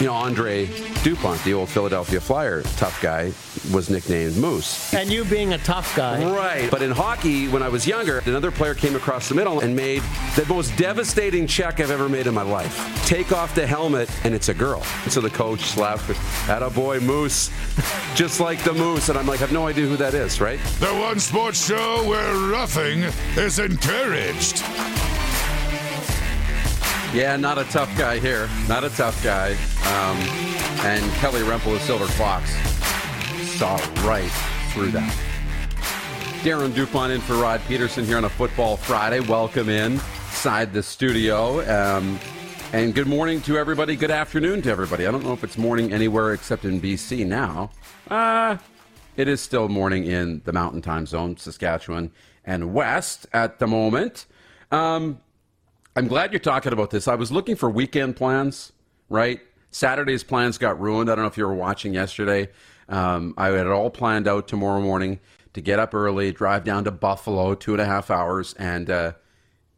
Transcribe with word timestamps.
You 0.00 0.06
know, 0.06 0.12
Andre 0.12 0.66
DuPont, 1.02 1.42
the 1.44 1.54
old 1.54 1.70
Philadelphia 1.70 2.20
Flyer 2.20 2.60
tough 2.76 3.00
guy, 3.00 3.32
was 3.72 3.88
nicknamed 3.88 4.36
Moose. 4.36 4.92
And 4.92 5.10
you 5.10 5.24
being 5.24 5.54
a 5.54 5.58
tough 5.58 5.96
guy. 5.96 6.22
Right. 6.30 6.70
But 6.70 6.82
in 6.82 6.90
hockey, 6.90 7.48
when 7.48 7.62
I 7.62 7.70
was 7.70 7.86
younger, 7.86 8.18
another 8.26 8.50
player 8.50 8.74
came 8.74 8.94
across 8.94 9.30
the 9.30 9.34
middle 9.34 9.60
and 9.60 9.74
made 9.74 10.02
the 10.36 10.44
most 10.50 10.76
devastating 10.76 11.46
check 11.46 11.80
I've 11.80 11.90
ever 11.90 12.10
made 12.10 12.26
in 12.26 12.34
my 12.34 12.42
life. 12.42 13.06
Take 13.06 13.32
off 13.32 13.54
the 13.54 13.66
helmet, 13.66 14.10
and 14.24 14.34
it's 14.34 14.50
a 14.50 14.54
girl. 14.54 14.82
And 15.04 15.12
so 15.12 15.22
the 15.22 15.30
coach 15.30 15.60
slapped 15.60 16.10
at 16.48 16.62
a 16.62 16.68
boy 16.68 17.00
Moose, 17.00 17.50
just 18.14 18.38
like 18.38 18.62
the 18.64 18.74
Moose. 18.74 19.08
And 19.08 19.18
I'm 19.18 19.26
like, 19.26 19.38
I 19.38 19.46
have 19.46 19.52
no 19.52 19.66
idea 19.66 19.86
who 19.86 19.96
that 19.96 20.12
is, 20.12 20.42
right? 20.42 20.60
The 20.78 20.88
one 20.88 21.20
sports 21.20 21.66
show 21.66 22.06
where 22.06 22.34
roughing 22.50 23.04
is 23.36 23.58
encouraged. 23.58 24.62
Yeah, 27.16 27.34
not 27.36 27.56
a 27.56 27.64
tough 27.64 27.96
guy 27.96 28.18
here. 28.18 28.46
Not 28.68 28.84
a 28.84 28.90
tough 28.90 29.24
guy. 29.24 29.52
Um, 29.86 30.18
and 30.84 31.02
Kelly 31.14 31.40
Rempel, 31.40 31.72
the 31.72 31.80
Silver 31.80 32.04
Fox, 32.08 32.50
saw 33.56 33.76
right 34.06 34.30
through 34.74 34.90
that. 34.90 35.10
Darren 36.42 36.74
Dupont 36.74 37.10
in 37.10 37.22
for 37.22 37.36
Rod 37.36 37.62
Pedersen 37.62 38.04
here 38.04 38.18
on 38.18 38.26
a 38.26 38.28
Football 38.28 38.76
Friday. 38.76 39.20
Welcome 39.20 39.70
in 39.70 39.92
inside 39.92 40.74
the 40.74 40.82
studio. 40.82 41.60
Um, 41.62 42.18
and 42.74 42.94
good 42.94 43.06
morning 43.06 43.40
to 43.42 43.56
everybody. 43.56 43.96
Good 43.96 44.10
afternoon 44.10 44.60
to 44.60 44.70
everybody. 44.70 45.06
I 45.06 45.10
don't 45.10 45.24
know 45.24 45.32
if 45.32 45.42
it's 45.42 45.56
morning 45.56 45.94
anywhere 45.94 46.34
except 46.34 46.66
in 46.66 46.82
BC 46.82 47.26
now. 47.26 47.70
Uh, 48.10 48.58
it 49.16 49.26
is 49.26 49.40
still 49.40 49.70
morning 49.70 50.04
in 50.04 50.42
the 50.44 50.52
Mountain 50.52 50.82
Time 50.82 51.06
Zone, 51.06 51.38
Saskatchewan 51.38 52.10
and 52.44 52.74
West 52.74 53.26
at 53.32 53.58
the 53.58 53.66
moment. 53.66 54.26
Um, 54.70 55.20
I'm 55.96 56.08
glad 56.08 56.30
you're 56.30 56.40
talking 56.40 56.74
about 56.74 56.90
this. 56.90 57.08
I 57.08 57.14
was 57.14 57.32
looking 57.32 57.56
for 57.56 57.70
weekend 57.70 58.16
plans, 58.16 58.72
right? 59.08 59.40
Saturday's 59.70 60.22
plans 60.22 60.58
got 60.58 60.78
ruined. 60.78 61.10
I 61.10 61.14
don't 61.14 61.24
know 61.24 61.28
if 61.28 61.38
you 61.38 61.46
were 61.46 61.54
watching 61.54 61.94
yesterday. 61.94 62.50
Um, 62.90 63.32
I 63.38 63.46
had 63.46 63.66
it 63.66 63.72
all 63.72 63.88
planned 63.88 64.28
out 64.28 64.46
tomorrow 64.46 64.82
morning 64.82 65.20
to 65.54 65.62
get 65.62 65.78
up 65.78 65.94
early, 65.94 66.32
drive 66.32 66.64
down 66.64 66.84
to 66.84 66.90
Buffalo, 66.90 67.54
two 67.54 67.72
and 67.72 67.80
a 67.80 67.86
half 67.86 68.10
hours, 68.10 68.52
and 68.58 68.90
uh, 68.90 69.12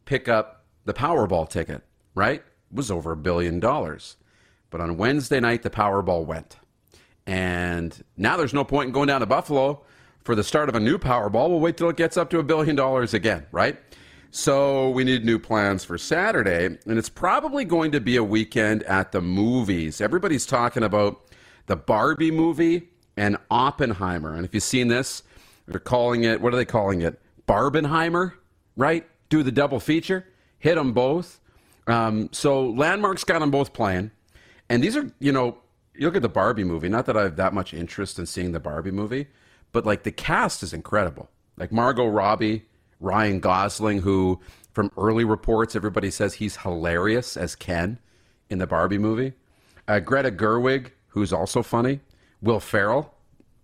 pick 0.03 0.27
up 0.27 0.65
the 0.83 0.93
Powerball 0.93 1.49
ticket, 1.49 1.83
right? 2.15 2.41
It 2.41 2.75
was 2.75 2.91
over 2.91 3.13
a 3.13 3.17
billion 3.17 3.61
dollars. 3.61 4.17
But 4.71 4.81
on 4.81 4.97
Wednesday 4.97 5.39
night, 5.39 5.63
the 5.63 5.69
Powerball 5.69 6.25
went. 6.25 6.57
And 7.25 8.03
now 8.17 8.35
there's 8.35 8.53
no 8.53 8.65
point 8.65 8.87
in 8.87 8.93
going 8.93 9.07
down 9.07 9.21
to 9.21 9.25
Buffalo 9.25 9.83
for 10.25 10.35
the 10.35 10.43
start 10.43 10.67
of 10.67 10.75
a 10.75 10.81
new 10.81 10.97
Powerball. 10.97 11.47
We'll 11.49 11.61
wait 11.61 11.77
till 11.77 11.87
it 11.87 11.95
gets 11.95 12.17
up 12.17 12.29
to 12.31 12.39
a 12.39 12.43
billion 12.43 12.75
dollars 12.75 13.13
again, 13.13 13.45
right? 13.53 13.79
So 14.31 14.91
we 14.91 15.03
need 15.03 15.25
new 15.25 15.39
plans 15.39 15.83
for 15.83 15.97
Saturday, 15.97 16.65
and 16.65 16.97
it's 16.97 17.09
probably 17.09 17.65
going 17.65 17.91
to 17.93 17.99
be 17.99 18.15
a 18.15 18.23
weekend 18.23 18.83
at 18.83 19.11
the 19.11 19.21
movies. 19.21 20.01
Everybody's 20.01 20.45
talking 20.45 20.83
about 20.83 21.25
the 21.65 21.75
Barbie 21.75 22.29
movie 22.29 22.89
and 23.17 23.37
Oppenheimer. 23.49 24.35
And 24.35 24.45
if 24.45 24.53
you've 24.53 24.61
seen 24.61 24.87
this, 24.87 25.23
they're 25.67 25.79
calling 25.79 26.25
it, 26.25 26.41
what 26.41 26.53
are 26.53 26.57
they 26.57 26.65
calling 26.65 27.01
it? 27.01 27.19
Barbenheimer, 27.47 28.33
right? 28.77 29.07
Do 29.29 29.41
the 29.41 29.51
double 29.51 29.79
feature, 29.79 30.27
hit 30.59 30.75
them 30.75 30.93
both. 30.93 31.39
Um, 31.87 32.29
so 32.31 32.69
Landmark's 32.69 33.23
got 33.23 33.39
them 33.39 33.49
both 33.49 33.73
playing. 33.73 34.11
And 34.69 34.83
these 34.83 34.95
are, 34.95 35.11
you 35.19 35.31
know, 35.31 35.57
you 35.95 36.05
look 36.05 36.15
at 36.15 36.21
the 36.21 36.29
Barbie 36.29 36.63
movie, 36.63 36.87
not 36.87 37.07
that 37.07 37.17
I 37.17 37.23
have 37.23 37.35
that 37.37 37.53
much 37.53 37.73
interest 37.73 38.19
in 38.19 38.27
seeing 38.27 38.51
the 38.51 38.59
Barbie 38.59 38.91
movie, 38.91 39.27
but 39.71 39.87
like 39.87 40.03
the 40.03 40.11
cast 40.11 40.61
is 40.61 40.71
incredible. 40.71 41.29
Like 41.57 41.71
Margot 41.71 42.07
Robbie, 42.07 42.65
Ryan 42.99 43.39
Gosling, 43.39 44.01
who 44.01 44.39
from 44.73 44.91
early 44.97 45.23
reports, 45.23 45.75
everybody 45.75 46.11
says 46.11 46.35
he's 46.35 46.57
hilarious 46.57 47.35
as 47.37 47.55
Ken 47.55 47.99
in 48.49 48.59
the 48.59 48.67
Barbie 48.67 48.97
movie. 48.97 49.33
Uh, 49.87 49.99
Greta 49.99 50.31
Gerwig, 50.31 50.91
who's 51.07 51.33
also 51.33 51.63
funny. 51.63 51.99
Will 52.41 52.59
Ferrell, 52.59 53.13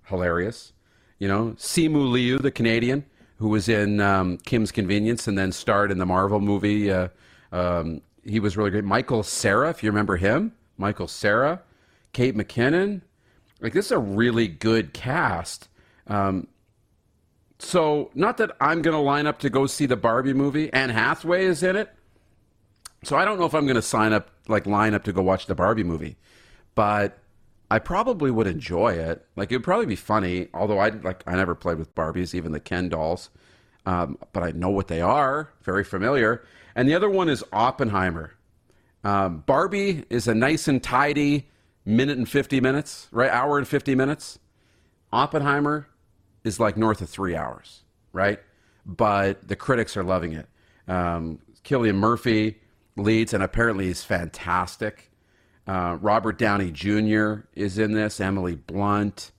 hilarious. 0.06 0.74
You 1.19 1.28
know, 1.28 1.56
Simu 1.57 2.12
Liu, 2.12 2.40
the 2.40 2.51
Canadian, 2.51 3.06
who 3.38 3.50
was 3.50 3.69
in 3.69 4.01
um, 4.01 4.38
Kim's 4.40 4.72
Convenience 4.72 5.28
and 5.28 5.38
then 5.38 5.51
starred 5.51 5.91
in 5.91 5.97
the 5.97 6.06
Marvel 6.06 6.40
movie. 6.40 6.91
Uh, 6.91 7.09
um, 7.51 8.01
he 8.24 8.40
was 8.40 8.57
really 8.57 8.72
great. 8.72 8.84
Michael 8.84 9.24
Cera, 9.24 9.69
if 9.69 9.84
you 9.84 9.90
remember 9.90 10.18
him. 10.18 10.53
Michael 10.78 11.07
Cera. 11.07 11.62
Kate 12.12 12.35
McKinnon. 12.35 13.01
Like, 13.62 13.74
this 13.74 13.88
is 13.88 13.91
a 13.91 14.00
really 14.00 14.47
good 14.47 14.94
cast. 14.94 15.69
Um, 16.07 16.47
so, 17.59 18.11
not 18.13 18.38
that 18.38 18.51
I'm 18.59 18.81
going 18.81 18.95
to 18.95 19.01
line 19.01 19.27
up 19.27 19.39
to 19.39 19.49
go 19.49 19.66
see 19.66 19.85
the 19.85 19.95
Barbie 19.95 20.33
movie. 20.33 20.71
Anne 20.73 20.89
Hathaway 20.89 21.45
is 21.45 21.63
in 21.63 21.75
it. 21.75 21.89
So, 23.03 23.16
I 23.16 23.23
don't 23.23 23.39
know 23.39 23.45
if 23.45 23.53
I'm 23.53 23.66
going 23.66 23.75
to 23.75 23.81
sign 23.81 24.11
up, 24.11 24.29
like, 24.47 24.66
line 24.66 24.93
up 24.93 25.03
to 25.05 25.13
go 25.13 25.21
watch 25.21 25.45
the 25.45 25.55
Barbie 25.55 25.83
movie. 25.83 26.17
But 26.73 27.17
I 27.71 27.79
probably 27.79 28.29
would 28.29 28.47
enjoy 28.47 28.94
it. 28.94 29.25
Like, 29.35 29.51
it 29.51 29.55
would 29.55 29.63
probably 29.63 29.85
be 29.85 29.95
funny. 29.95 30.49
Although, 30.53 30.79
I, 30.79 30.89
like, 30.89 31.23
I 31.25 31.35
never 31.35 31.55
played 31.55 31.77
with 31.77 31.95
Barbies, 31.95 32.33
even 32.33 32.51
the 32.51 32.59
Ken 32.59 32.89
dolls. 32.89 33.29
Um, 33.85 34.17
but 34.33 34.44
I 34.44 34.51
know 34.51 34.69
what 34.69 34.88
they 34.88 34.99
are. 34.99 35.53
Very 35.61 35.83
familiar. 35.83 36.44
And 36.75 36.89
the 36.89 36.95
other 36.95 37.09
one 37.09 37.29
is 37.29 37.44
Oppenheimer. 37.53 38.33
Um, 39.05 39.44
Barbie 39.45 40.03
is 40.09 40.27
a 40.27 40.35
nice 40.35 40.67
and 40.67 40.83
tidy 40.83 41.47
minute 41.85 42.17
and 42.17 42.27
50 42.27 42.59
minutes, 42.59 43.07
right? 43.11 43.29
Hour 43.29 43.57
and 43.59 43.67
50 43.67 43.95
minutes. 43.95 44.39
Oppenheimer 45.13 45.88
is 46.45 46.59
like 46.59 46.78
north 46.78 47.01
of 47.01 47.09
three 47.09 47.35
hours, 47.35 47.81
right? 48.13 48.39
But 48.85 49.45
the 49.47 49.56
critics 49.57 49.97
are 49.97 50.03
loving 50.03 50.33
it. 50.33 50.47
Um, 50.88 51.39
Cillian 51.66 51.95
Murphy 51.95 52.59
leads, 52.95 53.33
and 53.33 53.44
apparently 53.44 53.88
he's 53.88 54.03
fantastic. 54.03 55.11
Uh, 55.67 55.97
Robert 56.00 56.38
Downey 56.38 56.72
Jr. 56.72 57.47
is 57.56 57.79
in 57.79 57.94
this. 57.94 58.22
Emily 58.22 58.56
Blunt, 58.56 59.31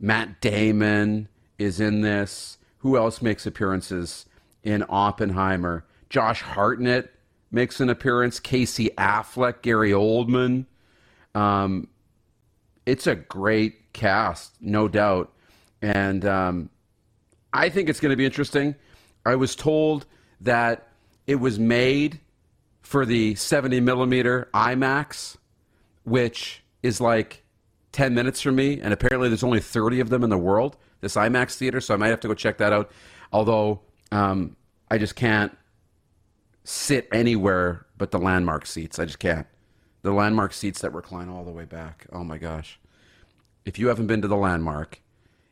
Matt 0.00 0.40
Damon 0.40 1.28
is 1.58 1.78
in 1.78 2.00
this. 2.00 2.56
Who 2.78 2.96
else 2.96 3.20
makes 3.20 3.46
appearances 3.46 4.24
in 4.62 4.84
Oppenheimer? 4.88 5.84
Josh 6.08 6.40
Hartnett 6.40 7.12
makes 7.50 7.80
an 7.80 7.90
appearance. 7.90 8.40
Casey 8.40 8.90
Affleck, 8.96 9.60
Gary 9.60 9.90
Oldman. 9.90 10.64
Um, 11.34 11.88
it's 12.86 13.06
a 13.06 13.14
great 13.14 13.92
cast, 13.92 14.54
no 14.62 14.88
doubt. 14.88 15.30
And 15.86 16.24
um, 16.24 16.70
I 17.52 17.68
think 17.68 17.88
it's 17.88 18.00
going 18.00 18.10
to 18.10 18.16
be 18.16 18.24
interesting. 18.24 18.74
I 19.24 19.36
was 19.36 19.54
told 19.54 20.04
that 20.40 20.88
it 21.28 21.36
was 21.36 21.60
made 21.60 22.18
for 22.82 23.06
the 23.06 23.36
70 23.36 23.78
millimeter 23.80 24.48
IMAX, 24.52 25.36
which 26.02 26.64
is 26.82 27.00
like 27.00 27.44
10 27.92 28.14
minutes 28.14 28.40
from 28.40 28.56
me. 28.56 28.80
And 28.80 28.92
apparently 28.92 29.28
there's 29.28 29.44
only 29.44 29.60
30 29.60 30.00
of 30.00 30.08
them 30.08 30.24
in 30.24 30.30
the 30.30 30.36
world, 30.36 30.76
this 31.02 31.14
IMAX 31.14 31.54
theater. 31.54 31.80
So 31.80 31.94
I 31.94 31.96
might 31.96 32.08
have 32.08 32.20
to 32.20 32.28
go 32.28 32.34
check 32.34 32.58
that 32.58 32.72
out. 32.72 32.90
Although 33.32 33.80
um, 34.10 34.56
I 34.90 34.98
just 34.98 35.14
can't 35.14 35.56
sit 36.64 37.06
anywhere 37.12 37.86
but 37.96 38.10
the 38.10 38.18
landmark 38.18 38.66
seats. 38.66 38.98
I 38.98 39.04
just 39.04 39.20
can't. 39.20 39.46
The 40.02 40.10
landmark 40.10 40.52
seats 40.52 40.80
that 40.80 40.92
recline 40.92 41.28
all 41.28 41.44
the 41.44 41.52
way 41.52 41.64
back. 41.64 42.06
Oh 42.12 42.24
my 42.24 42.38
gosh. 42.38 42.80
If 43.64 43.78
you 43.78 43.86
haven't 43.86 44.08
been 44.08 44.22
to 44.22 44.28
the 44.28 44.36
landmark, 44.36 45.00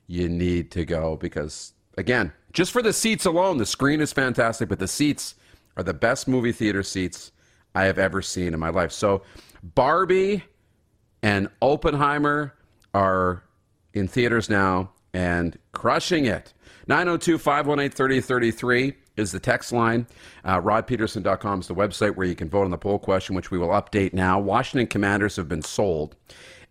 you 0.07 0.29
need 0.29 0.71
to 0.73 0.85
go 0.85 1.17
because, 1.17 1.73
again, 1.99 2.33
just 2.53 2.73
for 2.73 2.83
the 2.83 2.93
seats 2.93 3.25
alone, 3.25 3.59
the 3.59 3.67
screen 3.67 4.01
is 4.01 4.13
fantastic, 4.13 4.69
but 4.69 4.79
the 4.79 4.89
seats 4.89 5.35
are 5.77 5.83
the 5.83 5.95
best 5.95 6.29
movie 6.29 6.53
theater 6.53 6.83
seats 6.83 7.33
I 7.75 7.85
have 7.85 7.99
ever 7.99 8.23
seen 8.23 8.55
in 8.55 8.61
my 8.61 8.69
life. 8.71 8.93
So, 8.93 9.23
Barbie 9.63 10.45
and 11.23 11.49
Oppenheimer 11.63 12.55
are 12.93 13.43
in 13.95 14.07
theaters 14.09 14.49
now. 14.51 14.91
and 15.15 15.57
crushing 15.71 16.27
it. 16.27 16.53
902 16.89 17.39
518 17.39 17.91
3033 17.97 18.95
is 19.17 19.31
the 19.31 19.39
text 19.39 19.73
line. 19.73 20.07
Uh, 20.45 20.61
RodPedersen.com 20.61 21.61
is 21.61 21.69
the 21.69 21.75
website 21.75 22.17
where 22.17 22.27
you 22.27 22.35
can 22.35 22.51
vote 22.51 22.65
on 22.65 22.73
the 22.73 22.77
poll 22.79 22.99
question, 22.99 23.37
which 23.37 23.53
we 23.53 23.59
will 23.59 23.69
update 23.69 24.13
now. 24.13 24.41
Washington 24.41 24.89
Commanders 24.89 25.37
have 25.37 25.49
been 25.49 25.63
sold 25.63 26.17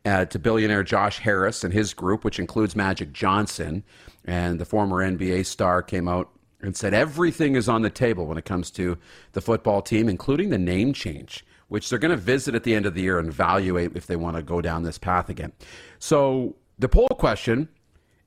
uh, 0.06 0.26
to 0.26 0.40
billionaire 0.40 0.84
Josh 0.84 1.20
Harris 1.20 1.64
and 1.64 1.74
his 1.74 1.94
group, 1.94 2.24
which 2.24 2.40
includes 2.40 2.76
Magic 2.76 3.14
Johnson. 3.14 3.84
And 4.26 4.60
the 4.60 4.66
former 4.66 4.98
NBA 4.98 5.46
star 5.46 5.82
came 5.82 6.08
out 6.08 6.30
and 6.62 6.76
said 6.76 6.94
everything 6.94 7.56
is 7.56 7.68
on 7.68 7.82
the 7.82 7.90
table 7.90 8.26
when 8.26 8.38
it 8.38 8.46
comes 8.46 8.72
to 8.72 8.98
the 9.34 9.42
football 9.42 9.82
team, 9.82 10.08
including 10.08 10.50
the 10.50 10.58
name 10.58 10.94
change, 10.94 11.46
which 11.68 11.90
they're 11.90 12.00
going 12.00 12.12
to 12.12 12.18
visit 12.18 12.56
at 12.56 12.64
the 12.64 12.74
end 12.74 12.86
of 12.86 12.94
the 12.94 13.02
year 13.02 13.20
and 13.20 13.30
evaluate 13.30 13.96
if 13.96 14.08
they 14.08 14.16
want 14.16 14.38
to 14.38 14.44
go 14.44 14.62
down 14.62 14.84
this 14.84 14.98
path 14.98 15.30
again. 15.30 15.52
So 16.00 16.56
the 16.80 16.90
poll 16.90 17.08
question 17.08 17.68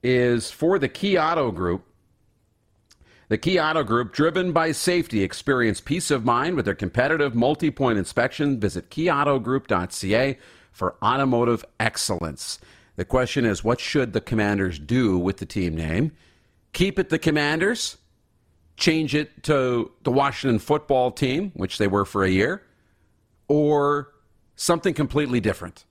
is 0.03 0.51
for 0.51 0.79
the 0.79 0.89
Key 0.89 1.19
Auto 1.19 1.51
Group. 1.51 1.85
The 3.29 3.39
Key 3.39 3.59
Auto 3.59 3.83
Group, 3.83 4.13
driven 4.13 4.53
by 4.53 4.71
safety, 4.71 5.23
experience 5.25 5.81
peace 5.81 6.13
of 6.13 6.25
mind 6.25 6.55
with 6.55 6.65
their 6.65 6.77
competitive 6.77 7.35
multi 7.35 7.71
point 7.71 7.99
inspection. 7.99 8.61
Visit 8.61 8.89
keyautogroup.ca 8.91 10.39
for 10.77 10.95
automotive 11.03 11.65
excellence. 11.81 12.59
The 12.97 13.05
question 13.07 13.47
is 13.47 13.65
what 13.65 13.81
should 13.81 14.13
the 14.13 14.21
Commanders 14.21 14.79
do 14.79 15.17
with 15.17 15.39
the 15.39 15.47
team 15.47 15.75
name? 15.75 16.13
Keep 16.75 16.99
it 16.99 17.09
the 17.09 17.19
Commanders? 17.19 17.97
Change 18.77 19.15
it 19.15 19.43
to 19.45 19.91
the 20.03 20.11
Washington 20.11 20.59
football 20.59 21.11
team, 21.11 21.51
which 21.55 21.79
they 21.79 21.87
were 21.87 22.05
for 22.05 22.25
a 22.25 22.29
year? 22.29 22.63
Or 23.49 24.13
something 24.55 24.93
completely 24.93 25.41
different? 25.41 25.87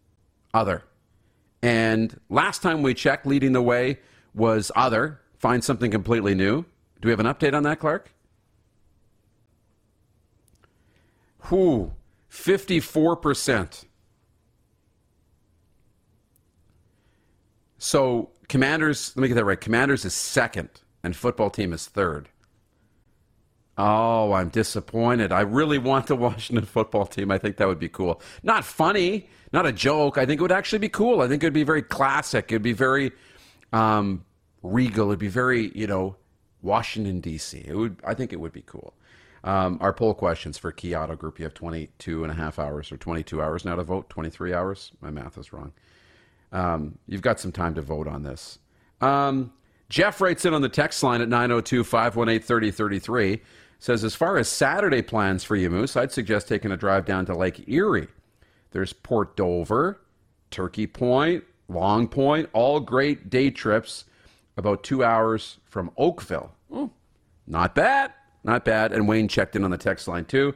Other. 0.53 0.83
And 1.63 2.19
last 2.29 2.61
time 2.61 2.83
we 2.83 2.93
checked, 2.93 3.25
leading 3.25 3.53
the 3.53 3.63
way 3.63 3.97
was 4.35 4.71
other. 4.75 5.19
Find 5.39 5.63
something 5.63 5.89
completely 5.89 6.35
new. 6.35 6.61
Do 7.01 7.07
we 7.07 7.09
have 7.09 7.19
an 7.19 7.25
update 7.25 7.55
on 7.55 7.63
that, 7.63 7.79
Clark? 7.79 8.11
Whew, 11.49 11.93
54%. 12.29 13.85
So, 17.85 18.31
Commanders, 18.49 19.13
let 19.15 19.21
me 19.21 19.27
get 19.27 19.35
that 19.35 19.45
right. 19.45 19.61
Commanders 19.61 20.05
is 20.05 20.13
second, 20.15 20.69
and 21.03 21.15
football 21.15 21.51
team 21.51 21.71
is 21.71 21.85
third. 21.85 22.29
Oh, 23.77 24.33
I'm 24.33 24.49
disappointed. 24.49 25.31
I 25.31 25.41
really 25.41 25.77
want 25.77 26.07
the 26.07 26.15
Washington 26.15 26.65
football 26.65 27.05
team. 27.05 27.29
I 27.29 27.37
think 27.37 27.57
that 27.57 27.67
would 27.67 27.77
be 27.77 27.87
cool. 27.87 28.23
Not 28.41 28.65
funny, 28.65 29.29
not 29.53 29.67
a 29.67 29.71
joke. 29.71 30.17
I 30.17 30.25
think 30.25 30.39
it 30.39 30.41
would 30.41 30.51
actually 30.51 30.79
be 30.79 30.89
cool. 30.89 31.21
I 31.21 31.27
think 31.27 31.43
it 31.43 31.45
would 31.45 31.53
be 31.53 31.63
very 31.63 31.83
classic. 31.83 32.51
It'd 32.51 32.63
be 32.63 32.73
very 32.73 33.11
um, 33.71 34.25
regal. 34.63 35.09
It'd 35.09 35.19
be 35.19 35.27
very, 35.27 35.71
you 35.75 35.85
know, 35.85 36.15
Washington 36.63 37.19
D.C. 37.19 37.65
It 37.67 37.75
would. 37.75 37.97
I 38.03 38.15
think 38.15 38.33
it 38.33 38.39
would 38.39 38.53
be 38.53 38.63
cool. 38.65 38.95
Um, 39.43 39.77
our 39.79 39.93
poll 39.93 40.15
questions 40.15 40.57
for 40.57 40.71
Key 40.71 40.95
Auto 40.95 41.15
Group. 41.15 41.38
You 41.38 41.45
have 41.45 41.53
22 41.53 42.23
and 42.23 42.31
a 42.31 42.35
half 42.35 42.57
hours 42.57 42.91
or 42.91 42.97
22 42.97 43.43
hours 43.43 43.63
now 43.63 43.75
to 43.75 43.83
vote. 43.83 44.09
23 44.09 44.55
hours. 44.55 44.91
My 45.01 45.11
math 45.11 45.38
is 45.38 45.53
wrong. 45.53 45.71
Um, 46.55 46.97
you've 47.07 47.21
got 47.21 47.39
some 47.39 47.51
time 47.51 47.75
to 47.75 47.81
vote 47.81 48.07
on 48.07 48.23
this. 48.23 48.59
Um, 49.01 49.51
Jeff 49.89 50.21
writes 50.21 50.45
in 50.45 50.53
on 50.53 50.61
the 50.61 50.69
text 50.69 51.03
line 51.03 51.21
at 51.21 51.27
902 51.27 51.83
518 51.83 52.45
3033 52.45 53.41
says, 53.77 54.03
as 54.03 54.15
far 54.15 54.37
as 54.37 54.47
Saturday 54.47 55.01
plans 55.01 55.43
for 55.43 55.55
you, 55.55 55.69
Moose, 55.69 55.97
I'd 55.97 56.11
suggest 56.11 56.47
taking 56.47 56.71
a 56.71 56.77
drive 56.77 57.05
down 57.05 57.25
to 57.25 57.35
Lake 57.35 57.67
Erie. 57.67 58.07
There's 58.71 58.93
Port 58.93 59.35
Dover, 59.35 60.01
Turkey 60.49 60.87
Point, 60.87 61.43
Long 61.67 62.07
Point, 62.07 62.49
all 62.53 62.79
great 62.79 63.29
day 63.29 63.51
trips 63.51 64.05
about 64.57 64.83
two 64.83 65.03
hours 65.03 65.57
from 65.65 65.91
Oakville. 65.97 66.53
Oh, 66.71 66.89
not 67.45 67.75
bad. 67.75 68.13
Not 68.43 68.63
bad. 68.63 68.93
And 68.93 69.07
Wayne 69.07 69.27
checked 69.27 69.55
in 69.55 69.63
on 69.63 69.71
the 69.71 69.77
text 69.77 70.07
line 70.07 70.25
too 70.25 70.55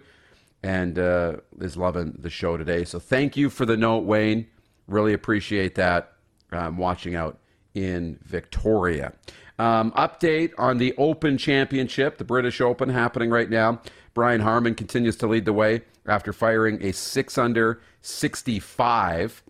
and 0.63 0.97
uh, 0.97 1.37
is 1.59 1.77
loving 1.77 2.15
the 2.17 2.29
show 2.29 2.57
today. 2.57 2.83
So 2.83 2.99
thank 2.99 3.35
you 3.35 3.49
for 3.49 3.65
the 3.65 3.77
note, 3.77 4.05
Wayne. 4.05 4.47
Really 4.89 5.13
appreciate 5.13 5.75
that. 5.75 6.13
Um, 6.51 6.77
watching 6.77 7.15
out 7.15 7.37
in 7.75 8.17
Victoria. 8.23 9.13
Um, 9.59 9.91
update 9.91 10.51
on 10.57 10.77
the 10.77 10.95
Open 10.97 11.37
Championship, 11.37 12.17
the 12.17 12.23
British 12.23 12.59
Open 12.59 12.89
happening 12.89 13.29
right 13.29 13.49
now. 13.49 13.81
Brian 14.13 14.41
Harman 14.41 14.73
continues 14.73 15.15
to 15.17 15.27
lead 15.27 15.45
the 15.45 15.53
way 15.53 15.81
after 16.07 16.33
firing 16.33 16.81
a 16.81 16.91
6 16.91 17.37
under 17.37 17.81
65. 18.01 19.43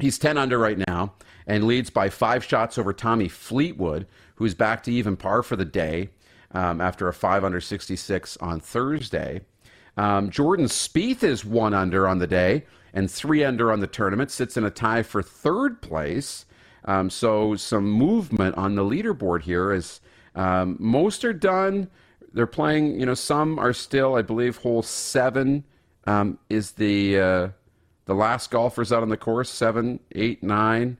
He's 0.00 0.18
10 0.18 0.36
under 0.36 0.58
right 0.58 0.78
now 0.86 1.14
and 1.46 1.64
leads 1.64 1.88
by 1.88 2.10
five 2.10 2.44
shots 2.44 2.78
over 2.78 2.92
Tommy 2.92 3.28
Fleetwood, 3.28 4.06
who's 4.34 4.54
back 4.54 4.82
to 4.84 4.92
even 4.92 5.16
par 5.16 5.42
for 5.42 5.56
the 5.56 5.64
day 5.64 6.10
um, 6.52 6.80
after 6.80 7.08
a 7.08 7.14
5 7.14 7.44
under 7.44 7.60
66 7.60 8.36
on 8.38 8.60
Thursday. 8.60 9.40
Um, 9.96 10.30
Jordan 10.30 10.66
Spieth 10.66 11.24
is 11.24 11.44
one 11.44 11.74
under 11.74 12.06
on 12.06 12.18
the 12.18 12.26
day 12.26 12.64
and 12.92 13.10
three 13.10 13.44
under 13.44 13.72
on 13.72 13.80
the 13.80 13.86
tournament, 13.86 14.30
sits 14.30 14.56
in 14.56 14.64
a 14.64 14.70
tie 14.70 15.02
for 15.02 15.22
third 15.22 15.80
place. 15.80 16.46
Um, 16.84 17.10
so 17.10 17.54
some 17.56 17.90
movement 17.90 18.56
on 18.56 18.74
the 18.74 18.82
leaderboard 18.82 19.42
here 19.42 19.72
as 19.72 20.00
um, 20.34 20.76
most 20.78 21.24
are 21.24 21.32
done. 21.32 21.88
They're 22.32 22.46
playing. 22.46 23.00
You 23.00 23.06
know, 23.06 23.14
some 23.14 23.58
are 23.58 23.72
still. 23.72 24.14
I 24.14 24.22
believe 24.22 24.58
hole 24.58 24.82
seven 24.82 25.64
um, 26.06 26.38
is 26.48 26.72
the 26.72 27.18
uh, 27.18 27.48
the 28.04 28.14
last 28.14 28.50
golfers 28.50 28.92
out 28.92 29.02
on 29.02 29.08
the 29.08 29.16
course. 29.16 29.50
Seven, 29.50 30.00
eight, 30.12 30.42
nine. 30.42 30.98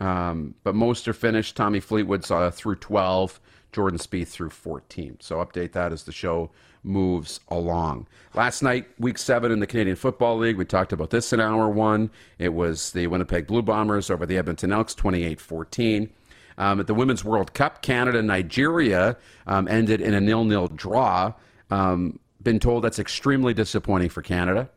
Um, 0.00 0.54
but 0.62 0.74
most 0.74 1.08
are 1.08 1.12
finished. 1.12 1.56
Tommy 1.56 1.80
Fleetwood's 1.80 2.30
uh, 2.30 2.50
through 2.50 2.76
twelve. 2.76 3.40
Jordan 3.72 3.98
Spieth 3.98 4.28
through 4.28 4.50
14. 4.50 5.18
So 5.20 5.36
update 5.36 5.72
that 5.72 5.92
as 5.92 6.04
the 6.04 6.12
show 6.12 6.50
moves 6.88 7.38
along. 7.48 8.08
Last 8.34 8.62
night, 8.62 8.88
week 8.98 9.18
seven 9.18 9.52
in 9.52 9.60
the 9.60 9.66
Canadian 9.66 9.96
Football 9.96 10.38
League, 10.38 10.56
we 10.56 10.64
talked 10.64 10.92
about 10.92 11.10
this 11.10 11.32
in 11.32 11.40
hour 11.40 11.68
one. 11.68 12.10
It 12.38 12.54
was 12.54 12.92
the 12.92 13.06
Winnipeg 13.06 13.46
Blue 13.46 13.62
Bombers 13.62 14.10
over 14.10 14.26
the 14.26 14.38
Edmonton 14.38 14.72
Elks, 14.72 14.94
28 14.94 15.40
14. 15.40 16.10
Um, 16.56 16.80
at 16.80 16.88
the 16.88 16.94
Women's 16.94 17.24
World 17.24 17.54
Cup, 17.54 17.82
Canada 17.82 18.20
Nigeria 18.20 19.16
um, 19.46 19.68
ended 19.68 20.00
in 20.00 20.14
a 20.14 20.20
nil 20.20 20.44
nil 20.44 20.66
draw. 20.66 21.32
Um, 21.70 22.18
been 22.42 22.58
told 22.58 22.82
that's 22.82 22.98
extremely 22.98 23.54
disappointing 23.54 24.08
for 24.08 24.22
Canada. 24.22 24.68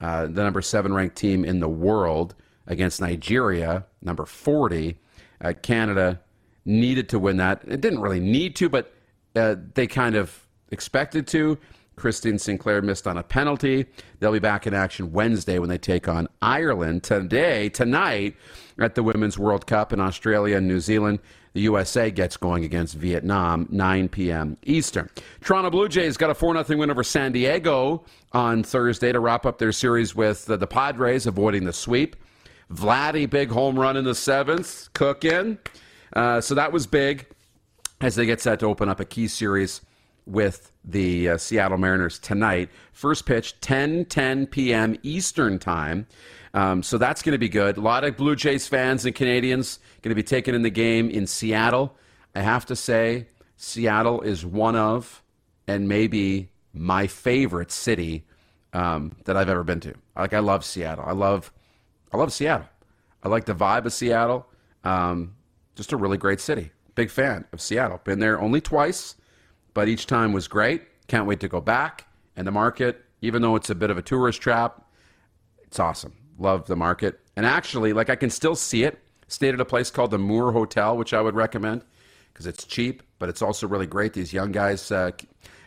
Uh, 0.00 0.26
the 0.26 0.42
number 0.42 0.62
seven 0.62 0.92
ranked 0.94 1.16
team 1.16 1.44
in 1.44 1.60
the 1.60 1.68
world 1.68 2.34
against 2.66 3.00
Nigeria, 3.00 3.84
number 4.02 4.26
40. 4.26 4.98
Uh, 5.40 5.52
Canada 5.62 6.20
needed 6.64 7.08
to 7.10 7.18
win 7.18 7.36
that. 7.38 7.62
It 7.66 7.80
didn't 7.80 8.00
really 8.00 8.20
need 8.20 8.56
to, 8.56 8.68
but 8.68 8.92
uh, 9.34 9.56
they 9.74 9.86
kind 9.86 10.16
of 10.16 10.45
expected 10.70 11.26
to. 11.28 11.58
Christine 11.96 12.38
Sinclair 12.38 12.82
missed 12.82 13.06
on 13.06 13.16
a 13.16 13.22
penalty. 13.22 13.86
They'll 14.20 14.32
be 14.32 14.38
back 14.38 14.66
in 14.66 14.74
action 14.74 15.12
Wednesday 15.12 15.58
when 15.58 15.70
they 15.70 15.78
take 15.78 16.08
on 16.08 16.28
Ireland. 16.42 17.02
Today, 17.02 17.70
tonight, 17.70 18.36
at 18.78 18.94
the 18.94 19.02
Women's 19.02 19.38
World 19.38 19.66
Cup 19.66 19.94
in 19.94 20.00
Australia 20.00 20.58
and 20.58 20.68
New 20.68 20.80
Zealand, 20.80 21.20
the 21.54 21.62
USA 21.62 22.10
gets 22.10 22.36
going 22.36 22.64
against 22.64 22.94
Vietnam, 22.96 23.66
9 23.70 24.10
p.m. 24.10 24.58
Eastern. 24.64 25.08
Toronto 25.40 25.70
Blue 25.70 25.88
Jays 25.88 26.18
got 26.18 26.28
a 26.28 26.34
4 26.34 26.62
0 26.62 26.78
win 26.78 26.90
over 26.90 27.02
San 27.02 27.32
Diego 27.32 28.04
on 28.32 28.62
Thursday 28.62 29.10
to 29.10 29.20
wrap 29.20 29.46
up 29.46 29.56
their 29.56 29.72
series 29.72 30.14
with 30.14 30.44
the, 30.44 30.58
the 30.58 30.66
Padres, 30.66 31.26
avoiding 31.26 31.64
the 31.64 31.72
sweep. 31.72 32.14
Vladdy, 32.70 33.28
big 33.30 33.50
home 33.50 33.78
run 33.78 33.96
in 33.96 34.04
the 34.04 34.14
seventh, 34.14 34.92
cooking. 34.92 35.56
Uh, 36.12 36.42
so 36.42 36.54
that 36.54 36.72
was 36.72 36.86
big 36.86 37.26
as 38.02 38.16
they 38.16 38.26
get 38.26 38.42
set 38.42 38.60
to 38.60 38.66
open 38.66 38.90
up 38.90 39.00
a 39.00 39.04
key 39.06 39.26
series 39.26 39.80
with 40.26 40.72
the 40.84 41.30
uh, 41.30 41.38
Seattle 41.38 41.78
Mariners 41.78 42.18
tonight. 42.18 42.68
First 42.92 43.26
pitch, 43.26 43.60
10 43.60 44.06
10 44.06 44.46
p.m. 44.48 44.96
Eastern 45.02 45.58
Time. 45.58 46.06
Um, 46.52 46.82
so 46.82 46.98
that's 46.98 47.22
going 47.22 47.32
to 47.32 47.38
be 47.38 47.48
good. 47.48 47.76
A 47.76 47.80
lot 47.80 48.04
of 48.04 48.16
Blue 48.16 48.34
Jays 48.34 48.66
fans 48.66 49.04
and 49.04 49.14
Canadians 49.14 49.78
going 50.02 50.10
to 50.10 50.14
be 50.14 50.22
taking 50.22 50.54
in 50.54 50.62
the 50.62 50.70
game 50.70 51.10
in 51.10 51.26
Seattle. 51.26 51.94
I 52.34 52.40
have 52.40 52.66
to 52.66 52.76
say, 52.76 53.28
Seattle 53.56 54.20
is 54.22 54.44
one 54.44 54.76
of, 54.76 55.22
and 55.66 55.88
maybe 55.88 56.50
my 56.72 57.06
favorite 57.06 57.70
city 57.70 58.24
um, 58.72 59.16
that 59.24 59.36
I've 59.36 59.48
ever 59.48 59.64
been 59.64 59.80
to. 59.80 59.94
Like 60.16 60.34
I 60.34 60.40
love 60.40 60.64
Seattle. 60.64 61.04
I 61.06 61.12
love, 61.12 61.52
I 62.12 62.16
love 62.16 62.32
Seattle. 62.32 62.68
I 63.22 63.28
like 63.28 63.44
the 63.44 63.54
vibe 63.54 63.86
of 63.86 63.92
Seattle. 63.92 64.46
Um, 64.84 65.34
just 65.74 65.92
a 65.92 65.96
really 65.96 66.18
great 66.18 66.40
city. 66.40 66.70
Big 66.94 67.10
fan 67.10 67.44
of 67.52 67.60
Seattle. 67.60 68.00
Been 68.04 68.18
there 68.18 68.40
only 68.40 68.60
twice 68.60 69.16
but 69.76 69.88
each 69.88 70.06
time 70.06 70.32
was 70.32 70.48
great. 70.48 70.84
Can't 71.06 71.26
wait 71.26 71.38
to 71.40 71.48
go 71.48 71.60
back. 71.60 72.06
And 72.34 72.46
the 72.46 72.50
market, 72.50 73.04
even 73.20 73.42
though 73.42 73.56
it's 73.56 73.68
a 73.68 73.74
bit 73.74 73.90
of 73.90 73.98
a 73.98 74.02
tourist 74.02 74.40
trap, 74.40 74.82
it's 75.64 75.78
awesome. 75.78 76.14
Love 76.38 76.66
the 76.66 76.76
market. 76.76 77.20
And 77.36 77.44
actually, 77.44 77.92
like 77.92 78.08
I 78.08 78.16
can 78.16 78.30
still 78.30 78.56
see 78.56 78.84
it. 78.84 78.98
Stayed 79.28 79.52
at 79.52 79.60
a 79.60 79.66
place 79.66 79.90
called 79.90 80.12
the 80.12 80.18
Moore 80.18 80.50
Hotel, 80.52 80.96
which 80.96 81.12
I 81.12 81.20
would 81.20 81.34
recommend 81.34 81.84
because 82.32 82.46
it's 82.46 82.64
cheap, 82.64 83.02
but 83.18 83.28
it's 83.28 83.42
also 83.42 83.68
really 83.68 83.86
great. 83.86 84.14
These 84.14 84.32
young 84.32 84.50
guys, 84.50 84.90
uh, 84.90 85.10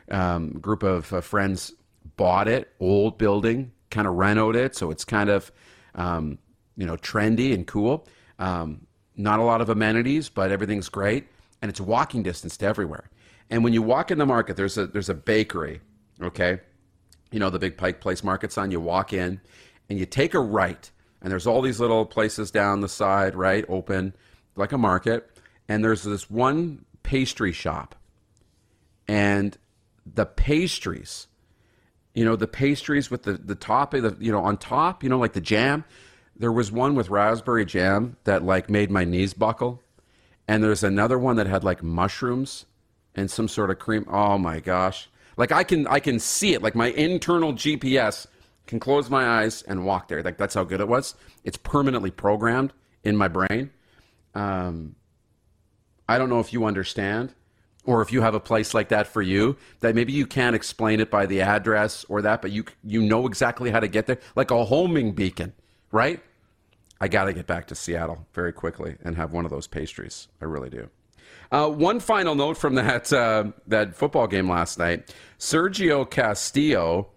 um, 0.09 0.53
group 0.53 0.81
of 0.81 1.13
uh, 1.13 1.21
friends, 1.21 1.71
bought 2.17 2.47
it, 2.47 2.73
old 2.79 3.19
building, 3.19 3.71
kind 3.91 4.07
of 4.07 4.15
renoed 4.15 4.55
it, 4.55 4.75
so 4.75 4.89
it's 4.89 5.05
kind 5.05 5.29
of 5.29 5.51
um, 5.93 6.39
you 6.77 6.87
know 6.87 6.97
trendy 6.97 7.53
and 7.53 7.67
cool. 7.67 8.07
Um, 8.39 8.87
not 9.15 9.39
a 9.39 9.43
lot 9.43 9.61
of 9.61 9.69
amenities, 9.69 10.29
but 10.29 10.51
everything's 10.51 10.89
great, 10.89 11.27
and 11.61 11.69
it's 11.69 11.79
walking 11.79 12.23
distance 12.23 12.57
to 12.57 12.65
everywhere. 12.65 13.07
And 13.49 13.63
when 13.63 13.73
you 13.73 13.81
walk 13.81 14.11
in 14.11 14.17
the 14.17 14.25
market, 14.25 14.55
there's 14.55 14.77
a 14.77 14.87
there's 14.87 15.09
a 15.09 15.13
bakery, 15.13 15.81
okay, 16.21 16.59
you 17.31 17.39
know 17.39 17.49
the 17.49 17.59
big 17.59 17.77
Pike 17.77 18.01
Place 18.01 18.23
market 18.23 18.51
sign. 18.51 18.71
You 18.71 18.79
walk 18.79 19.13
in, 19.13 19.41
and 19.89 19.99
you 19.99 20.05
take 20.05 20.33
a 20.33 20.39
right, 20.39 20.89
and 21.21 21.31
there's 21.31 21.47
all 21.47 21.61
these 21.61 21.79
little 21.79 22.05
places 22.05 22.51
down 22.51 22.81
the 22.81 22.89
side, 22.89 23.35
right, 23.35 23.65
open 23.67 24.13
like 24.55 24.71
a 24.71 24.77
market, 24.77 25.29
and 25.67 25.83
there's 25.83 26.03
this 26.03 26.29
one 26.29 26.85
pastry 27.03 27.51
shop, 27.51 27.95
and 29.07 29.57
the 30.05 30.25
pastries 30.25 31.27
you 32.15 32.25
know 32.25 32.35
the 32.35 32.47
pastries 32.47 33.11
with 33.11 33.23
the 33.23 33.33
the 33.33 33.53
top 33.53 33.93
of 33.93 34.01
the 34.01 34.17
you 34.23 34.31
know 34.31 34.43
on 34.43 34.57
top 34.57 35.03
you 35.03 35.09
know 35.09 35.19
like 35.19 35.33
the 35.33 35.41
jam 35.41 35.85
there 36.39 36.51
was 36.53 36.71
one 36.71 36.95
with 36.95 37.09
raspberry 37.09 37.65
jam 37.65 38.15
that 38.23 38.43
like 38.43 38.69
made 38.69 38.89
my 38.89 39.03
knees 39.03 39.33
buckle. 39.33 39.83
And 40.47 40.63
there's 40.63 40.83
another 40.83 41.19
one 41.19 41.35
that 41.35 41.45
had 41.45 41.65
like 41.65 41.83
mushrooms 41.83 42.65
and 43.19 43.29
some 43.29 43.47
sort 43.47 43.69
of 43.69 43.79
cream. 43.79 44.05
Oh 44.09 44.37
my 44.37 44.59
gosh. 44.59 45.09
Like 45.37 45.51
i 45.51 45.63
can 45.63 45.87
i 45.87 45.99
can 45.99 46.19
see 46.19 46.53
it. 46.53 46.61
Like 46.61 46.75
my 46.75 46.87
internal 46.87 47.53
gps 47.53 48.27
can 48.65 48.79
close 48.79 49.09
my 49.09 49.41
eyes 49.41 49.61
and 49.63 49.85
walk 49.85 50.07
there. 50.07 50.23
Like 50.23 50.37
that's 50.37 50.55
how 50.55 50.63
good 50.63 50.79
it 50.79 50.87
was. 50.87 51.15
It's 51.43 51.57
permanently 51.57 52.11
programmed 52.11 52.73
in 53.03 53.15
my 53.15 53.27
brain. 53.27 53.71
Um, 54.35 54.95
i 56.07 56.17
don't 56.17 56.29
know 56.29 56.39
if 56.39 56.53
you 56.53 56.65
understand 56.65 57.33
or 57.85 58.01
if 58.01 58.11
you 58.11 58.21
have 58.21 58.35
a 58.35 58.39
place 58.39 58.73
like 58.73 58.89
that 58.89 59.07
for 59.07 59.21
you 59.21 59.57
that 59.79 59.95
maybe 59.95 60.13
you 60.13 60.25
can't 60.27 60.55
explain 60.55 60.99
it 60.99 61.09
by 61.09 61.25
the 61.25 61.41
address 61.41 62.05
or 62.09 62.21
that 62.21 62.41
but 62.41 62.51
you 62.51 62.63
you 62.83 63.01
know 63.01 63.25
exactly 63.25 63.71
how 63.71 63.79
to 63.79 63.87
get 63.87 64.05
there. 64.05 64.19
Like 64.35 64.51
a 64.51 64.65
homing 64.65 65.13
beacon 65.13 65.53
right? 65.91 66.21
I 67.01 67.07
got 67.07 67.25
to 67.25 67.33
get 67.33 67.47
back 67.47 67.67
to 67.67 67.75
seattle 67.75 68.27
very 68.33 68.51
quickly 68.51 68.97
and 69.03 69.15
have 69.15 69.31
one 69.31 69.45
of 69.45 69.51
those 69.51 69.67
pastries. 69.67 70.27
I 70.41 70.45
really 70.45 70.69
do 70.69 70.89
uh, 71.51 71.67
one 71.69 71.99
final 71.99 72.35
note 72.35 72.57
from 72.57 72.75
that 72.75 73.11
uh, 73.11 73.45
that 73.67 73.95
football 73.95 74.27
game 74.27 74.49
last 74.49 74.77
night 74.77 75.13
sergio 75.37 76.09
castillo 76.09 77.09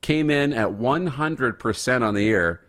came 0.00 0.30
in 0.30 0.52
at 0.52 0.68
100% 0.68 2.02
on 2.02 2.14
the 2.14 2.22
year 2.22 2.62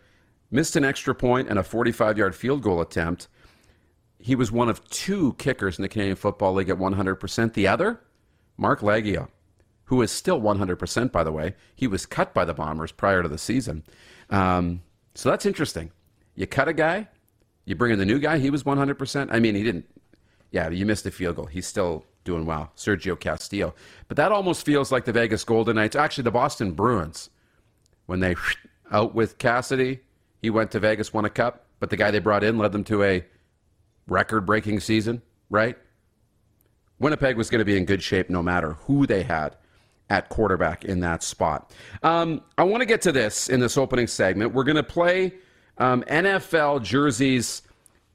missed 0.50 0.76
an 0.76 0.84
extra 0.84 1.14
point 1.14 1.48
and 1.48 1.58
a 1.58 1.62
45 1.62 2.18
yard 2.18 2.34
field 2.34 2.62
goal 2.62 2.80
attempt 2.80 3.28
he 4.22 4.36
was 4.36 4.52
one 4.52 4.68
of 4.68 4.88
two 4.88 5.34
kickers 5.34 5.78
in 5.78 5.82
the 5.82 5.88
Canadian 5.88 6.14
Football 6.14 6.54
League 6.54 6.70
at 6.70 6.78
100%. 6.78 7.54
The 7.54 7.66
other, 7.66 8.00
Marc 8.56 8.80
Liegghio, 8.80 9.28
who 9.86 10.00
is 10.00 10.12
still 10.12 10.40
100%, 10.40 11.10
by 11.10 11.24
the 11.24 11.32
way. 11.32 11.56
He 11.74 11.88
was 11.88 12.06
cut 12.06 12.32
by 12.32 12.44
the 12.44 12.54
Bombers 12.54 12.92
prior 12.92 13.22
to 13.22 13.28
the 13.28 13.36
season. 13.36 13.82
Um, 14.30 14.82
so 15.16 15.28
that's 15.28 15.44
interesting. 15.44 15.90
You 16.36 16.46
cut 16.46 16.68
a 16.68 16.72
guy, 16.72 17.08
you 17.64 17.74
bring 17.74 17.92
in 17.92 17.98
the 17.98 18.06
new 18.06 18.20
guy, 18.20 18.38
he 18.38 18.48
was 18.48 18.62
100%. 18.62 19.28
I 19.32 19.40
mean, 19.40 19.56
he 19.56 19.64
didn't, 19.64 19.86
yeah, 20.52 20.68
you 20.68 20.86
missed 20.86 21.04
the 21.04 21.10
field 21.10 21.36
goal. 21.36 21.46
He's 21.46 21.66
still 21.66 22.04
doing 22.24 22.46
well, 22.46 22.70
Sergio 22.76 23.18
Castillo. 23.18 23.74
But 24.06 24.16
that 24.18 24.30
almost 24.30 24.64
feels 24.64 24.92
like 24.92 25.04
the 25.04 25.12
Vegas 25.12 25.42
Golden 25.42 25.76
Knights, 25.76 25.96
actually, 25.96 26.24
the 26.24 26.30
Boston 26.30 26.72
Bruins, 26.72 27.30
when 28.06 28.20
they 28.20 28.36
out 28.92 29.14
with 29.14 29.38
Cassidy, 29.38 30.00
he 30.40 30.50
went 30.50 30.70
to 30.72 30.80
Vegas, 30.80 31.12
won 31.12 31.24
a 31.24 31.30
cup, 31.30 31.66
but 31.80 31.90
the 31.90 31.96
guy 31.96 32.10
they 32.10 32.18
brought 32.18 32.44
in 32.44 32.58
led 32.58 32.72
them 32.72 32.84
to 32.84 33.02
a 33.02 33.24
record 34.06 34.46
breaking 34.46 34.80
season, 34.80 35.22
right? 35.50 35.76
Winnipeg 36.98 37.36
was 37.36 37.50
going 37.50 37.60
to 37.60 37.64
be 37.64 37.76
in 37.76 37.84
good 37.84 38.02
shape 38.02 38.30
no 38.30 38.42
matter 38.42 38.74
who 38.74 39.06
they 39.06 39.22
had 39.22 39.56
at 40.10 40.28
quarterback 40.28 40.84
in 40.84 41.00
that 41.00 41.22
spot. 41.22 41.72
Um, 42.02 42.42
I 42.58 42.64
want 42.64 42.82
to 42.82 42.86
get 42.86 43.02
to 43.02 43.12
this 43.12 43.48
in 43.48 43.60
this 43.60 43.78
opening 43.78 44.06
segment. 44.06 44.52
We're 44.52 44.64
going 44.64 44.76
to 44.76 44.82
play 44.82 45.32
um, 45.78 46.02
NFL 46.02 46.82
jerseys 46.82 47.62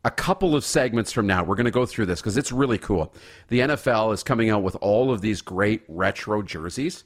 a 0.07 0.11
couple 0.11 0.55
of 0.55 0.63
segments 0.63 1.11
from 1.11 1.27
now. 1.27 1.43
We're 1.43 1.57
going 1.57 1.65
to 1.65 1.71
go 1.71 1.85
through 1.85 2.05
this 2.05 2.21
because 2.21 2.37
it's 2.37 2.53
really 2.53 2.77
cool. 2.77 3.13
The 3.49 3.59
NFL 3.59 4.13
is 4.13 4.23
coming 4.23 4.49
out 4.49 4.63
with 4.63 4.77
all 4.77 5.11
of 5.11 5.19
these 5.19 5.41
great 5.41 5.83
retro 5.89 6.41
jerseys 6.41 7.03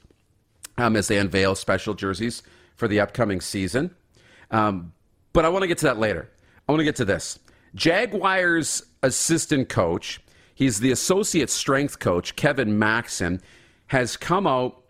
um, 0.78 0.94
as 0.94 1.08
they 1.08 1.18
unveil 1.18 1.56
special 1.56 1.94
jerseys 1.94 2.44
for 2.76 2.86
the 2.86 3.00
upcoming 3.00 3.40
season. 3.40 3.92
Um, 4.52 4.92
but 5.32 5.44
I 5.44 5.48
want 5.48 5.62
to 5.62 5.66
get 5.66 5.78
to 5.78 5.86
that 5.86 5.98
later. 5.98 6.30
I 6.68 6.70
want 6.70 6.78
to 6.78 6.84
get 6.84 6.94
to 6.96 7.04
this. 7.04 7.40
Jaguars 7.74 8.84
assistant 9.02 9.68
coach, 9.68 10.20
he's 10.54 10.78
the 10.78 10.92
associate 10.92 11.50
strength 11.50 11.98
coach, 11.98 12.36
Kevin 12.36 12.78
Maxen, 12.78 13.40
has 13.88 14.16
come 14.16 14.46
out 14.46 14.80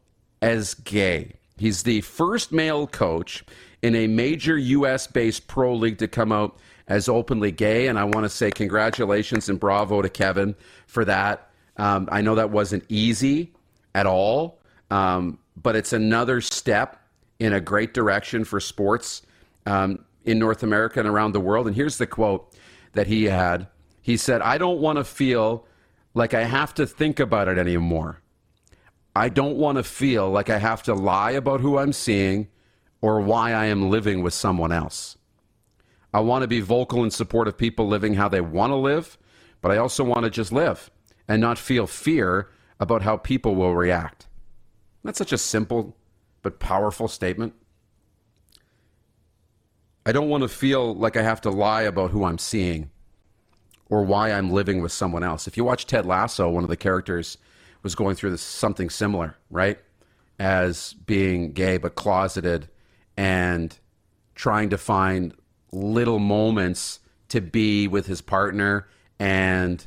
as 0.42 0.74
gay. 0.74 1.36
He's 1.56 1.82
the 1.82 2.02
first 2.02 2.52
male 2.52 2.86
coach 2.86 3.42
in 3.80 3.94
a 3.96 4.06
major 4.06 4.58
U.S. 4.58 5.06
based 5.06 5.46
pro 5.46 5.74
league 5.74 5.96
to 5.96 6.08
come 6.08 6.30
out 6.30 6.58
as 6.92 7.08
openly 7.08 7.50
gay. 7.50 7.86
And 7.86 7.98
I 7.98 8.04
want 8.04 8.24
to 8.24 8.28
say 8.28 8.50
congratulations 8.50 9.48
and 9.48 9.58
bravo 9.58 10.02
to 10.02 10.10
Kevin 10.10 10.54
for 10.86 11.06
that. 11.06 11.50
Um, 11.78 12.06
I 12.12 12.20
know 12.20 12.34
that 12.34 12.50
wasn't 12.50 12.84
easy 12.90 13.54
at 13.94 14.06
all, 14.06 14.58
um, 14.90 15.38
but 15.56 15.74
it's 15.74 15.94
another 15.94 16.42
step 16.42 17.00
in 17.38 17.54
a 17.54 17.60
great 17.62 17.94
direction 17.94 18.44
for 18.44 18.60
sports 18.60 19.22
um, 19.64 20.04
in 20.26 20.38
North 20.38 20.62
America 20.62 21.00
and 21.00 21.08
around 21.08 21.32
the 21.32 21.40
world. 21.40 21.66
And 21.66 21.74
here's 21.74 21.96
the 21.96 22.06
quote 22.06 22.54
that 22.92 23.06
he 23.06 23.24
had. 23.24 23.68
He 24.02 24.18
said, 24.18 24.42
I 24.42 24.58
don't 24.58 24.78
want 24.78 24.98
to 24.98 25.04
feel 25.04 25.66
like 26.12 26.34
I 26.34 26.44
have 26.44 26.74
to 26.74 26.86
think 26.86 27.18
about 27.18 27.48
it 27.48 27.56
anymore. 27.56 28.20
I 29.16 29.30
don't 29.30 29.56
want 29.56 29.76
to 29.78 29.82
feel 29.82 30.30
like 30.30 30.50
I 30.50 30.58
have 30.58 30.82
to 30.82 30.94
lie 30.94 31.30
about 31.30 31.62
who 31.62 31.78
I'm 31.78 31.94
seeing 31.94 32.48
or 33.00 33.22
why 33.22 33.52
I 33.54 33.66
am 33.66 33.88
living 33.88 34.22
with 34.22 34.34
someone 34.34 34.72
else. 34.72 35.16
I 36.12 36.20
want 36.20 36.42
to 36.42 36.48
be 36.48 36.60
vocal 36.60 37.04
in 37.04 37.10
support 37.10 37.48
of 37.48 37.56
people 37.56 37.88
living 37.88 38.14
how 38.14 38.28
they 38.28 38.40
want 38.40 38.70
to 38.70 38.76
live, 38.76 39.16
but 39.60 39.70
I 39.70 39.78
also 39.78 40.04
want 40.04 40.24
to 40.24 40.30
just 40.30 40.52
live 40.52 40.90
and 41.26 41.40
not 41.40 41.58
feel 41.58 41.86
fear 41.86 42.50
about 42.78 43.02
how 43.02 43.16
people 43.16 43.54
will 43.54 43.74
react. 43.74 44.26
That's 45.04 45.18
such 45.18 45.32
a 45.32 45.38
simple 45.38 45.96
but 46.42 46.58
powerful 46.58 47.08
statement. 47.08 47.54
I 50.04 50.12
don't 50.12 50.28
want 50.28 50.42
to 50.42 50.48
feel 50.48 50.94
like 50.94 51.16
I 51.16 51.22
have 51.22 51.40
to 51.42 51.50
lie 51.50 51.82
about 51.82 52.10
who 52.10 52.24
I'm 52.24 52.38
seeing 52.38 52.90
or 53.88 54.02
why 54.02 54.32
I'm 54.32 54.50
living 54.50 54.82
with 54.82 54.90
someone 54.90 55.22
else. 55.22 55.46
If 55.46 55.56
you 55.56 55.64
watch 55.64 55.86
Ted 55.86 56.06
Lasso, 56.06 56.48
one 56.50 56.64
of 56.64 56.70
the 56.70 56.76
characters 56.76 57.38
was 57.82 57.94
going 57.94 58.16
through 58.16 58.30
this, 58.30 58.42
something 58.42 58.90
similar, 58.90 59.36
right? 59.50 59.78
As 60.38 60.92
being 60.92 61.52
gay 61.52 61.76
but 61.76 61.94
closeted 61.94 62.68
and 63.16 63.78
trying 64.34 64.70
to 64.70 64.78
find 64.78 65.34
little 65.72 66.18
moments 66.18 67.00
to 67.28 67.40
be 67.40 67.88
with 67.88 68.06
his 68.06 68.20
partner 68.20 68.88
and 69.18 69.86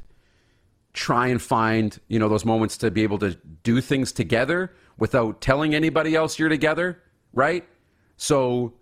try 0.93 1.27
and 1.27 1.41
find, 1.41 1.99
you 2.07 2.19
know, 2.19 2.29
those 2.29 2.45
moments 2.45 2.77
to 2.77 2.89
be 2.89 3.03
able 3.03 3.19
to 3.19 3.35
do 3.63 3.81
things 3.81 4.11
together 4.11 4.73
without 4.97 5.41
telling 5.41 5.75
anybody 5.75 6.15
else 6.15 6.39
you're 6.39 6.49
together, 6.49 7.01
right? 7.33 7.65
So 8.17 8.73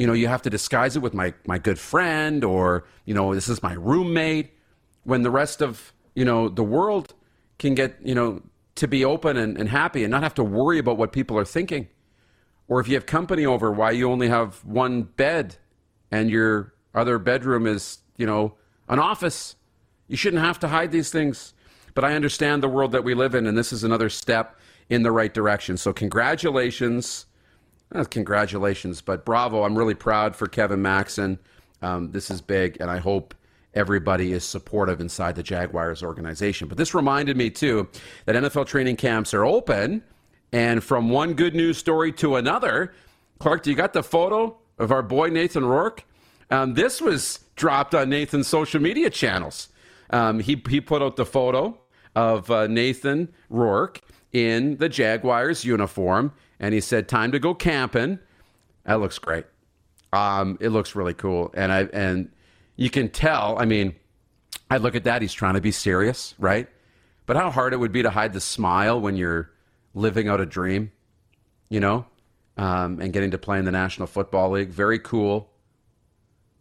you 0.00 0.06
know, 0.06 0.14
you 0.14 0.28
have 0.28 0.40
to 0.40 0.48
disguise 0.48 0.96
it 0.96 1.00
with 1.00 1.12
my, 1.12 1.34
my 1.46 1.58
good 1.58 1.78
friend 1.78 2.42
or, 2.42 2.86
you 3.04 3.12
know, 3.12 3.34
this 3.34 3.50
is 3.50 3.62
my 3.62 3.74
roommate 3.74 4.50
when 5.04 5.20
the 5.20 5.30
rest 5.30 5.60
of, 5.60 5.92
you 6.14 6.24
know, 6.24 6.48
the 6.48 6.64
world 6.64 7.12
can 7.58 7.74
get, 7.74 7.98
you 8.02 8.14
know, 8.14 8.40
to 8.76 8.88
be 8.88 9.04
open 9.04 9.36
and, 9.36 9.58
and 9.58 9.68
happy 9.68 10.02
and 10.02 10.10
not 10.10 10.22
have 10.22 10.32
to 10.32 10.42
worry 10.42 10.78
about 10.78 10.96
what 10.96 11.12
people 11.12 11.36
are 11.36 11.44
thinking. 11.44 11.86
Or 12.66 12.80
if 12.80 12.88
you 12.88 12.94
have 12.94 13.04
company 13.04 13.44
over, 13.44 13.70
why 13.70 13.90
you 13.90 14.10
only 14.10 14.28
have 14.28 14.64
one 14.64 15.02
bed 15.02 15.58
and 16.10 16.30
your 16.30 16.74
other 16.94 17.18
bedroom 17.18 17.66
is, 17.66 17.98
you 18.16 18.26
know, 18.26 18.54
an 18.88 18.98
office. 18.98 19.56
You 20.08 20.16
shouldn't 20.16 20.42
have 20.42 20.58
to 20.60 20.68
hide 20.68 20.92
these 20.92 21.10
things. 21.10 21.54
But 21.94 22.04
I 22.04 22.14
understand 22.14 22.62
the 22.62 22.68
world 22.68 22.92
that 22.92 23.02
we 23.02 23.14
live 23.14 23.34
in, 23.34 23.46
and 23.46 23.58
this 23.58 23.72
is 23.72 23.82
another 23.84 24.08
step 24.08 24.58
in 24.88 25.02
the 25.02 25.10
right 25.10 25.32
direction. 25.32 25.76
So, 25.76 25.92
congratulations 25.92 27.26
congratulations, 28.10 29.00
but 29.00 29.24
bravo. 29.24 29.64
I'm 29.64 29.76
really 29.76 29.94
proud 29.94 30.36
for 30.36 30.46
Kevin 30.46 30.80
Maxen. 30.80 31.38
Um, 31.82 32.12
this 32.12 32.30
is 32.30 32.40
big, 32.40 32.76
and 32.80 32.90
I 32.90 32.98
hope 32.98 33.34
everybody 33.74 34.32
is 34.32 34.44
supportive 34.44 35.00
inside 35.00 35.36
the 35.36 35.42
Jaguars 35.42 36.02
organization. 36.02 36.68
But 36.68 36.76
this 36.76 36.94
reminded 36.94 37.36
me, 37.36 37.50
too, 37.50 37.88
that 38.26 38.36
NFL 38.36 38.66
training 38.66 38.96
camps 38.96 39.32
are 39.34 39.44
open. 39.44 40.02
And 40.52 40.82
from 40.82 41.10
one 41.10 41.34
good 41.34 41.54
news 41.54 41.78
story 41.78 42.12
to 42.14 42.36
another, 42.36 42.92
Clark, 43.38 43.62
do 43.62 43.70
you 43.70 43.76
got 43.76 43.92
the 43.92 44.02
photo 44.02 44.56
of 44.80 44.90
our 44.90 45.02
boy 45.02 45.28
Nathan 45.28 45.64
Rourke? 45.64 46.04
Um, 46.50 46.74
this 46.74 47.00
was 47.00 47.40
dropped 47.54 47.94
on 47.94 48.08
Nathan's 48.08 48.48
social 48.48 48.80
media 48.80 49.10
channels. 49.10 49.68
Um, 50.10 50.40
he, 50.40 50.60
he 50.68 50.80
put 50.80 51.02
out 51.02 51.14
the 51.14 51.26
photo 51.26 51.78
of 52.16 52.50
uh, 52.50 52.66
Nathan 52.66 53.32
Rourke 53.48 54.00
in 54.32 54.76
the 54.78 54.88
Jaguars 54.88 55.64
uniform 55.64 56.32
and 56.60 56.74
he 56.74 56.80
said, 56.80 57.08
"Time 57.08 57.32
to 57.32 57.38
go 57.38 57.54
camping." 57.54 58.18
That 58.84 59.00
looks 59.00 59.18
great. 59.18 59.46
Um, 60.12 60.58
it 60.60 60.68
looks 60.68 60.94
really 60.94 61.14
cool, 61.14 61.50
and 61.54 61.72
I 61.72 61.84
and 61.92 62.30
you 62.76 62.90
can 62.90 63.08
tell. 63.08 63.58
I 63.58 63.64
mean, 63.64 63.94
I 64.70 64.76
look 64.76 64.94
at 64.94 65.04
that. 65.04 65.22
He's 65.22 65.32
trying 65.32 65.54
to 65.54 65.60
be 65.60 65.72
serious, 65.72 66.34
right? 66.38 66.68
But 67.26 67.36
how 67.36 67.50
hard 67.50 67.72
it 67.72 67.78
would 67.78 67.92
be 67.92 68.02
to 68.02 68.10
hide 68.10 68.32
the 68.32 68.40
smile 68.40 69.00
when 69.00 69.16
you're 69.16 69.50
living 69.94 70.28
out 70.28 70.40
a 70.40 70.46
dream, 70.46 70.92
you 71.68 71.80
know, 71.80 72.04
um, 72.56 73.00
and 73.00 73.12
getting 73.12 73.30
to 73.30 73.38
play 73.38 73.58
in 73.58 73.64
the 73.64 73.70
National 73.70 74.06
Football 74.06 74.50
League. 74.50 74.70
Very 74.70 74.98
cool 74.98 75.50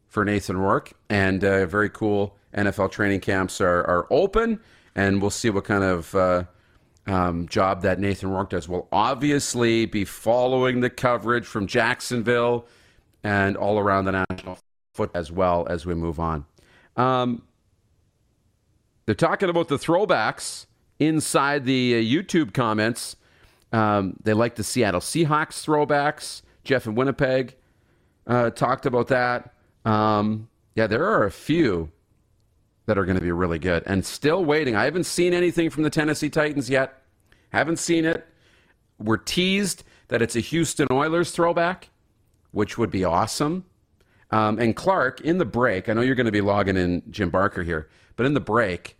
for 0.07 0.25
Nathan 0.25 0.57
Rourke, 0.57 0.93
and 1.09 1.43
uh, 1.43 1.65
very 1.65 1.89
cool 1.89 2.35
NFL 2.55 2.91
training 2.91 3.19
camps 3.19 3.61
are, 3.61 3.83
are 3.85 4.07
open, 4.09 4.59
and 4.95 5.21
we'll 5.21 5.29
see 5.29 5.49
what 5.49 5.65
kind 5.65 5.83
of 5.83 6.15
uh, 6.15 6.43
um, 7.05 7.47
job 7.47 7.81
that 7.83 7.99
Nathan 7.99 8.29
Rourke 8.29 8.49
does. 8.51 8.67
We'll 8.67 8.87
obviously 8.91 9.85
be 9.85 10.05
following 10.05 10.79
the 10.79 10.89
coverage 10.89 11.45
from 11.45 11.67
Jacksonville 11.67 12.65
and 13.23 13.57
all 13.57 13.77
around 13.77 14.05
the 14.05 14.25
national 14.29 14.57
foot 14.93 15.11
as 15.13 15.31
well 15.31 15.67
as 15.69 15.85
we 15.85 15.93
move 15.93 16.19
on. 16.19 16.45
Um, 16.95 17.43
they're 19.05 19.15
talking 19.15 19.49
about 19.49 19.69
the 19.69 19.77
throwbacks 19.77 20.65
inside 20.99 21.65
the 21.65 21.95
uh, 21.95 21.97
YouTube 21.97 22.53
comments. 22.53 23.15
Um, 23.71 24.15
they 24.23 24.33
like 24.33 24.55
the 24.55 24.63
Seattle 24.63 25.01
Seahawks 25.01 25.63
throwbacks. 25.63 26.41
Jeff 26.63 26.85
in 26.87 26.95
Winnipeg 26.95 27.55
uh, 28.27 28.49
talked 28.51 28.85
about 28.85 29.07
that. 29.07 29.53
Um, 29.85 30.49
yeah, 30.75 30.87
there 30.87 31.05
are 31.05 31.25
a 31.25 31.31
few 31.31 31.91
that 32.85 32.97
are 32.97 33.05
going 33.05 33.17
to 33.17 33.23
be 33.23 33.31
really 33.31 33.59
good. 33.59 33.83
And 33.85 34.05
still 34.05 34.43
waiting. 34.43 34.75
I 34.75 34.85
haven't 34.85 35.05
seen 35.05 35.33
anything 35.33 35.69
from 35.69 35.83
the 35.83 35.89
Tennessee 35.89 36.29
Titans 36.29 36.69
yet. 36.69 37.01
Haven't 37.51 37.77
seen 37.77 38.05
it. 38.05 38.27
We're 38.97 39.17
teased 39.17 39.83
that 40.09 40.21
it's 40.21 40.35
a 40.35 40.39
Houston 40.39 40.87
Oilers 40.91 41.31
throwback, 41.31 41.89
which 42.51 42.77
would 42.77 42.91
be 42.91 43.03
awesome. 43.03 43.65
Um, 44.31 44.59
and 44.59 44.75
Clark, 44.75 45.21
in 45.21 45.37
the 45.37 45.45
break, 45.45 45.89
I 45.89 45.93
know 45.93 46.01
you're 46.01 46.15
going 46.15 46.25
to 46.25 46.31
be 46.31 46.41
logging 46.41 46.77
in 46.77 47.01
Jim 47.09 47.29
Barker 47.29 47.63
here, 47.63 47.89
but 48.15 48.25
in 48.25 48.33
the 48.33 48.39
break, 48.39 48.97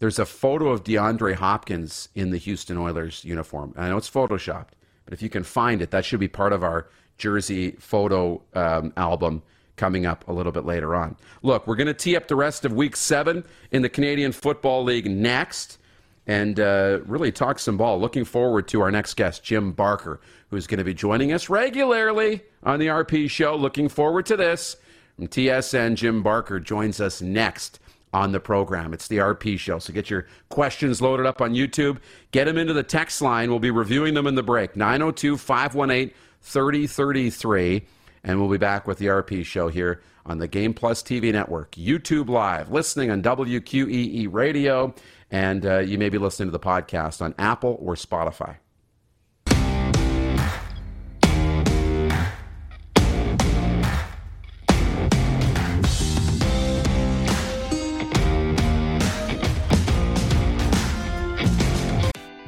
there's 0.00 0.18
a 0.18 0.26
photo 0.26 0.70
of 0.70 0.82
DeAndre 0.82 1.34
Hopkins 1.34 2.08
in 2.14 2.30
the 2.30 2.38
Houston 2.38 2.76
Oilers 2.76 3.24
uniform. 3.24 3.74
I 3.76 3.88
know 3.88 3.98
it's 3.98 4.10
photoshopped, 4.10 4.70
but 5.04 5.14
if 5.14 5.22
you 5.22 5.28
can 5.28 5.44
find 5.44 5.80
it, 5.80 5.90
that 5.92 6.04
should 6.04 6.20
be 6.20 6.28
part 6.28 6.52
of 6.52 6.64
our 6.64 6.88
jersey 7.18 7.72
photo 7.72 8.42
um, 8.54 8.92
album 8.96 9.42
coming 9.76 10.06
up 10.06 10.26
a 10.26 10.32
little 10.32 10.52
bit 10.52 10.64
later 10.64 10.96
on. 10.96 11.16
Look, 11.42 11.66
we're 11.66 11.76
going 11.76 11.86
to 11.86 11.94
tee 11.94 12.16
up 12.16 12.28
the 12.28 12.36
rest 12.36 12.64
of 12.64 12.72
week 12.72 12.96
seven 12.96 13.44
in 13.70 13.82
the 13.82 13.88
Canadian 13.88 14.32
Football 14.32 14.84
League 14.84 15.10
next 15.10 15.78
and 16.26 16.58
uh, 16.60 17.00
really 17.06 17.32
talk 17.32 17.58
some 17.58 17.76
ball. 17.76 18.00
Looking 18.00 18.24
forward 18.24 18.68
to 18.68 18.80
our 18.82 18.90
next 18.90 19.14
guest, 19.14 19.42
Jim 19.42 19.72
Barker, 19.72 20.20
who's 20.48 20.66
going 20.66 20.78
to 20.78 20.84
be 20.84 20.94
joining 20.94 21.32
us 21.32 21.48
regularly 21.48 22.42
on 22.62 22.78
the 22.78 22.86
RP 22.86 23.28
show. 23.28 23.54
Looking 23.54 23.88
forward 23.88 24.26
to 24.26 24.36
this. 24.36 24.76
From 25.16 25.28
TSN, 25.28 25.96
Jim 25.96 26.22
Barker 26.22 26.60
joins 26.60 27.00
us 27.00 27.20
next 27.20 27.79
on 28.12 28.32
the 28.32 28.40
program. 28.40 28.92
It's 28.92 29.08
the 29.08 29.18
RP 29.18 29.58
show. 29.58 29.78
So 29.78 29.92
get 29.92 30.10
your 30.10 30.26
questions 30.48 31.00
loaded 31.00 31.26
up 31.26 31.40
on 31.40 31.54
YouTube. 31.54 31.98
Get 32.32 32.44
them 32.44 32.58
into 32.58 32.72
the 32.72 32.82
text 32.82 33.22
line. 33.22 33.50
We'll 33.50 33.58
be 33.58 33.70
reviewing 33.70 34.14
them 34.14 34.26
in 34.26 34.34
the 34.34 34.42
break. 34.42 34.76
902 34.76 35.36
518 35.36 36.14
3033. 36.42 37.86
And 38.24 38.40
we'll 38.40 38.50
be 38.50 38.58
back 38.58 38.86
with 38.86 38.98
the 38.98 39.06
RP 39.06 39.44
show 39.44 39.68
here 39.68 40.02
on 40.26 40.38
the 40.38 40.48
Game 40.48 40.74
Plus 40.74 41.02
TV 41.02 41.32
network, 41.32 41.72
YouTube 41.72 42.28
Live, 42.28 42.70
listening 42.70 43.10
on 43.10 43.22
WQEE 43.22 44.28
Radio 44.30 44.94
and 45.30 45.64
uh, 45.64 45.78
you 45.78 45.98
may 45.98 46.08
be 46.08 46.18
listening 46.18 46.48
to 46.48 46.52
the 46.52 46.60
podcast 46.60 47.22
on 47.22 47.34
Apple 47.38 47.78
or 47.80 47.94
Spotify. 47.94 48.56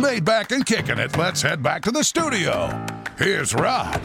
Laid 0.00 0.24
back 0.24 0.50
and 0.50 0.64
kicking 0.64 0.98
it, 0.98 1.14
let's 1.18 1.42
head 1.42 1.62
back 1.62 1.82
to 1.82 1.90
the 1.90 2.02
studio. 2.02 2.86
Here's 3.18 3.52
Rod. 3.52 4.00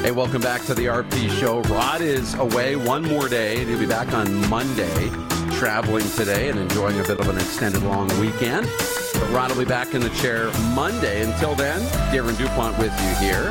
Hey, 0.00 0.12
welcome 0.12 0.40
back 0.40 0.64
to 0.64 0.72
the 0.72 0.86
RP 0.86 1.28
show. 1.38 1.60
Rod 1.64 2.00
is 2.00 2.32
away 2.36 2.74
one 2.74 3.02
more 3.02 3.28
day, 3.28 3.62
he'll 3.66 3.78
be 3.78 3.84
back 3.84 4.14
on 4.14 4.34
Monday, 4.48 5.10
traveling 5.52 6.08
today 6.16 6.48
and 6.48 6.58
enjoying 6.58 6.98
a 7.00 7.02
bit 7.02 7.20
of 7.20 7.28
an 7.28 7.36
extended 7.36 7.82
long 7.82 8.08
weekend. 8.18 8.66
But 9.12 9.28
Rod 9.30 9.50
will 9.50 9.58
be 9.58 9.68
back 9.68 9.92
in 9.92 10.00
the 10.00 10.08
chair 10.08 10.50
Monday. 10.74 11.22
Until 11.22 11.54
then, 11.54 11.78
Darren 12.10 12.36
DuPont 12.38 12.78
with 12.78 12.98
you 13.02 13.14
here. 13.16 13.50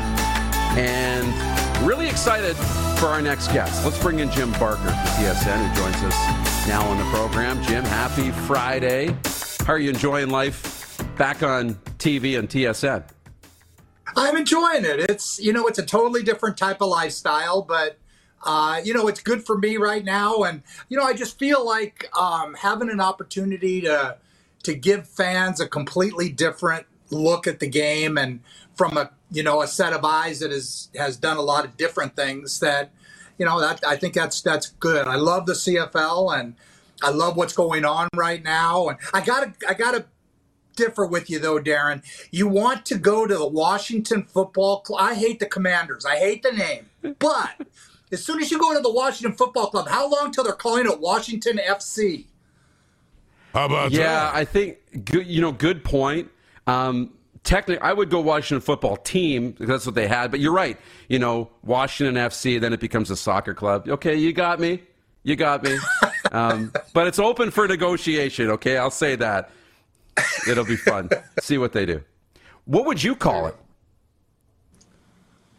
And 0.76 1.86
really 1.86 2.08
excited 2.08 2.56
for 2.98 3.06
our 3.06 3.22
next 3.22 3.46
guest. 3.52 3.84
Let's 3.84 4.02
bring 4.02 4.18
in 4.18 4.28
Jim 4.32 4.50
Barker 4.52 4.82
from 4.82 4.92
TSN, 4.92 5.68
who 5.68 5.82
joins 5.82 6.02
us 6.02 6.66
now 6.66 6.84
on 6.84 6.98
the 6.98 7.04
program. 7.16 7.62
Jim, 7.62 7.84
happy 7.84 8.32
Friday. 8.32 9.14
How 9.64 9.74
are 9.74 9.78
you 9.78 9.90
enjoying 9.90 10.30
life 10.30 10.79
back 11.20 11.42
on 11.42 11.74
TV 11.98 12.38
and 12.38 12.48
TSN? 12.48 13.04
I'm 14.16 14.38
enjoying 14.38 14.86
it. 14.86 15.00
It's 15.00 15.38
you 15.38 15.52
know 15.52 15.66
it's 15.66 15.78
a 15.78 15.84
totally 15.84 16.22
different 16.22 16.56
type 16.56 16.80
of 16.80 16.88
lifestyle, 16.88 17.60
but 17.60 17.98
uh, 18.42 18.80
you 18.82 18.94
know 18.94 19.06
it's 19.06 19.20
good 19.20 19.44
for 19.44 19.58
me 19.58 19.76
right 19.76 20.02
now, 20.02 20.44
and 20.44 20.62
you 20.88 20.96
know 20.96 21.04
I 21.04 21.12
just 21.12 21.38
feel 21.38 21.64
like 21.64 22.08
um, 22.18 22.54
having 22.54 22.88
an 22.88 23.02
opportunity 23.02 23.82
to 23.82 24.16
to 24.62 24.74
give 24.74 25.06
fans 25.06 25.60
a 25.60 25.68
completely 25.68 26.30
different 26.30 26.86
look 27.10 27.46
at 27.46 27.60
the 27.60 27.68
game 27.68 28.16
and 28.16 28.40
from 28.74 28.96
a 28.96 29.10
you 29.30 29.42
know 29.42 29.60
a 29.60 29.66
set 29.66 29.92
of 29.92 30.02
eyes 30.06 30.40
that 30.40 30.50
has 30.50 30.88
has 30.96 31.18
done 31.18 31.36
a 31.36 31.42
lot 31.42 31.66
of 31.66 31.76
different 31.76 32.16
things 32.16 32.60
that 32.60 32.92
you 33.36 33.44
know 33.44 33.60
that 33.60 33.86
I 33.86 33.96
think 33.96 34.14
that's 34.14 34.40
that's 34.40 34.68
good. 34.68 35.06
I 35.06 35.16
love 35.16 35.44
the 35.44 35.52
CFL 35.52 36.40
and 36.40 36.54
I 37.02 37.10
love 37.10 37.36
what's 37.36 37.52
going 37.52 37.84
on 37.84 38.08
right 38.16 38.42
now, 38.42 38.88
and 38.88 38.98
I 39.12 39.20
gotta 39.20 39.52
I 39.68 39.74
gotta 39.74 40.06
differ 40.80 41.06
with 41.06 41.30
you 41.30 41.38
though, 41.38 41.58
Darren. 41.58 42.02
You 42.30 42.48
want 42.48 42.86
to 42.86 42.98
go 42.98 43.26
to 43.26 43.36
the 43.36 43.46
Washington 43.46 44.24
Football 44.24 44.80
Club. 44.80 45.00
I 45.02 45.14
hate 45.14 45.38
the 45.38 45.46
Commanders. 45.46 46.04
I 46.04 46.16
hate 46.16 46.42
the 46.42 46.52
name, 46.52 46.90
but 47.18 47.66
as 48.12 48.24
soon 48.24 48.42
as 48.42 48.50
you 48.50 48.58
go 48.58 48.74
to 48.74 48.80
the 48.80 48.92
Washington 48.92 49.36
Football 49.36 49.68
Club, 49.68 49.88
how 49.88 50.08
long 50.10 50.32
till 50.32 50.44
they're 50.44 50.52
calling 50.52 50.86
it 50.86 51.00
Washington 51.00 51.58
FC? 51.58 52.24
How 53.52 53.66
about 53.66 53.92
that? 53.92 53.98
Yeah, 53.98 54.06
that? 54.06 54.34
I 54.34 54.44
think 54.44 54.78
good, 55.04 55.26
you 55.26 55.40
know, 55.40 55.52
good 55.52 55.84
point. 55.84 56.30
Um, 56.66 57.12
technically, 57.44 57.82
I 57.82 57.92
would 57.92 58.10
go 58.10 58.20
Washington 58.20 58.60
football 58.60 58.96
team 58.96 59.52
because 59.52 59.68
that's 59.68 59.86
what 59.86 59.94
they 59.94 60.06
had. 60.06 60.30
But 60.30 60.40
you're 60.40 60.52
right. 60.52 60.78
You 61.08 61.18
know, 61.18 61.50
Washington 61.62 62.14
FC, 62.14 62.60
then 62.60 62.72
it 62.72 62.80
becomes 62.80 63.10
a 63.10 63.16
soccer 63.16 63.54
club. 63.54 63.88
Okay, 63.88 64.16
you 64.16 64.32
got 64.32 64.60
me. 64.60 64.82
You 65.22 65.36
got 65.36 65.62
me. 65.62 65.78
um, 66.32 66.72
but 66.94 67.06
it's 67.06 67.18
open 67.18 67.50
for 67.50 67.66
negotiation. 67.68 68.50
Okay, 68.50 68.76
I'll 68.76 68.90
say 68.90 69.16
that. 69.16 69.50
It'll 70.48 70.64
be 70.64 70.76
fun. 70.76 71.10
See 71.40 71.58
what 71.58 71.72
they 71.72 71.86
do. 71.86 72.02
What 72.64 72.86
would 72.86 73.02
you 73.02 73.14
call 73.16 73.46
it? 73.46 73.56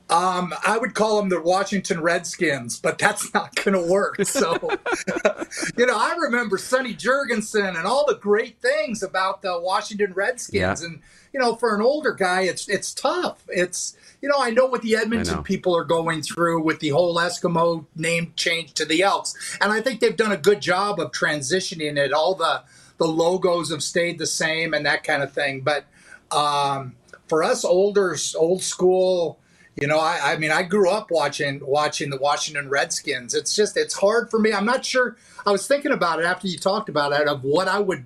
Um, 0.09 0.53
I 0.67 0.77
would 0.77 0.93
call 0.93 1.21
them 1.21 1.29
the 1.29 1.39
Washington 1.41 2.01
Redskins, 2.01 2.77
but 2.77 2.97
that's 2.97 3.33
not 3.33 3.55
going 3.55 3.81
to 3.81 3.89
work. 3.89 4.21
So, 4.25 4.51
you 5.77 5.85
know, 5.85 5.95
I 5.97 6.15
remember 6.19 6.57
Sonny 6.57 6.93
Jurgensen 6.93 7.77
and 7.77 7.87
all 7.87 8.05
the 8.05 8.15
great 8.15 8.59
things 8.61 9.01
about 9.03 9.41
the 9.41 9.57
Washington 9.61 10.11
Redskins, 10.11 10.53
Yeah. 10.59 10.75
and 10.85 10.99
you 11.31 11.39
know, 11.39 11.55
for 11.55 11.73
an 11.73 11.81
older 11.81 12.11
guy, 12.11 12.41
it's 12.41 12.67
it's 12.67 12.93
tough. 12.93 13.41
It's 13.47 13.95
you 14.21 14.27
know, 14.27 14.35
I 14.37 14.49
know 14.49 14.65
what 14.65 14.81
the. 14.81 14.97
Edmonton 14.97 15.43
people 15.43 15.73
are 15.77 15.85
going 15.85 16.21
through 16.23 16.61
with 16.61 16.81
the 16.81 16.89
whole 16.89 17.15
Eskimo 17.15 17.85
name 17.95 18.33
change 18.35 18.73
to 18.73 18.85
the 18.85 19.01
Elks, 19.01 19.33
and 19.61 19.71
I 19.71 19.79
think 19.79 20.01
they've 20.01 20.17
done 20.17 20.33
a 20.33 20.37
good 20.37 20.61
job 20.61 20.99
of 20.99 21.11
transitioning 21.13 21.95
it. 21.95 22.11
All 22.11 22.35
the 22.35 22.63
the 23.01 23.07
logos 23.07 23.71
have 23.71 23.81
stayed 23.81 24.19
the 24.19 24.27
same 24.27 24.75
and 24.75 24.85
that 24.85 25.03
kind 25.03 25.23
of 25.23 25.33
thing, 25.33 25.61
but 25.61 25.85
um, 26.29 26.95
for 27.27 27.43
us 27.43 27.65
older, 27.65 28.15
old 28.37 28.61
school, 28.61 29.39
You 29.75 29.87
know, 29.87 29.99
I, 29.99 30.33
I 30.33 30.37
mean, 30.37 30.51
I 30.51 30.63
grew 30.63 30.89
up 30.89 31.11
watching 31.11 31.61
watching 31.63 32.09
the 32.09 32.17
Washington 32.17 32.69
Redskins. 32.69 33.33
It's 33.33 33.55
just 33.55 33.77
it's 33.77 33.93
hard 33.95 34.29
for 34.29 34.37
me. 34.37 34.51
I'm 34.53 34.65
not 34.65 34.85
sure. 34.85 35.15
I 35.45 35.51
was 35.51 35.65
thinking 35.65 35.91
about 35.93 36.19
it 36.19 36.25
after 36.25 36.47
you 36.47 36.57
talked 36.57 36.89
about 36.89 37.13
it 37.13 37.27
of 37.27 37.43
what 37.43 37.67
I 37.67 37.79
would 37.79 38.05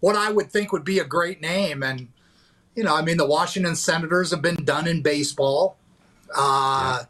what 0.00 0.16
I 0.16 0.32
would 0.32 0.50
think 0.50 0.72
would 0.72 0.84
be 0.84 0.98
a 0.98 1.04
great 1.04 1.40
name, 1.40 1.82
and 1.82 2.08
you 2.74 2.82
know, 2.82 2.94
I 2.94 3.02
mean, 3.02 3.16
the 3.16 3.26
Washington 3.26 3.76
Senators 3.76 4.32
have 4.32 4.42
been 4.42 4.64
done 4.64 4.88
in 4.88 5.02
baseball. 5.02 5.76
Uh, 6.36 6.98
yeah. 7.00 7.06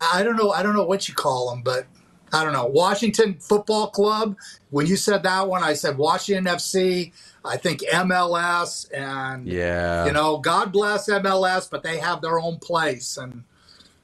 I 0.00 0.22
don't 0.22 0.36
know. 0.36 0.50
I 0.50 0.62
don't 0.62 0.74
know 0.74 0.84
what 0.84 1.08
you 1.08 1.14
call 1.14 1.50
them, 1.50 1.62
but 1.62 1.86
I 2.32 2.44
don't 2.44 2.52
know. 2.52 2.66
Washington 2.66 3.34
Football 3.34 3.88
Club. 3.88 4.36
When 4.70 4.86
you 4.86 4.96
said 4.96 5.22
that 5.24 5.48
one, 5.48 5.62
I 5.62 5.74
said 5.74 5.98
Washington 5.98 6.44
FC. 6.44 7.12
I 7.44 7.56
think 7.56 7.80
MLS 7.80 8.86
and 8.92 9.46
yeah, 9.46 10.04
you 10.04 10.12
know, 10.12 10.38
God 10.38 10.72
bless 10.72 11.08
MLS, 11.08 11.70
but 11.70 11.82
they 11.82 11.98
have 11.98 12.20
their 12.20 12.38
own 12.38 12.58
place, 12.58 13.16
and 13.16 13.44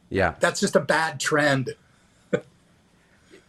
yeah, 0.08 0.34
that's 0.40 0.60
just 0.60 0.74
a 0.74 0.80
bad 0.80 1.20
trend. 1.20 1.74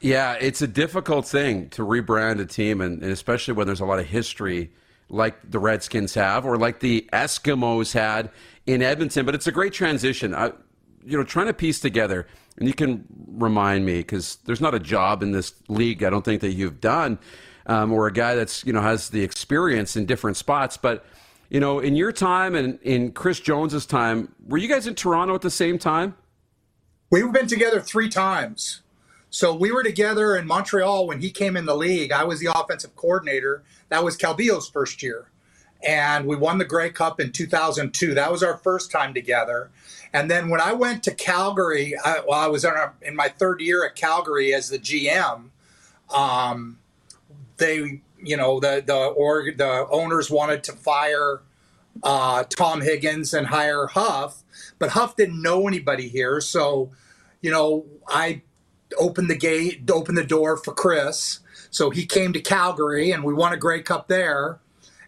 yeah, 0.02 0.34
it's 0.34 0.62
a 0.62 0.68
difficult 0.68 1.26
thing 1.26 1.70
to 1.70 1.84
rebrand 1.84 2.42
a 2.42 2.46
team, 2.46 2.82
and, 2.82 3.02
and 3.02 3.12
especially 3.12 3.54
when 3.54 3.66
there's 3.66 3.80
a 3.80 3.86
lot 3.86 4.00
of 4.00 4.08
history 4.08 4.72
like 5.10 5.36
the 5.50 5.60
Redskins 5.60 6.14
have, 6.16 6.46
or 6.46 6.58
like 6.58 6.82
the 6.82 7.08
Eskimos 7.14 7.94
had 7.94 8.30
in 8.66 8.82
Edmonton. 8.82 9.26
But 9.26 9.36
it's 9.36 9.48
a 9.48 9.54
great 9.54 9.72
transition. 9.72 10.36
I, 10.36 10.52
you 11.08 11.18
know, 11.18 11.24
trying 11.24 11.48
to 11.48 11.54
piece 11.54 11.80
together, 11.80 12.28
and 12.58 12.68
you 12.68 12.74
can 12.74 13.06
remind 13.28 13.86
me 13.86 13.98
because 13.98 14.38
there's 14.46 14.62
not 14.62 14.76
a 14.76 14.80
job 14.80 15.24
in 15.24 15.32
this 15.32 15.54
league 15.68 16.04
I 16.04 16.10
don't 16.10 16.26
think 16.26 16.42
that 16.42 16.54
you've 16.54 16.82
done 16.82 17.20
um, 17.68 17.92
or 17.92 18.08
a 18.08 18.14
guy 18.14 18.36
that's 18.36 18.66
you 18.66 18.74
know 18.74 18.82
has 18.82 19.10
the 19.10 19.24
experience 19.24 19.96
in 19.96 20.06
different 20.06 20.38
spots. 20.38 20.78
But 20.78 21.06
you 21.50 21.60
know, 21.60 21.80
in 21.80 21.96
your 21.96 22.12
time 22.12 22.56
and 22.56 22.80
in 22.82 23.12
Chris 23.12 23.40
Jones's 23.40 23.86
time, 23.86 24.34
were 24.48 24.58
you 24.58 24.68
guys 24.68 24.88
in 24.88 24.96
Toronto 24.96 25.36
at 25.36 25.42
the 25.42 25.52
same 25.52 25.78
time? 25.78 26.16
We've 27.10 27.32
been 27.32 27.48
together 27.48 27.80
three 27.80 28.10
times. 28.10 28.82
So 29.30 29.54
we 29.54 29.72
were 29.72 29.84
together 29.84 30.36
in 30.36 30.48
Montreal 30.48 31.08
when 31.08 31.20
he 31.20 31.30
came 31.30 31.58
in 31.58 31.66
the 31.66 31.76
league. 31.76 32.12
I 32.12 32.24
was 32.24 32.40
the 32.40 32.52
offensive 32.54 32.96
coordinator. 32.96 33.64
That 33.90 34.04
was 34.04 34.18
Calvillo's 34.18 34.70
first 34.70 35.04
year. 35.04 35.30
And 35.86 36.26
we 36.26 36.36
won 36.36 36.58
the 36.58 36.66
Grey 36.66 36.90
Cup 36.90 37.20
in 37.20 37.32
2002. 37.32 38.14
That 38.14 38.32
was 38.32 38.42
our 38.42 38.58
first 38.58 38.90
time 38.90 39.14
together. 39.14 39.70
And 40.14 40.32
then 40.32 40.50
when 40.50 40.62
I 40.62 40.74
went 40.74 41.04
to 41.04 41.14
Calgary, 41.14 41.96
I, 42.04 42.22
well, 42.28 42.40
I 42.40 42.48
was 42.48 42.64
in, 42.64 42.72
a, 42.72 42.94
in, 43.02 43.16
my 43.16 43.28
third 43.28 43.62
year 43.62 43.86
at 43.86 43.96
Calgary 43.96 44.54
as 44.54 44.70
the 44.70 44.80
GM. 44.80 45.50
Um, 46.14 46.80
they, 47.58 48.02
you 48.24 48.38
know, 48.38 48.60
the 48.60 48.84
the 48.86 48.96
or 48.96 49.52
the 49.56 49.88
owners 49.90 50.32
wanted 50.32 50.64
to 50.66 50.72
fire 50.72 51.42
uh, 52.04 52.44
Tom 52.44 52.82
Higgins 52.82 53.34
and 53.34 53.48
hire 53.48 53.88
Huff, 53.88 54.44
but 54.80 54.92
Huff 54.92 55.16
didn't 55.16 55.42
know 55.42 55.68
anybody 55.68 56.08
here, 56.08 56.40
so 56.40 56.92
you 57.42 57.52
know, 57.52 57.86
I 58.08 58.42
opened 58.98 59.30
the 59.30 59.38
gate, 59.38 59.90
opened 59.90 60.18
the 60.18 60.24
door 60.24 60.58
for 60.58 60.74
Chris. 60.74 61.40
So 61.70 61.90
he 61.90 62.06
came 62.06 62.34
to 62.34 62.40
Calgary, 62.40 63.12
and 63.12 63.24
we 63.24 63.34
won 63.34 63.54
a 63.54 63.58
Grey 63.58 63.82
Cup 63.82 64.08
there. 64.08 64.60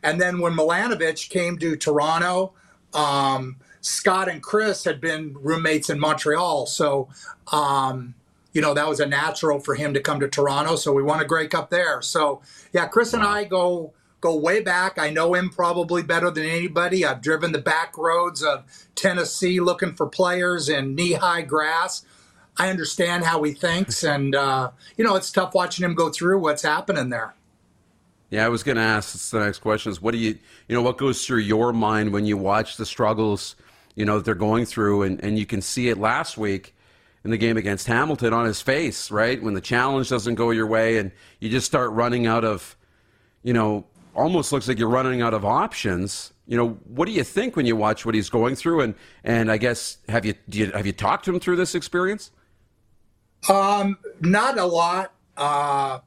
And 0.04 0.22
then 0.22 0.40
when 0.40 0.54
Milanovich 0.54 1.30
came 1.30 1.58
to 1.60 1.76
Toronto, 1.76 2.54
um, 2.94 3.58
Scott 3.82 4.30
and 4.30 4.42
Chris 4.42 4.84
had 4.84 5.00
been 5.00 5.36
roommates 5.40 5.90
in 5.90 6.00
Montreal. 6.00 6.66
So 6.66 7.10
um, 7.52 8.16
you 8.54 8.62
know, 8.62 8.74
that 8.74 8.88
was 8.88 9.00
a 9.00 9.06
natural 9.06 9.60
for 9.60 9.76
him 9.76 9.94
to 9.94 10.00
come 10.00 10.20
to 10.20 10.28
Toronto. 10.28 10.76
So 10.76 10.92
we 10.92 11.04
won 11.04 11.20
a 11.20 11.26
Grey 11.26 11.48
Cup 11.48 11.70
there. 11.70 12.02
So 12.02 12.42
yeah, 12.74 12.88
Chris 12.88 13.14
and 13.14 13.24
I 13.24 13.44
go 13.44 13.94
go 14.22 14.36
way 14.36 14.62
back. 14.62 14.98
I 14.98 15.10
know 15.12 15.34
him 15.34 15.50
probably 15.50 16.04
better 16.04 16.30
than 16.32 16.46
anybody. 16.46 17.06
I've 17.06 17.22
driven 17.22 17.52
the 17.52 17.60
back 17.60 17.98
roads 17.98 18.44
of 18.44 18.64
Tennessee 18.96 19.60
looking 19.60 19.94
for 19.94 20.08
players 20.08 20.68
in 20.68 20.96
knee 20.96 21.14
high 21.14 21.42
grass. 21.42 22.04
I 22.58 22.70
understand 22.70 23.24
how 23.24 23.42
he 23.44 23.54
thinks, 23.54 24.04
and 24.04 24.36
uh, 24.36 24.72
you 24.98 25.06
know, 25.06 25.16
it's 25.16 25.32
tough 25.32 25.54
watching 25.54 25.86
him 25.86 25.94
go 25.94 26.10
through 26.10 26.40
what's 26.40 26.64
happening 26.64 27.10
there. 27.10 27.34
Yeah, 28.30 28.46
I 28.46 28.50
was 28.50 28.64
going 28.64 28.76
to 28.76 28.84
ask. 28.84 29.30
The 29.30 29.40
next 29.40 29.60
question: 29.60 29.92
Is 29.92 30.02
what 30.02 30.12
do 30.12 30.18
you, 30.18 30.38
you 30.68 30.76
know, 30.76 30.82
what 30.82 30.98
goes 30.98 31.26
through 31.26 31.40
your 31.40 31.72
mind 31.72 32.12
when 32.12 32.26
you 32.26 32.36
watch 32.36 32.76
the 32.76 32.86
struggles, 32.86 33.56
you 34.00 34.06
know, 34.06 34.16
that 34.16 34.24
they're 34.24 34.34
going 34.34 34.66
through, 34.66 35.04
and 35.04 35.22
and 35.22 35.38
you 35.38 35.46
can 35.46 35.62
see 35.62 35.90
it 35.90 35.98
last 35.98 36.38
week 36.38 36.74
in 37.26 37.32
the 37.32 37.38
game 37.38 37.58
against 37.58 37.86
Hamilton 37.86 38.32
on 38.32 38.46
his 38.46 38.62
face, 38.62 39.12
right? 39.12 39.44
When 39.44 39.54
the 39.54 39.62
challenge 39.62 40.08
doesn't 40.08 40.36
go 40.36 40.52
your 40.52 40.68
way 40.68 40.98
and 40.98 41.12
you 41.42 41.50
just 41.50 41.66
start 41.66 41.92
running 41.92 42.26
out 42.26 42.46
of, 42.46 42.78
you 43.44 43.52
know, 43.52 43.86
almost 44.16 44.54
looks 44.54 44.70
like 44.70 44.80
you're 44.80 44.88
running 44.88 45.22
out 45.22 45.34
of 45.34 45.44
options. 45.44 46.32
You 46.48 46.56
know, 46.56 46.70
what 46.86 47.08
do 47.08 47.12
you 47.12 47.26
think 47.26 47.58
when 47.58 47.66
you 47.66 47.76
watch 47.76 48.06
what 48.06 48.16
he's 48.16 48.30
going 48.30 48.56
through? 48.56 48.80
And 48.80 48.96
and 49.26 49.52
I 49.52 49.58
guess 49.58 49.98
have 50.08 50.26
you, 50.26 50.34
you 50.50 50.72
have 50.72 50.86
you 50.86 50.94
talked 50.94 51.26
to 51.26 51.34
him 51.34 51.42
through 51.42 51.58
this 51.58 51.76
experience? 51.76 52.32
Um, 53.50 53.98
not 54.22 54.58
a 54.58 54.66
lot. 54.66 55.12
Uh, 55.36 56.00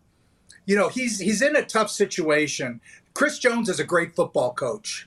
you 0.65 0.77
know, 0.77 0.89
he's 0.89 1.19
he's 1.19 1.43
in 1.43 1.57
a 1.57 1.63
tough 1.63 1.91
situation. 1.91 2.81
Chris 3.13 3.39
Jones 3.39 3.69
is 3.69 3.79
a 3.79 3.85
great 3.85 4.17
football 4.17 4.55
coach. 4.55 5.07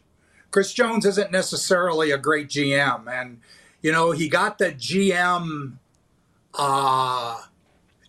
Chris 0.55 0.71
Jones 0.71 1.05
isn't 1.05 1.33
necessarily 1.33 2.11
a 2.11 2.17
great 2.17 2.47
GM, 2.47 3.11
and 3.11 3.41
you 3.81 3.91
know 3.91 4.11
he 4.11 4.29
got 4.29 4.57
the 4.57 4.71
GM 4.71 5.73
uh, 6.53 7.41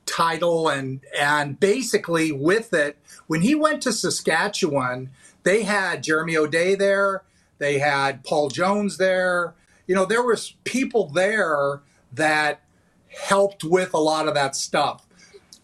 title 0.06 0.68
and 0.68 1.00
and 1.18 1.58
basically 1.58 2.30
with 2.30 2.72
it 2.72 2.98
when 3.26 3.40
he 3.40 3.56
went 3.56 3.82
to 3.82 3.92
Saskatchewan 3.92 5.10
they 5.42 5.64
had 5.64 6.04
Jeremy 6.04 6.36
O'Day 6.36 6.76
there 6.76 7.24
they 7.58 7.80
had 7.80 8.22
Paul 8.22 8.48
Jones 8.48 8.96
there. 8.96 9.54
You 9.88 9.96
know 9.96 10.04
there 10.06 10.22
was 10.22 10.54
people 10.62 11.08
there 11.08 11.82
that 12.12 12.60
helped 13.08 13.64
with 13.64 13.92
a 13.92 13.98
lot 13.98 14.28
of 14.28 14.34
that 14.34 14.54
stuff. 14.54 15.04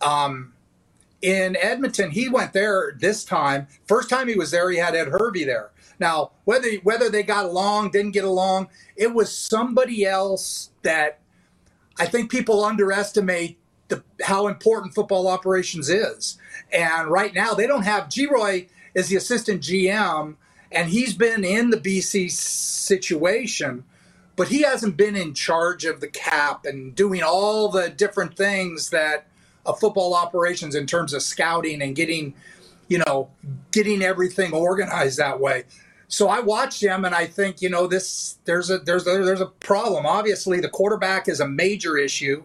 Um, 0.01 0.55
in 1.21 1.57
Edmonton 1.61 2.11
he 2.11 2.29
went 2.29 2.53
there 2.53 2.97
this 2.99 3.25
time. 3.25 3.69
First 3.87 4.11
time 4.11 4.27
he 4.27 4.35
was 4.35 4.51
there 4.51 4.69
he 4.69 4.79
had 4.79 4.97
Ed 4.97 5.07
Hervey 5.07 5.45
there 5.45 5.71
now 6.03 6.31
whether 6.45 6.71
whether 6.83 7.09
they 7.09 7.23
got 7.23 7.47
along 7.47 7.91
didn't 7.91 8.11
get 8.11 8.25
along 8.25 8.69
it 8.97 9.15
was 9.15 9.35
somebody 9.35 10.05
else 10.05 10.71
that 10.83 11.19
I 11.99 12.07
think 12.07 12.31
people 12.31 12.65
underestimate 12.65 13.59
the, 13.89 14.03
how 14.23 14.49
important 14.49 14.95
football 14.95 15.29
operations 15.29 15.89
is. 15.89 16.39
And 16.73 17.09
right 17.09 17.35
now, 17.35 17.55
they 17.55 17.67
don't 17.67 17.83
have 17.83 18.05
Geroy 18.05 18.69
is 18.95 19.09
the 19.09 19.17
assistant 19.17 19.63
GM, 19.63 20.37
and 20.71 20.89
he's 20.89 21.15
been 21.15 21.45
in 21.45 21.71
the 21.71 21.77
BC 21.77 22.31
situation, 22.31 23.85
but 24.37 24.49
he 24.49 24.63
hasn't 24.63 24.97
been 24.97 25.17
in 25.17 25.35
charge 25.35 25.85
of 25.85 26.01
the 26.01 26.09
cap 26.09 26.65
and 26.65 26.95
doing 26.95 27.23
all 27.23 27.69
the 27.69 27.91
different 27.91 28.37
things 28.37 28.91
that 28.91 29.27
a 29.67 29.75
football 29.75 30.15
operations 30.15 30.75
in 30.75 30.87
terms 30.87 31.13
of 31.13 31.23
scouting 31.23 31.83
and 31.83 31.95
getting, 31.95 32.35
you 32.89 32.99
know, 33.07 33.31
getting 33.71 34.03
everything 34.03 34.53
organized 34.53 35.19
that 35.19 35.39
way. 35.39 35.65
So 36.13 36.29
I 36.29 36.41
watched 36.41 36.83
him 36.83 37.07
and 37.07 37.15
I 37.15 37.25
think, 37.25 37.63
you 37.63 37.71
know, 37.71 37.87
this 37.87 38.37
there's 38.45 38.69
a 38.69 38.77
there's 38.79 39.07
a, 39.07 39.25
there's 39.25 39.41
a 39.41 39.47
problem. 39.47 40.05
Obviously, 40.05 40.61
the 40.61 40.69
quarterback 40.69 41.27
is 41.27 41.41
a 41.41 41.49
major 41.49 41.97
issue, 41.97 42.45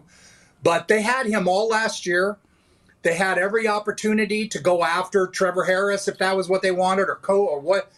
but 0.62 0.88
they 0.88 1.02
had 1.02 1.26
him 1.26 1.46
all 1.46 1.68
last 1.68 2.06
year. 2.06 2.38
They 3.02 3.14
had 3.14 3.36
every 3.36 3.68
opportunity 3.68 4.48
to 4.48 4.58
go 4.58 4.82
after 4.82 5.26
Trevor 5.26 5.64
Harris 5.64 6.08
if 6.08 6.16
that 6.16 6.34
was 6.34 6.48
what 6.48 6.62
they 6.62 6.70
wanted 6.70 7.10
or 7.10 7.16
co 7.16 7.44
or 7.44 7.60
what 7.60 7.92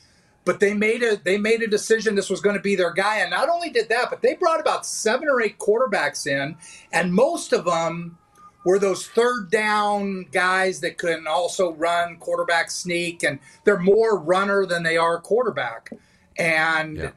but 0.45 0.59
they 0.59 0.75
made 0.75 1.05
a 1.05 1.17
they 1.17 1.39
made 1.39 1.63
a 1.63 1.69
decision 1.69 2.17
this 2.17 2.31
was 2.31 2.41
going 2.41 2.57
to 2.57 2.63
be 2.63 2.75
their 2.75 2.93
guy 2.93 3.19
and 3.19 3.31
not 3.31 3.49
only 3.49 3.71
did 3.71 3.89
that 3.91 4.11
but 4.11 4.23
they 4.23 4.35
brought 4.35 4.59
about 4.59 4.85
7 4.85 5.29
or 5.29 5.41
8 5.41 5.59
quarterbacks 5.59 6.27
in 6.27 6.57
and 6.93 7.15
most 7.15 7.53
of 7.53 7.65
them 7.65 8.19
were 8.65 8.79
those 8.79 9.07
third 9.07 9.51
down 9.51 10.27
guys 10.33 10.81
that 10.81 10.99
can 10.99 11.27
also 11.27 11.73
run 11.73 12.17
quarterback 12.17 12.71
sneak, 12.71 13.23
and 13.23 13.39
they're 13.65 13.79
more 13.79 14.19
runner 14.19 14.67
than 14.67 14.83
they 14.83 14.97
are 14.97 15.21
quarterback. 15.21 15.91
And, 16.37 16.97
yeah. 16.97 17.11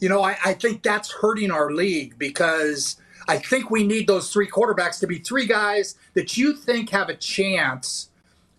you 0.00 0.08
know, 0.08 0.22
I, 0.22 0.36
I 0.44 0.54
think 0.54 0.82
that's 0.82 1.12
hurting 1.12 1.50
our 1.50 1.70
league 1.70 2.18
because 2.18 2.96
I 3.28 3.38
think 3.38 3.70
we 3.70 3.86
need 3.86 4.06
those 4.06 4.32
three 4.32 4.48
quarterbacks 4.48 4.98
to 5.00 5.06
be 5.06 5.18
three 5.18 5.46
guys 5.46 5.96
that 6.14 6.36
you 6.36 6.54
think 6.54 6.90
have 6.90 7.08
a 7.08 7.14
chance 7.16 8.10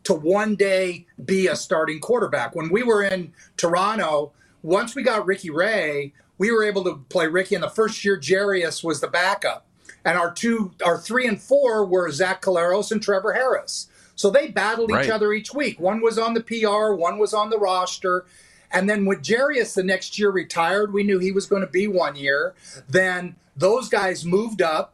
to 0.03 0.13
one 0.13 0.55
day 0.55 1.05
be 1.23 1.47
a 1.47 1.55
starting 1.55 1.99
quarterback. 1.99 2.55
When 2.55 2.69
we 2.69 2.83
were 2.83 3.03
in 3.03 3.33
Toronto, 3.57 4.31
once 4.63 4.95
we 4.95 5.03
got 5.03 5.25
Ricky 5.25 5.49
Ray, 5.49 6.13
we 6.37 6.51
were 6.51 6.63
able 6.63 6.83
to 6.85 7.03
play 7.09 7.27
Ricky. 7.27 7.55
In 7.55 7.61
the 7.61 7.69
first 7.69 8.05
year, 8.05 8.17
Jarius 8.17 8.83
was 8.83 9.01
the 9.01 9.07
backup 9.07 9.65
and 10.05 10.17
our 10.17 10.31
two, 10.31 10.71
our 10.85 10.97
three 10.97 11.27
and 11.27 11.41
four 11.41 11.85
were 11.85 12.09
Zach 12.11 12.41
Collaros 12.41 12.91
and 12.91 13.01
Trevor 13.01 13.33
Harris. 13.33 13.87
So 14.15 14.29
they 14.29 14.49
battled 14.49 14.91
right. 14.91 15.05
each 15.05 15.11
other 15.11 15.31
each 15.31 15.53
week. 15.53 15.79
One 15.79 16.01
was 16.01 16.17
on 16.17 16.33
the 16.33 16.41
PR, 16.41 16.93
one 16.93 17.19
was 17.19 17.33
on 17.33 17.49
the 17.49 17.57
roster. 17.57 18.25
And 18.71 18.89
then 18.89 19.05
when 19.05 19.19
Jarius 19.19 19.73
the 19.73 19.83
next 19.83 20.19
year 20.19 20.29
retired, 20.29 20.93
we 20.93 21.03
knew 21.03 21.19
he 21.19 21.31
was 21.31 21.45
going 21.45 21.61
to 21.61 21.71
be 21.71 21.87
one 21.87 22.15
year. 22.15 22.53
Then 22.87 23.35
those 23.55 23.89
guys 23.89 24.25
moved 24.25 24.61
up, 24.61 24.93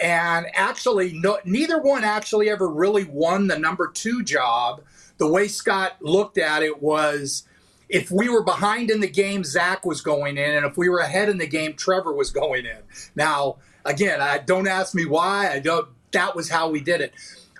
and 0.00 0.46
actually, 0.54 1.12
no, 1.12 1.38
neither 1.44 1.80
one 1.80 2.04
actually 2.04 2.50
ever 2.50 2.68
really 2.68 3.04
won 3.04 3.46
the 3.46 3.58
number 3.58 3.88
two 3.88 4.22
job. 4.22 4.82
The 5.18 5.26
way 5.26 5.48
Scott 5.48 5.96
looked 6.00 6.38
at 6.38 6.62
it 6.62 6.82
was 6.82 7.44
if 7.88 8.10
we 8.10 8.28
were 8.28 8.42
behind 8.42 8.90
in 8.90 9.00
the 9.00 9.08
game, 9.08 9.44
Zach 9.44 9.86
was 9.86 10.00
going 10.00 10.36
in, 10.36 10.50
and 10.56 10.66
if 10.66 10.76
we 10.76 10.88
were 10.88 10.98
ahead 10.98 11.28
in 11.28 11.38
the 11.38 11.46
game, 11.46 11.74
Trevor 11.74 12.12
was 12.12 12.30
going 12.30 12.66
in. 12.66 12.78
Now, 13.14 13.56
again, 13.84 14.20
I 14.20 14.38
don't 14.38 14.68
ask 14.68 14.94
me 14.94 15.04
why. 15.04 15.50
I 15.52 15.60
don't. 15.60 15.88
That 16.12 16.36
was 16.36 16.48
how 16.48 16.70
we 16.70 16.80
did 16.80 17.00
it. 17.00 17.12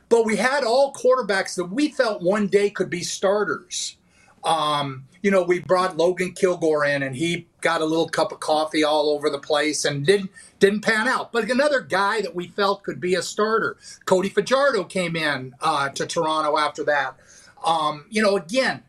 But 0.08 0.24
we 0.24 0.36
had 0.36 0.64
all 0.64 0.92
quarterbacks 0.92 1.56
that 1.56 1.66
we 1.66 1.88
felt 1.88 2.22
one 2.22 2.46
day 2.46 2.70
could 2.70 2.90
be 2.90 3.02
starters. 3.02 3.96
Um, 4.44 5.06
you 5.22 5.30
know, 5.30 5.42
we 5.42 5.60
brought 5.60 5.96
Logan 5.96 6.32
Kilgore 6.32 6.84
in, 6.84 7.02
and 7.02 7.16
he 7.16 7.46
got 7.62 7.80
a 7.80 7.84
little 7.84 8.08
cup 8.08 8.30
of 8.30 8.40
coffee 8.40 8.84
all 8.84 9.08
over 9.08 9.30
the 9.30 9.38
place 9.38 9.84
and 9.84 10.04
didn't 10.04 10.30
didn't 10.60 10.82
pan 10.82 11.08
out. 11.08 11.32
But 11.32 11.50
another 11.50 11.80
guy 11.80 12.20
that 12.20 12.34
we 12.34 12.48
felt 12.48 12.82
could 12.82 13.00
be 13.00 13.14
a 13.14 13.22
starter, 13.22 13.76
Cody 14.04 14.28
Fajardo, 14.28 14.84
came 14.84 15.16
in 15.16 15.54
uh, 15.60 15.88
to 15.90 16.06
Toronto 16.06 16.58
after 16.58 16.84
that. 16.84 17.16
Um, 17.64 18.04
you 18.10 18.22
know, 18.22 18.36
again, 18.36 18.82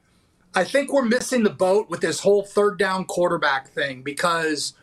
I 0.54 0.66
think 0.66 0.92
we're 0.92 1.06
missing 1.06 1.44
the 1.44 1.50
boat 1.50 1.90
with 1.90 2.02
this 2.02 2.20
whole 2.20 2.44
third 2.44 2.78
down 2.78 3.06
quarterback 3.06 3.70
thing 3.70 4.02
because 4.02 4.74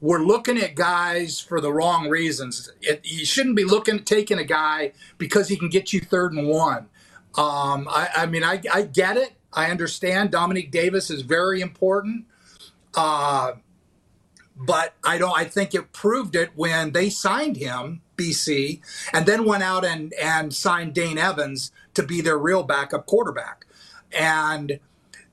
we're 0.00 0.22
looking 0.22 0.58
at 0.58 0.74
guys 0.74 1.40
for 1.40 1.60
the 1.60 1.72
wrong 1.72 2.08
reasons. 2.08 2.70
It, 2.82 3.00
you 3.04 3.24
shouldn't 3.24 3.56
be 3.56 3.64
looking 3.64 4.04
taking 4.04 4.38
a 4.38 4.44
guy 4.44 4.92
because 5.18 5.48
he 5.48 5.56
can 5.56 5.68
get 5.68 5.92
you 5.92 6.00
third 6.00 6.32
and 6.32 6.48
one. 6.48 6.88
Um, 7.36 7.86
I, 7.90 8.08
I, 8.16 8.26
mean, 8.26 8.44
I, 8.44 8.60
I, 8.72 8.82
get 8.82 9.16
it. 9.16 9.32
I 9.52 9.70
understand. 9.70 10.30
Dominique 10.30 10.70
Davis 10.70 11.10
is 11.10 11.22
very 11.22 11.60
important, 11.60 12.26
uh, 12.94 13.52
but 14.56 14.94
I 15.04 15.18
don't. 15.18 15.36
I 15.36 15.44
think 15.44 15.74
it 15.74 15.92
proved 15.92 16.34
it 16.34 16.50
when 16.54 16.92
they 16.92 17.10
signed 17.10 17.56
him, 17.56 18.00
BC, 18.16 18.80
and 19.12 19.26
then 19.26 19.44
went 19.44 19.62
out 19.62 19.84
and 19.84 20.14
and 20.14 20.54
signed 20.54 20.94
Dane 20.94 21.18
Evans 21.18 21.72
to 21.92 22.02
be 22.02 22.22
their 22.22 22.38
real 22.38 22.62
backup 22.62 23.04
quarterback, 23.04 23.66
and 24.12 24.80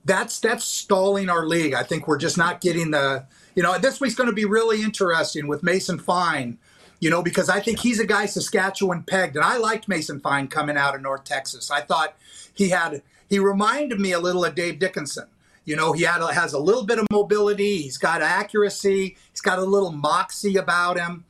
that's 0.04 0.42
that's 0.42 0.66
stalling 0.66 1.30
our 1.30 1.46
league. 1.46 1.74
I 1.74 1.84
think 1.84 2.06
we're 2.08 2.18
just 2.18 2.38
not 2.38 2.60
getting 2.60 2.92
the 2.92 3.26
you 3.56 3.64
know, 3.64 3.78
this 3.78 4.00
week's 4.00 4.16
going 4.16 4.30
to 4.30 4.36
be 4.36 4.46
really 4.46 4.82
interesting 4.82 5.48
with 5.48 5.64
Mason 5.64 6.00
Fine, 6.00 6.58
you 7.00 7.10
know, 7.10 7.22
because 7.22 7.50
I 7.50 7.60
think 7.60 7.80
he's 7.80 8.00
a 8.00 8.06
guy 8.06 8.26
Saskatchewan 8.26 9.04
pegged. 9.04 9.36
And 9.36 9.46
I 9.46 9.58
liked 9.58 9.88
Mason 9.88 10.20
Fine 10.20 10.48
coming 10.48 10.78
out 10.78 10.96
of 10.96 11.02
North 11.02 11.24
Texas. 11.24 11.70
I 11.70 11.82
thought 11.82 12.16
he 12.54 12.70
had, 12.70 13.04
he 13.30 13.40
reminded 13.40 14.00
me 14.00 14.12
a 14.12 14.20
little 14.20 14.44
of 14.44 14.56
Dave 14.56 14.80
Dickenson. 14.80 15.28
You 15.66 15.76
know, 15.76 15.94
he 15.94 16.04
had 16.04 16.22
has 16.34 16.54
a 16.54 16.60
little 16.60 16.86
bit 16.86 17.00
of 17.00 17.08
mobility. 17.10 17.84
He's 17.84 17.98
got 17.98 18.22
accuracy. 18.22 19.16
He's 19.32 19.42
got 19.42 19.60
a 19.60 19.64
little 19.64 19.92
moxie 19.92 20.58
about 20.58 21.00
him. 21.00 21.26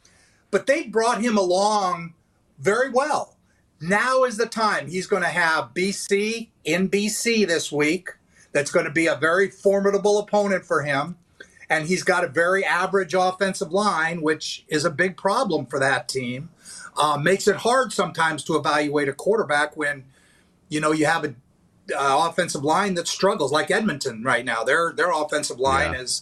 But 0.50 0.66
they 0.66 0.84
brought 0.84 1.22
him 1.22 1.38
along 1.38 2.14
very 2.58 2.90
well. 2.90 3.36
Now 3.80 4.24
is 4.24 4.38
the 4.38 4.46
time. 4.46 4.88
He's 4.88 5.08
going 5.08 5.24
to 5.24 5.30
have 5.30 5.74
BC 5.74 6.50
in 6.64 6.90
BC 6.90 7.46
this 7.46 7.72
week. 7.72 8.10
That's 8.54 8.72
going 8.72 8.86
to 8.86 8.92
be 8.92 9.08
a 9.08 9.16
very 9.16 9.50
formidable 9.50 10.20
opponent 10.20 10.66
for 10.66 10.84
him 10.84 11.18
and 11.69 11.88
he's 11.88 12.04
got 12.04 12.23
a 12.23 12.28
very 12.28 12.63
average 12.63 13.13
offensive 13.13 13.71
line, 13.71 14.21
which 14.21 14.65
is 14.67 14.86
a 14.86 14.89
big 14.89 15.17
problem 15.17 15.65
for 15.65 15.80
that 15.80 16.08
team. 16.08 16.49
Uh, 16.95 17.17
makes 17.17 17.47
it 17.47 17.58
hard 17.58 17.91
sometimes 17.91 18.43
to 18.43 18.56
evaluate 18.56 19.10
a 19.10 19.13
quarterback 19.13 19.76
when 19.76 20.04
you 20.69 20.80
know 20.80 20.91
you 20.91 21.06
have 21.06 21.23
an 21.23 21.36
uh, 21.91 22.28
offensive 22.30 22.63
line 22.63 22.93
that 22.93 23.08
struggles, 23.08 23.52
like 23.52 23.71
Edmonton 23.71 24.23
right 24.23 24.45
now. 24.45 24.63
Their 24.63 24.93
their 24.93 25.12
offensive 25.12 25.60
line 25.60 25.93
yeah. 25.93 26.02
is 26.02 26.21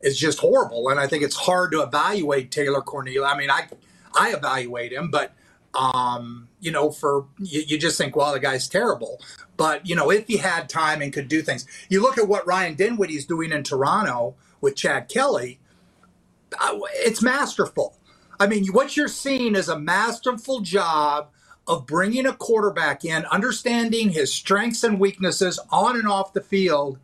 is 0.00 0.18
just 0.18 0.38
horrible, 0.38 0.88
and 0.88 0.98
I 0.98 1.06
think 1.06 1.22
it's 1.22 1.36
hard 1.36 1.72
to 1.72 1.82
evaluate 1.82 2.50
Taylor 2.50 2.80
Cornelius. 2.80 3.24
I 3.24 3.36
mean, 3.36 3.50
I 3.50 3.68
I 4.14 4.32
evaluate 4.34 4.92
him, 4.92 5.10
but 5.10 5.32
um, 5.74 6.48
you 6.60 6.70
know, 6.72 6.90
for 6.90 7.26
you, 7.38 7.62
you, 7.66 7.78
just 7.78 7.96
think, 7.96 8.16
well, 8.16 8.32
the 8.32 8.40
guy's 8.40 8.68
terrible. 8.68 9.20
But 9.56 9.86
you 9.86 9.94
know, 9.94 10.10
if 10.10 10.26
he 10.26 10.36
had 10.36 10.68
time 10.68 11.02
and 11.02 11.12
could 11.12 11.28
do 11.28 11.42
things, 11.42 11.66
you 11.88 12.02
look 12.02 12.18
at 12.18 12.26
what 12.26 12.46
Ryan 12.46 12.74
Dinwiddie's 12.74 13.26
doing 13.26 13.52
in 13.52 13.62
Toronto 13.62 14.34
with 14.60 14.76
Chad 14.76 15.08
Kelly, 15.08 15.60
it's 16.94 17.22
masterful. 17.22 17.96
I 18.38 18.46
mean, 18.46 18.66
what 18.68 18.96
you're 18.96 19.08
seeing 19.08 19.54
is 19.54 19.68
a 19.68 19.78
masterful 19.78 20.60
job 20.60 21.28
of 21.68 21.86
bringing 21.86 22.26
a 22.26 22.32
quarterback 22.32 23.04
in, 23.04 23.24
understanding 23.26 24.10
his 24.10 24.32
strengths 24.32 24.82
and 24.82 24.98
weaknesses 24.98 25.60
on 25.70 25.96
and 25.96 26.08
off 26.08 26.32
the 26.32 26.40
field, 26.40 26.98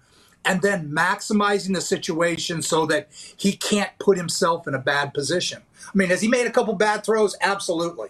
and 0.45 0.63
then 0.63 0.91
maximizing 0.91 1.75
the 1.75 1.81
situation 1.81 2.63
so 2.63 2.87
that 2.87 3.09
he 3.37 3.53
can't 3.53 3.91
put 3.99 4.17
himself 4.17 4.67
in 4.67 4.75
a 4.75 4.79
bad 4.79 5.13
position. 5.13 5.63
I 5.87 5.91
mean, 5.97 6.09
has 6.09 6.21
he 6.23 6.29
made 6.29 6.47
a 6.47 6.51
couple 6.51 6.75
bad 6.75 7.05
throws? 7.05 7.37
Absolutely. 7.41 8.09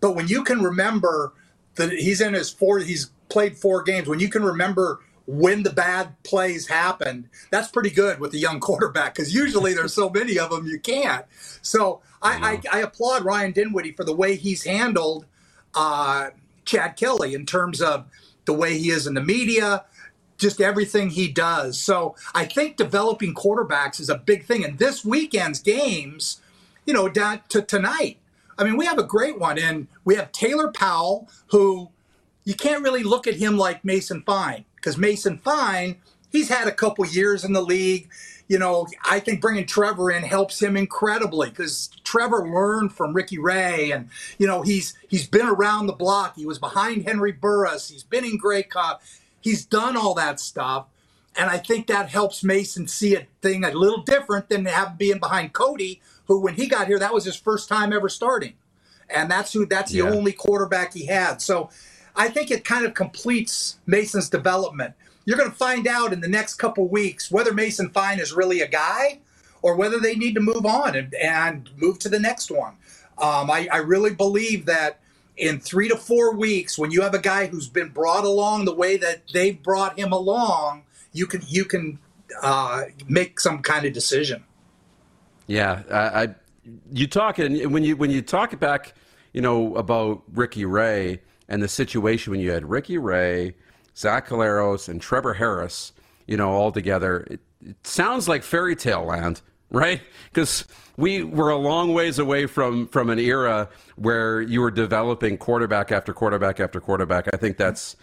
But 0.00 0.12
when 0.16 0.28
you 0.28 0.44
can 0.44 0.62
remember 0.62 1.32
that 1.76 1.92
he's 1.92 2.20
in 2.20 2.34
his 2.34 2.50
four, 2.50 2.80
he's 2.80 3.10
played 3.28 3.56
four 3.56 3.82
games, 3.82 4.08
when 4.08 4.20
you 4.20 4.28
can 4.28 4.42
remember 4.42 5.00
when 5.28 5.62
the 5.62 5.70
bad 5.70 6.20
plays 6.22 6.68
happened, 6.68 7.28
that's 7.50 7.68
pretty 7.68 7.90
good 7.90 8.18
with 8.18 8.32
a 8.32 8.38
young 8.38 8.60
quarterback 8.68 9.14
because 9.14 9.34
usually 9.34 9.74
there's 9.74 9.92
so 9.92 10.08
many 10.08 10.38
of 10.38 10.50
them 10.50 10.66
you 10.66 10.80
can't. 10.80 11.26
So 11.60 12.00
I, 12.22 12.60
I, 12.72 12.78
I 12.78 12.80
applaud 12.80 13.24
Ryan 13.24 13.52
Dinwiddie 13.52 13.92
for 13.92 14.04
the 14.04 14.16
way 14.16 14.36
he's 14.36 14.64
handled 14.64 15.26
uh, 15.74 16.30
Chad 16.64 16.96
Kelly 16.96 17.34
in 17.34 17.44
terms 17.44 17.82
of 17.82 18.06
the 18.46 18.54
way 18.54 18.78
he 18.78 18.88
is 18.88 19.06
in 19.06 19.12
the 19.12 19.22
media, 19.22 19.84
just 20.38 20.62
everything 20.62 21.10
he 21.10 21.28
does. 21.28 21.78
So 21.78 22.16
I 22.34 22.46
think 22.46 22.78
developing 22.78 23.34
quarterbacks 23.34 24.00
is 24.00 24.08
a 24.08 24.16
big 24.16 24.46
thing. 24.46 24.64
And 24.64 24.78
this 24.78 25.04
weekend's 25.04 25.60
games, 25.60 26.40
you 26.86 26.94
know, 26.94 27.06
down 27.06 27.42
to 27.50 27.60
tonight. 27.60 28.16
I 28.56 28.64
mean, 28.64 28.78
we 28.78 28.86
have 28.86 28.98
a 28.98 29.04
great 29.04 29.38
one, 29.38 29.58
and 29.58 29.88
we 30.04 30.16
have 30.16 30.32
Taylor 30.32 30.72
Powell, 30.72 31.28
who 31.48 31.90
you 32.44 32.54
can't 32.54 32.82
really 32.82 33.02
look 33.02 33.26
at 33.26 33.34
him 33.34 33.58
like 33.58 33.84
Mason 33.84 34.22
Fine 34.22 34.64
because 34.80 34.96
Mason 34.96 35.38
Fine, 35.38 35.96
he's 36.30 36.48
had 36.48 36.68
a 36.68 36.72
couple 36.72 37.04
years 37.06 37.44
in 37.44 37.52
the 37.52 37.62
league. 37.62 38.08
You 38.48 38.58
know, 38.58 38.86
I 39.04 39.20
think 39.20 39.42
bringing 39.42 39.66
Trevor 39.66 40.10
in 40.10 40.22
helps 40.22 40.62
him 40.62 40.76
incredibly 40.76 41.50
because 41.50 41.90
Trevor 42.02 42.48
learned 42.48 42.94
from 42.94 43.12
Ricky 43.12 43.38
Ray, 43.38 43.90
and 43.90 44.08
you 44.38 44.46
know 44.46 44.62
he's 44.62 44.94
he's 45.08 45.26
been 45.26 45.46
around 45.46 45.86
the 45.86 45.92
block. 45.92 46.36
He 46.36 46.46
was 46.46 46.58
behind 46.58 47.04
Henry 47.04 47.32
Burris. 47.32 47.90
He's 47.90 48.04
been 48.04 48.24
in 48.24 48.38
Grey 48.38 48.62
Cup. 48.62 49.02
He's 49.40 49.66
done 49.66 49.96
all 49.96 50.14
that 50.14 50.40
stuff, 50.40 50.86
and 51.36 51.50
I 51.50 51.58
think 51.58 51.88
that 51.88 52.08
helps 52.08 52.42
Mason 52.42 52.88
see 52.88 53.14
a 53.14 53.26
thing 53.42 53.64
a 53.64 53.72
little 53.72 54.02
different 54.02 54.48
than 54.48 54.64
having 54.64 54.96
being 54.96 55.18
behind 55.18 55.52
Cody, 55.52 56.00
who 56.26 56.40
when 56.40 56.54
he 56.54 56.68
got 56.68 56.86
here 56.86 56.98
that 56.98 57.12
was 57.12 57.26
his 57.26 57.36
first 57.36 57.68
time 57.68 57.92
ever 57.92 58.08
starting, 58.08 58.54
and 59.10 59.30
that's 59.30 59.52
who 59.52 59.66
that's 59.66 59.92
the 59.92 59.98
yeah. 59.98 60.10
only 60.10 60.32
quarterback 60.32 60.94
he 60.94 61.04
had. 61.04 61.42
So 61.42 61.68
I 62.18 62.28
think 62.28 62.50
it 62.50 62.64
kind 62.64 62.84
of 62.84 62.94
completes 62.94 63.78
Mason's 63.86 64.28
development. 64.28 64.94
You're 65.24 65.38
going 65.38 65.50
to 65.50 65.56
find 65.56 65.86
out 65.86 66.12
in 66.12 66.20
the 66.20 66.28
next 66.28 66.54
couple 66.54 66.88
weeks 66.88 67.30
whether 67.30 67.54
Mason 67.54 67.90
Fine 67.90 68.18
is 68.18 68.32
really 68.32 68.60
a 68.60 68.66
guy 68.66 69.20
or 69.62 69.76
whether 69.76 70.00
they 70.00 70.16
need 70.16 70.34
to 70.34 70.40
move 70.40 70.66
on 70.66 70.96
and, 70.96 71.14
and 71.14 71.70
move 71.76 72.00
to 72.00 72.08
the 72.08 72.18
next 72.18 72.50
one. 72.50 72.74
Um, 73.18 73.50
I, 73.50 73.68
I 73.72 73.78
really 73.78 74.14
believe 74.14 74.66
that 74.66 75.00
in 75.36 75.60
three 75.60 75.88
to 75.88 75.96
four 75.96 76.34
weeks, 76.34 76.76
when 76.76 76.90
you 76.90 77.02
have 77.02 77.14
a 77.14 77.20
guy 77.20 77.46
who's 77.46 77.68
been 77.68 77.90
brought 77.90 78.24
along 78.24 78.64
the 78.64 78.74
way 78.74 78.96
that 78.96 79.22
they've 79.32 79.62
brought 79.62 79.96
him 79.96 80.12
along, 80.12 80.82
you 81.12 81.26
can 81.26 81.42
you 81.46 81.64
can 81.64 82.00
uh, 82.42 82.84
make 83.06 83.38
some 83.38 83.62
kind 83.62 83.86
of 83.86 83.92
decision. 83.92 84.42
Yeah, 85.46 85.82
I, 85.90 86.22
I 86.22 86.34
you 86.92 87.06
talk 87.06 87.38
and 87.38 87.72
when 87.72 87.84
you 87.84 87.96
when 87.96 88.10
you 88.10 88.22
talk 88.22 88.58
back, 88.58 88.94
you 89.32 89.40
know 89.40 89.76
about 89.76 90.22
Ricky 90.32 90.64
Ray 90.64 91.20
and 91.48 91.62
the 91.62 91.68
situation 91.68 92.30
when 92.30 92.40
you 92.40 92.50
had 92.50 92.68
Ricky 92.68 92.98
Ray, 92.98 93.54
Zach 93.96 94.28
Collaros, 94.28 94.88
and 94.88 95.00
Trevor 95.00 95.34
Harris, 95.34 95.92
you 96.26 96.36
know, 96.36 96.50
all 96.50 96.70
together. 96.70 97.26
It, 97.30 97.40
it 97.64 97.86
sounds 97.86 98.28
like 98.28 98.42
fairy 98.42 98.76
tale 98.76 99.04
land, 99.04 99.40
right? 99.70 100.00
Because 100.32 100.64
we 100.96 101.22
were 101.22 101.50
a 101.50 101.56
long 101.56 101.94
ways 101.94 102.18
away 102.18 102.46
from 102.46 102.86
from 102.88 103.10
an 103.10 103.18
era 103.18 103.68
where 103.96 104.40
you 104.40 104.60
were 104.60 104.70
developing 104.70 105.38
quarterback 105.38 105.92
after 105.92 106.12
quarterback 106.12 106.60
after 106.60 106.80
quarterback. 106.80 107.28
I 107.32 107.36
think 107.36 107.56
that's 107.56 107.96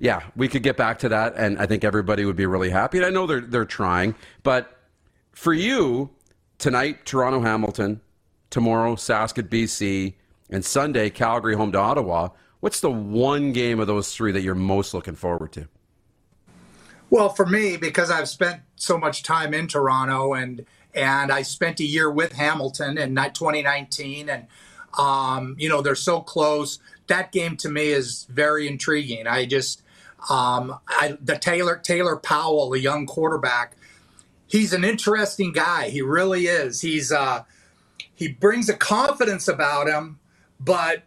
yeah, 0.00 0.22
we 0.36 0.48
could 0.48 0.62
get 0.62 0.76
back 0.76 1.00
to 1.00 1.08
that, 1.08 1.34
and 1.36 1.58
I 1.58 1.66
think 1.66 1.82
everybody 1.82 2.24
would 2.24 2.36
be 2.36 2.46
really 2.46 2.70
happy. 2.70 2.98
And 2.98 3.06
I 3.06 3.10
know 3.10 3.26
they're 3.26 3.40
they're 3.40 3.64
trying, 3.64 4.14
but 4.42 4.76
for 5.32 5.52
you 5.52 6.10
tonight, 6.58 7.04
Toronto 7.04 7.40
Hamilton, 7.40 8.00
tomorrow 8.50 8.96
Sask 8.96 9.38
at 9.38 9.50
BC, 9.50 10.14
and 10.50 10.64
Sunday 10.64 11.10
Calgary 11.10 11.54
home 11.54 11.72
to 11.72 11.78
Ottawa. 11.78 12.30
What's 12.60 12.80
the 12.80 12.90
one 12.90 13.52
game 13.52 13.78
of 13.78 13.86
those 13.86 14.14
three 14.14 14.32
that 14.32 14.42
you're 14.42 14.54
most 14.54 14.94
looking 14.94 15.14
forward 15.14 15.52
to? 15.52 15.68
Well, 17.10 17.30
for 17.30 17.46
me, 17.46 17.76
because 17.76 18.10
I've 18.10 18.28
spent 18.28 18.62
so 18.76 18.98
much 18.98 19.22
time 19.22 19.54
in 19.54 19.66
Toronto 19.66 20.34
and 20.34 20.66
and 20.94 21.30
I 21.30 21.42
spent 21.42 21.80
a 21.80 21.84
year 21.84 22.10
with 22.10 22.32
Hamilton 22.32 22.98
in 22.98 23.14
2019, 23.14 24.28
and 24.28 24.46
um, 24.98 25.54
you 25.58 25.68
know 25.68 25.80
they're 25.80 25.94
so 25.94 26.20
close. 26.20 26.78
That 27.06 27.32
game 27.32 27.56
to 27.58 27.68
me 27.68 27.88
is 27.88 28.26
very 28.30 28.66
intriguing. 28.66 29.26
I 29.26 29.46
just 29.46 29.82
um, 30.28 30.78
I, 30.88 31.16
the 31.20 31.38
Taylor 31.38 31.76
Taylor 31.76 32.16
Powell, 32.16 32.70
the 32.70 32.80
young 32.80 33.06
quarterback, 33.06 33.76
he's 34.46 34.72
an 34.72 34.84
interesting 34.84 35.52
guy. 35.52 35.90
He 35.90 36.02
really 36.02 36.46
is. 36.46 36.80
He's 36.80 37.12
uh, 37.12 37.44
he 38.14 38.28
brings 38.28 38.68
a 38.68 38.74
confidence 38.74 39.46
about 39.46 39.88
him, 39.88 40.18
but 40.58 41.04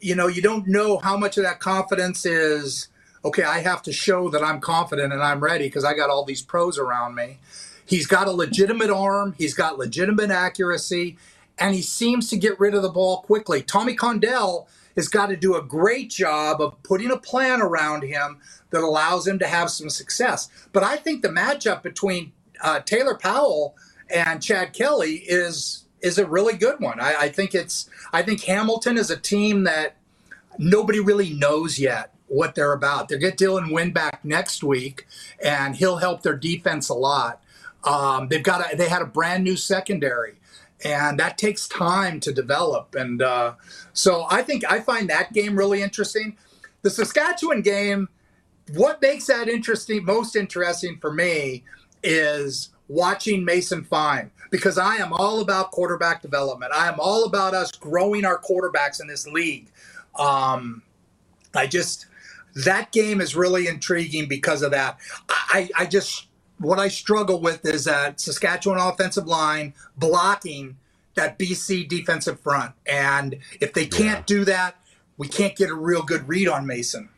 you 0.00 0.14
know, 0.14 0.26
you 0.26 0.42
don't 0.42 0.66
know 0.66 0.98
how 0.98 1.16
much 1.16 1.36
of 1.36 1.44
that 1.44 1.60
confidence 1.60 2.24
is, 2.24 2.88
okay, 3.24 3.42
I 3.42 3.60
have 3.60 3.82
to 3.82 3.92
show 3.92 4.28
that 4.30 4.42
I'm 4.42 4.60
confident 4.60 5.12
and 5.12 5.22
I'm 5.22 5.40
ready 5.40 5.66
because 5.66 5.84
I 5.84 5.94
got 5.94 6.10
all 6.10 6.24
these 6.24 6.42
pros 6.42 6.78
around 6.78 7.14
me. 7.14 7.38
He's 7.84 8.06
got 8.06 8.28
a 8.28 8.32
legitimate 8.32 8.90
arm, 8.90 9.34
he's 9.36 9.54
got 9.54 9.78
legitimate 9.78 10.30
accuracy, 10.30 11.16
and 11.58 11.74
he 11.74 11.82
seems 11.82 12.30
to 12.30 12.36
get 12.36 12.58
rid 12.60 12.74
of 12.74 12.82
the 12.82 12.88
ball 12.88 13.22
quickly. 13.22 13.62
Tommy 13.62 13.94
Condell 13.94 14.68
has 14.96 15.08
got 15.08 15.26
to 15.26 15.36
do 15.36 15.56
a 15.56 15.62
great 15.62 16.10
job 16.10 16.60
of 16.60 16.80
putting 16.82 17.10
a 17.10 17.16
plan 17.16 17.60
around 17.60 18.02
him 18.02 18.38
that 18.70 18.82
allows 18.82 19.26
him 19.26 19.38
to 19.38 19.46
have 19.46 19.70
some 19.70 19.90
success. 19.90 20.48
But 20.72 20.84
I 20.84 20.96
think 20.96 21.22
the 21.22 21.28
matchup 21.28 21.82
between 21.82 22.32
uh, 22.62 22.80
Taylor 22.80 23.16
Powell 23.16 23.76
and 24.08 24.42
Chad 24.42 24.72
Kelly 24.72 25.16
is 25.26 25.84
is 26.02 26.18
a 26.18 26.26
really 26.26 26.56
good 26.56 26.80
one. 26.80 27.00
I, 27.00 27.14
I 27.20 27.28
think 27.28 27.54
it's 27.54 27.88
I 28.12 28.22
think 28.22 28.42
Hamilton 28.44 28.98
is 28.98 29.10
a 29.10 29.16
team 29.16 29.64
that 29.64 29.96
nobody 30.58 31.00
really 31.00 31.32
knows 31.32 31.78
yet 31.78 32.14
what 32.26 32.54
they're 32.54 32.72
about. 32.72 33.08
They 33.08 33.18
get 33.18 33.36
Dylan 33.36 33.72
Wynn 33.72 33.92
back 33.92 34.24
next 34.24 34.62
week, 34.62 35.06
and 35.44 35.76
he'll 35.76 35.96
help 35.96 36.22
their 36.22 36.36
defense 36.36 36.88
a 36.88 36.94
lot. 36.94 37.42
Um, 37.84 38.28
they've 38.28 38.42
got 38.42 38.72
a, 38.72 38.76
they 38.76 38.88
had 38.88 39.02
a 39.02 39.06
brand 39.06 39.42
new 39.42 39.56
secondary, 39.56 40.34
and 40.84 41.18
that 41.18 41.38
takes 41.38 41.66
time 41.66 42.20
to 42.20 42.32
develop. 42.32 42.94
And 42.94 43.20
uh, 43.20 43.54
so 43.92 44.26
I 44.30 44.42
think 44.42 44.64
I 44.70 44.80
find 44.80 45.10
that 45.10 45.32
game 45.32 45.56
really 45.56 45.82
interesting. 45.82 46.36
The 46.82 46.90
Saskatchewan 46.90 47.62
game, 47.62 48.08
what 48.74 49.02
makes 49.02 49.26
that 49.26 49.48
interesting, 49.48 50.04
most 50.04 50.36
interesting 50.36 50.98
for 51.00 51.12
me, 51.12 51.64
is 52.02 52.70
watching 52.88 53.44
Mason 53.44 53.84
Fine 53.84 54.30
because 54.50 54.78
I 54.78 54.96
am 54.96 55.12
all 55.12 55.40
about 55.40 55.70
quarterback 55.70 56.22
development. 56.22 56.72
I 56.74 56.88
am 56.88 56.96
all 56.98 57.24
about 57.24 57.54
us 57.54 57.72
growing 57.72 58.24
our 58.24 58.38
quarterbacks 58.38 59.00
in 59.00 59.06
this 59.06 59.26
league. 59.26 59.68
Um, 60.18 60.82
I 61.54 61.66
just 61.66 62.06
that 62.64 62.92
game 62.92 63.20
is 63.20 63.36
really 63.36 63.68
intriguing 63.68 64.28
because 64.28 64.62
of 64.62 64.72
that. 64.72 64.98
I, 65.28 65.70
I 65.78 65.86
just 65.86 66.26
what 66.58 66.78
I 66.78 66.88
struggle 66.88 67.40
with 67.40 67.64
is 67.64 67.84
that 67.84 68.20
Saskatchewan 68.20 68.78
offensive 68.78 69.26
line 69.26 69.72
blocking 69.96 70.76
that 71.14 71.38
BC 71.38 71.88
defensive 71.88 72.38
front, 72.40 72.72
and 72.86 73.36
if 73.60 73.72
they 73.72 73.86
can't 73.86 74.20
yeah. 74.20 74.24
do 74.26 74.44
that, 74.44 74.76
we 75.16 75.28
can't 75.28 75.56
get 75.56 75.70
a 75.70 75.74
real 75.74 76.02
good 76.02 76.28
read 76.28 76.48
on 76.48 76.66
Mason. 76.66 77.08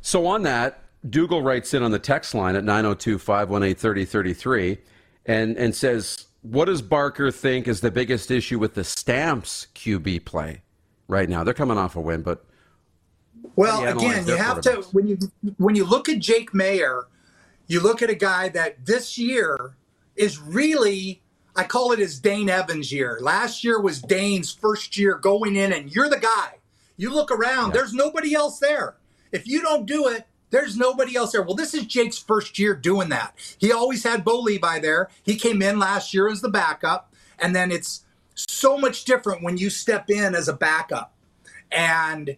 So 0.00 0.26
on 0.26 0.42
that, 0.42 0.82
Dougal 1.08 1.42
writes 1.42 1.74
in 1.74 1.82
on 1.82 1.90
the 1.90 1.98
text 1.98 2.34
line 2.34 2.56
at 2.56 2.64
902 2.64 3.18
518 3.18 3.74
3033 3.74 4.78
and, 5.26 5.56
and 5.56 5.74
says, 5.74 6.26
What 6.42 6.66
does 6.66 6.82
Barker 6.82 7.30
think 7.30 7.68
is 7.68 7.80
the 7.80 7.90
biggest 7.90 8.30
issue 8.30 8.58
with 8.58 8.74
the 8.74 8.84
Stamps 8.84 9.68
QB 9.74 10.24
play 10.24 10.62
right 11.06 11.28
now? 11.28 11.44
They're 11.44 11.54
coming 11.54 11.78
off 11.78 11.96
a 11.96 12.00
win, 12.00 12.22
but. 12.22 12.44
Well, 13.56 13.86
again, 13.86 14.26
you 14.26 14.36
have 14.36 14.60
to 14.62 14.82
when 14.92 15.08
you 15.08 15.18
when 15.56 15.74
you 15.74 15.84
look 15.84 16.08
at 16.08 16.18
Jake 16.18 16.52
Maier, 16.52 17.04
you 17.66 17.80
look 17.80 18.02
at 18.02 18.10
a 18.10 18.14
guy 18.14 18.48
that 18.50 18.84
this 18.84 19.18
year 19.18 19.76
is 20.16 20.38
really 20.38 21.22
I 21.58 21.64
call 21.64 21.90
it 21.90 21.98
his 21.98 22.20
Dane 22.20 22.48
Evans 22.48 22.92
year. 22.92 23.18
Last 23.20 23.64
year 23.64 23.80
was 23.80 24.00
Dane's 24.00 24.52
first 24.52 24.96
year 24.96 25.16
going 25.16 25.56
in, 25.56 25.72
and 25.72 25.92
you're 25.92 26.08
the 26.08 26.20
guy. 26.20 26.58
You 26.96 27.12
look 27.12 27.32
around, 27.32 27.68
yeah. 27.68 27.74
there's 27.74 27.92
nobody 27.92 28.32
else 28.32 28.60
there. 28.60 28.96
If 29.32 29.48
you 29.48 29.60
don't 29.60 29.84
do 29.84 30.06
it, 30.06 30.24
there's 30.50 30.76
nobody 30.76 31.16
else 31.16 31.32
there. 31.32 31.42
Well, 31.42 31.54
this 31.54 31.74
is 31.74 31.86
Jake's 31.86 32.18
first 32.18 32.58
year 32.58 32.74
doing 32.74 33.08
that. 33.10 33.34
He 33.58 33.72
always 33.72 34.04
had 34.04 34.24
Bo 34.24 34.40
Levi 34.40 34.78
there. 34.78 35.10
He 35.22 35.36
came 35.36 35.62
in 35.62 35.78
last 35.78 36.14
year 36.14 36.28
as 36.28 36.40
the 36.40 36.48
backup, 36.48 37.12
and 37.38 37.54
then 37.54 37.70
it's 37.70 38.04
so 38.34 38.78
much 38.78 39.04
different 39.04 39.42
when 39.42 39.58
you 39.58 39.70
step 39.70 40.10
in 40.10 40.34
as 40.34 40.48
a 40.48 40.52
backup. 40.52 41.14
And 41.70 42.36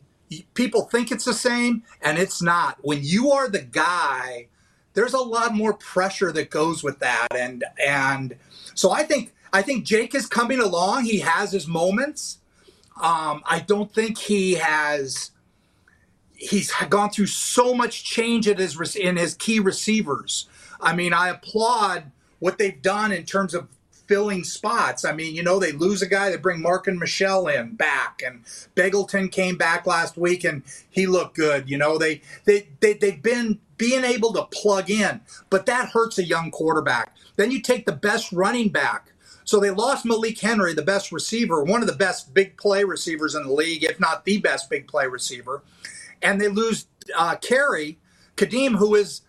people 0.54 0.82
think 0.82 1.12
it's 1.12 1.24
the 1.24 1.34
same, 1.34 1.82
and 2.02 2.18
it's 2.18 2.42
not. 2.42 2.78
When 2.82 3.00
you 3.02 3.30
are 3.30 3.48
the 3.48 3.62
guy, 3.62 4.48
there's 4.94 5.14
a 5.14 5.18
lot 5.18 5.54
more 5.54 5.74
pressure 5.74 6.32
that 6.32 6.50
goes 6.50 6.82
with 6.82 6.98
that. 7.00 7.28
And 7.34 7.64
and 7.84 8.36
so 8.74 8.90
I 8.90 9.04
think 9.04 9.32
I 9.52 9.62
think 9.62 9.84
Jake 9.84 10.14
is 10.14 10.26
coming 10.26 10.60
along. 10.60 11.04
He 11.04 11.20
has 11.20 11.52
his 11.52 11.66
moments. 11.66 12.38
Um, 13.00 13.42
I 13.48 13.64
don't 13.66 13.92
think 13.92 14.18
he 14.18 14.54
has 14.54 15.30
he's 16.40 16.72
gone 16.88 17.10
through 17.10 17.26
so 17.26 17.74
much 17.74 18.02
change 18.02 18.48
in 18.48 18.56
his 18.56 18.96
in 18.96 19.16
his 19.16 19.34
key 19.34 19.60
receivers. 19.60 20.48
I 20.80 20.94
mean, 20.94 21.12
I 21.12 21.28
applaud 21.28 22.10
what 22.38 22.58
they've 22.58 22.80
done 22.80 23.12
in 23.12 23.24
terms 23.24 23.54
of 23.54 23.68
filling 24.06 24.42
spots. 24.42 25.04
I 25.04 25.12
mean, 25.12 25.36
you 25.36 25.42
know, 25.42 25.58
they 25.58 25.72
lose 25.72 26.02
a 26.02 26.08
guy, 26.08 26.30
they 26.30 26.36
bring 26.36 26.60
Marken 26.60 26.98
Michel 26.98 27.46
in 27.46 27.74
back, 27.76 28.22
and 28.24 28.44
Begelton 28.74 29.30
came 29.30 29.56
back 29.56 29.86
last 29.86 30.16
week 30.16 30.42
and 30.42 30.62
he 30.88 31.06
looked 31.06 31.36
good. 31.36 31.68
You 31.70 31.78
know, 31.78 31.98
they 31.98 32.22
they, 32.46 32.68
they 32.80 32.94
they've 32.94 33.22
been 33.22 33.60
being 33.76 34.04
able 34.04 34.32
to 34.32 34.44
plug 34.44 34.90
in, 34.90 35.20
but 35.50 35.66
that 35.66 35.90
hurts 35.90 36.18
a 36.18 36.24
young 36.24 36.50
quarterback. 36.50 37.14
Then 37.36 37.50
you 37.50 37.60
take 37.60 37.86
the 37.86 37.92
best 37.92 38.32
running 38.32 38.70
back. 38.70 39.12
So 39.44 39.58
they 39.58 39.70
lost 39.70 40.04
Malik 40.04 40.38
Henry, 40.38 40.74
the 40.74 40.82
best 40.82 41.10
receiver, 41.10 41.64
one 41.64 41.80
of 41.80 41.88
the 41.88 41.96
best 41.96 42.32
big 42.32 42.56
play 42.56 42.84
receivers 42.84 43.34
in 43.34 43.42
the 43.42 43.52
league, 43.52 43.82
if 43.82 43.98
not 43.98 44.24
the 44.24 44.38
best 44.38 44.70
big 44.70 44.86
play 44.86 45.06
receiver 45.08 45.62
and 46.22 46.40
they 46.40 46.48
lose 46.48 46.86
uh, 47.16 47.36
Carey, 47.36 47.98
Kadeem, 48.36 48.76
who 48.76 48.94
is 48.94 49.22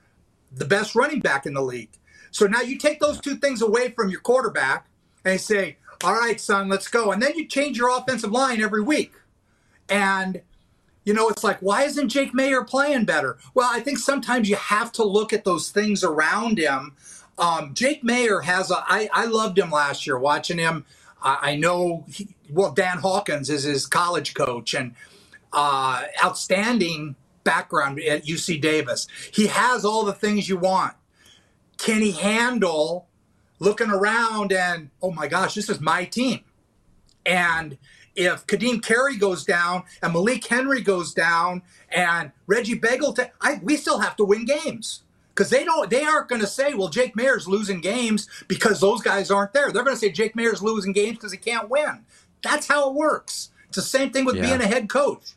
the 0.52 0.66
best 0.66 0.96
running 0.96 1.20
back 1.20 1.46
in 1.46 1.54
the 1.54 1.62
league. 1.62 1.98
So 2.32 2.48
now 2.48 2.62
you 2.62 2.78
take 2.78 3.00
those 3.00 3.20
two 3.20 3.36
things 3.36 3.62
away 3.62 3.90
from 3.92 4.10
your 4.10 4.22
quarterback 4.22 4.88
and 5.26 5.40
say, 5.40 5.78
all 6.04 6.14
right, 6.14 6.40
son, 6.40 6.70
let's 6.70 6.88
go. 6.88 7.12
And 7.12 7.22
then 7.22 7.38
you 7.38 7.48
change 7.48 7.78
your 7.78 7.96
offensive 7.98 8.32
line 8.32 8.62
every 8.62 8.82
week. 8.82 9.14
And, 9.90 10.42
you 11.04 11.14
know, 11.14 11.30
it's 11.30 11.44
like, 11.44 11.60
why 11.60 11.84
isn't 11.84 12.10
Jake 12.10 12.34
Maier 12.34 12.66
playing 12.66 13.06
better? 13.06 13.38
Well, 13.54 13.70
I 13.72 13.82
think 13.82 14.00
sometimes 14.00 14.50
you 14.50 14.56
have 14.56 14.92
to 14.94 15.04
look 15.04 15.34
at 15.34 15.46
those 15.46 15.70
things 15.72 16.04
around 16.04 16.58
him. 16.58 16.96
Um, 17.38 17.74
Jake 17.74 18.04
Maier 18.04 18.44
has 18.44 18.72
a, 18.72 18.84
I, 18.88 19.10
I 19.14 19.26
loved 19.26 19.58
him 19.58 19.72
last 19.72 20.08
year 20.08 20.18
watching 20.18 20.58
him. 20.58 20.86
I, 21.22 21.38
I 21.42 21.56
know, 21.56 22.06
he, 22.08 22.30
well, 22.50 22.72
Dan 22.72 23.00
Hawkins 23.00 23.50
is 23.50 23.64
his 23.64 23.86
college 23.86 24.34
coach. 24.34 24.74
And, 24.74 24.96
uh, 25.54 26.04
outstanding 26.24 27.16
background 27.44 28.00
at 28.00 28.26
UC 28.26 28.62
Davis. 28.62 29.08
He 29.32 29.48
has 29.48 29.86
all 29.86 30.06
the 30.06 30.14
things 30.14 30.48
you 30.48 30.58
want. 30.58 30.94
Can 31.78 32.02
he 32.02 32.12
handle 32.12 33.08
looking 33.60 33.90
around 33.90 34.52
and, 34.52 34.90
oh 35.02 35.12
my 35.12 35.28
gosh, 35.28 35.56
this 35.56 35.70
is 35.70 35.80
my 35.80 36.06
team? 36.06 36.42
And 37.26 37.78
if 38.16 38.46
Kadeem 38.46 38.84
Carey 38.84 39.18
goes 39.18 39.44
down 39.44 39.84
and 40.02 40.14
Malik 40.14 40.46
Henry 40.46 40.82
goes 40.82 41.14
down 41.14 41.64
and 41.90 42.32
Reggie 42.46 42.80
Begelton, 42.80 43.30
I, 43.40 43.60
we 43.64 43.78
still 43.78 44.00
have 44.00 44.16
to 44.18 44.26
win 44.26 44.46
games 44.46 45.02
because 45.34 45.50
they 45.50 45.64
don't 45.64 45.90
they 45.90 46.04
aren't 46.04 46.28
going 46.28 46.42
to 46.42 46.48
say 46.48 46.74
well 46.74 46.90
jake 46.90 47.16
maier's 47.16 47.48
losing 47.48 47.82
games 47.82 48.28
because 48.48 48.80
those 48.80 49.02
guys 49.02 49.32
aren't 49.32 49.54
there 49.54 49.72
they're 49.72 49.84
going 49.84 49.96
to 49.96 50.00
say 50.00 50.12
jake 50.12 50.36
maier's 50.36 50.62
losing 50.62 50.92
games 50.94 51.18
because 51.18 51.32
he 51.32 51.38
can't 51.38 51.70
win 51.70 52.06
that's 52.44 52.68
how 52.68 52.90
it 52.90 52.96
works 52.96 53.50
it's 53.68 53.78
the 53.78 53.82
same 53.82 54.12
thing 54.12 54.26
with 54.26 54.36
yeah. 54.36 54.42
being 54.42 54.62
a 54.62 54.68
head 54.68 54.90
coach 54.90 55.32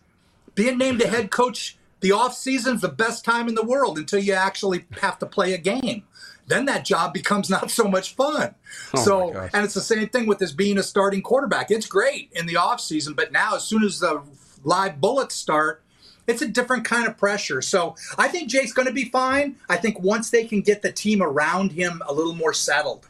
being 0.55 0.79
named 0.79 1.03
a 1.03 1.09
head 1.09 1.31
coach 1.31 1.77
the 2.05 2.13
off 2.13 2.37
season's 2.37 2.83
the 2.83 2.89
best 2.91 3.25
time 3.25 3.49
in 3.49 3.55
the 3.55 3.65
world 3.65 3.97
until 3.97 4.19
you 4.19 4.35
actually 4.35 4.85
have 5.01 5.19
to 5.21 5.27
play 5.27 5.55
a 5.55 5.59
game. 5.59 6.03
Then 6.47 6.67
that 6.67 6.85
job 6.85 7.15
becomes 7.15 7.49
not 7.49 7.71
so 7.71 7.89
much 7.89 8.15
fun. 8.15 8.55
Oh 8.95 9.03
so 9.03 9.49
and 9.55 9.65
it's 9.65 9.73
the 9.73 9.81
same 9.81 10.09
thing 10.11 10.27
with 10.27 10.39
this 10.39 10.53
being 10.53 10.77
a 10.77 10.83
starting 10.83 11.23
quarterback. 11.23 11.71
It's 11.71 11.87
great 11.87 12.31
in 12.33 12.45
the 12.45 12.57
off 12.57 12.81
season 12.81 13.15
but 13.15 13.33
now 13.33 13.57
as 13.57 13.65
soon 13.65 13.83
as 13.83 14.01
the 14.01 14.23
live 14.65 15.01
bullets 15.01 15.35
start 15.35 15.83
it's 16.27 16.41
a 16.41 16.49
different 16.49 16.85
kind 16.85 17.07
of 17.07 17.17
pressure. 17.17 17.63
So 17.63 17.97
i 18.19 18.29
think 18.29 18.51
jake's 18.51 18.75
going 18.75 18.89
to 18.89 18.95
be 18.95 19.09
fine. 19.09 19.57
I 19.71 19.79
think 19.79 19.99
once 20.01 20.29
they 20.29 20.45
can 20.45 20.61
get 20.61 20.83
the 20.83 20.93
team 20.93 21.23
around 21.23 21.73
him 21.73 22.03
a 22.07 22.13
little 22.13 22.35
more 22.35 22.53
settled 22.53 23.09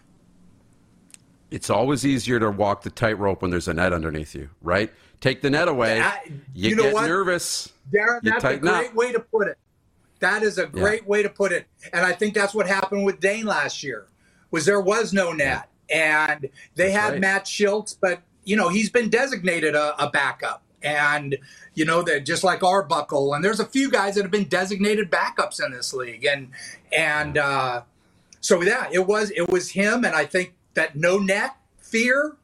it's 1.54 1.70
always 1.70 2.04
easier 2.04 2.40
to 2.40 2.50
walk 2.50 2.82
the 2.82 2.90
tightrope 2.90 3.42
when 3.42 3.50
there's 3.50 3.68
a 3.68 3.74
net 3.74 3.92
underneath 3.92 4.34
you 4.34 4.50
right 4.62 4.92
Take 5.24 5.40
the 5.40 5.48
net 5.48 5.68
away. 5.68 6.04
you, 6.52 6.70
you 6.70 6.76
know 6.76 6.82
get 6.82 6.92
what? 6.92 7.06
nervous. 7.06 7.72
Darren, 7.90 8.20
that's 8.22 8.44
a 8.44 8.58
great 8.58 8.88
up. 8.88 8.94
way 8.94 9.10
to 9.10 9.20
put 9.20 9.48
it. 9.48 9.56
That 10.20 10.42
is 10.42 10.58
a 10.58 10.66
great 10.66 11.00
yeah. 11.00 11.08
way 11.08 11.22
to 11.22 11.30
put 11.30 11.50
it. 11.50 11.66
And 11.94 12.04
I 12.04 12.12
think 12.12 12.34
that's 12.34 12.52
what 12.52 12.66
happened 12.66 13.06
with 13.06 13.20
Dane 13.20 13.46
last 13.46 13.82
year. 13.82 14.06
Was 14.50 14.66
there 14.66 14.82
was 14.82 15.14
no 15.14 15.32
net. 15.32 15.70
And 15.88 16.50
they 16.74 16.88
that's 16.88 16.94
had 16.94 17.12
right. 17.12 17.20
Matt 17.22 17.46
Shiltz, 17.46 17.96
but 17.98 18.20
you 18.44 18.54
know, 18.54 18.68
he's 18.68 18.90
been 18.90 19.08
designated 19.08 19.74
a, 19.74 19.98
a 20.02 20.10
backup. 20.10 20.62
And 20.82 21.38
you 21.72 21.86
know 21.86 22.02
that 22.02 22.26
just 22.26 22.44
like 22.44 22.62
Arbuckle, 22.62 23.32
and 23.32 23.42
there's 23.42 23.60
a 23.60 23.64
few 23.64 23.90
guys 23.90 24.16
that 24.16 24.22
have 24.22 24.30
been 24.30 24.48
designated 24.48 25.10
backups 25.10 25.64
in 25.64 25.72
this 25.72 25.94
league, 25.94 26.26
and 26.26 26.50
and 26.92 27.38
uh, 27.38 27.80
so 28.42 28.60
yeah, 28.60 28.88
it 28.92 29.06
was 29.06 29.30
it 29.30 29.48
was 29.48 29.70
him, 29.70 30.04
and 30.04 30.14
I 30.14 30.26
think 30.26 30.52
that 30.74 30.96
no 30.96 31.18
net 31.18 31.56
fear 31.78 32.36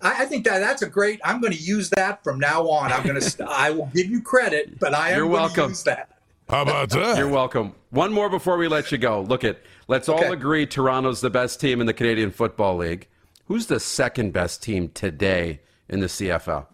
I, 0.00 0.22
I 0.22 0.26
think 0.26 0.44
that 0.44 0.58
that's 0.58 0.82
a 0.82 0.88
great. 0.88 1.20
I'm 1.24 1.40
going 1.40 1.52
to 1.52 1.58
use 1.58 1.90
that 1.90 2.22
from 2.22 2.38
now 2.38 2.68
on. 2.68 2.92
I'm 2.92 3.04
going 3.06 3.20
to. 3.20 3.46
I 3.48 3.70
will 3.70 3.90
give 3.94 4.06
you 4.06 4.20
credit, 4.20 4.78
but 4.78 4.94
I 4.94 5.10
am 5.10 5.18
You're 5.18 5.26
welcome. 5.26 5.64
to 5.64 5.68
use 5.70 5.82
that. 5.84 6.10
How 6.48 6.62
about 6.62 6.90
that? 6.90 7.18
You're 7.18 7.28
welcome. 7.28 7.74
One 7.90 8.12
more 8.12 8.28
before 8.28 8.56
we 8.56 8.68
let 8.68 8.92
you 8.92 8.98
go. 8.98 9.22
Look 9.22 9.44
at. 9.44 9.60
Let's 9.88 10.08
okay. 10.08 10.26
all 10.26 10.32
agree 10.32 10.66
Toronto's 10.66 11.20
the 11.20 11.30
best 11.30 11.60
team 11.60 11.80
in 11.80 11.86
the 11.86 11.94
Canadian 11.94 12.30
Football 12.30 12.76
League. 12.76 13.08
Who's 13.46 13.66
the 13.66 13.80
second 13.80 14.32
best 14.32 14.62
team 14.62 14.88
today 14.88 15.60
in 15.88 16.00
the 16.00 16.06
CFL? 16.06 16.66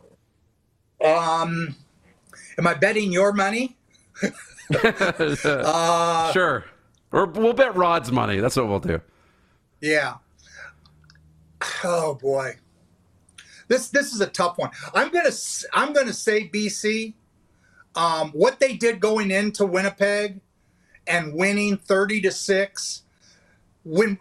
Um, 1.05 1.77
am 2.59 2.67
I 2.67 2.75
betting 2.75 3.13
your 3.13 3.33
money? 3.33 3.77
uh, 4.85 6.33
sure. 6.33 6.65
Or 7.11 7.27
we'll 7.27 7.53
bet 7.53 7.77
Rod's 7.77 8.11
money. 8.11 8.41
That's 8.41 8.57
what 8.57 8.69
we'll 8.69 8.81
do. 8.81 9.01
Yeah. 9.83 10.15
Oh 11.85 12.15
boy. 12.15 12.57
this 13.69 13.89
this 13.89 14.13
is 14.13 14.21
a 14.21 14.27
tough 14.27 14.59
one. 14.59 14.71
I'm 14.95 15.11
gonna 15.11 15.31
I'm 15.73 15.93
gonna 15.93 16.13
say 16.13 16.49
BC. 16.49 17.15
Um, 17.95 18.31
what 18.31 18.59
they 18.59 18.75
did 18.77 19.01
going 19.01 19.31
into 19.31 19.67
Winnipeg 19.67 20.41
and 21.07 21.35
winning 21.35 21.77
30 21.77 22.23
to 22.23 22.31
six. 22.31 23.03
When 23.85 24.19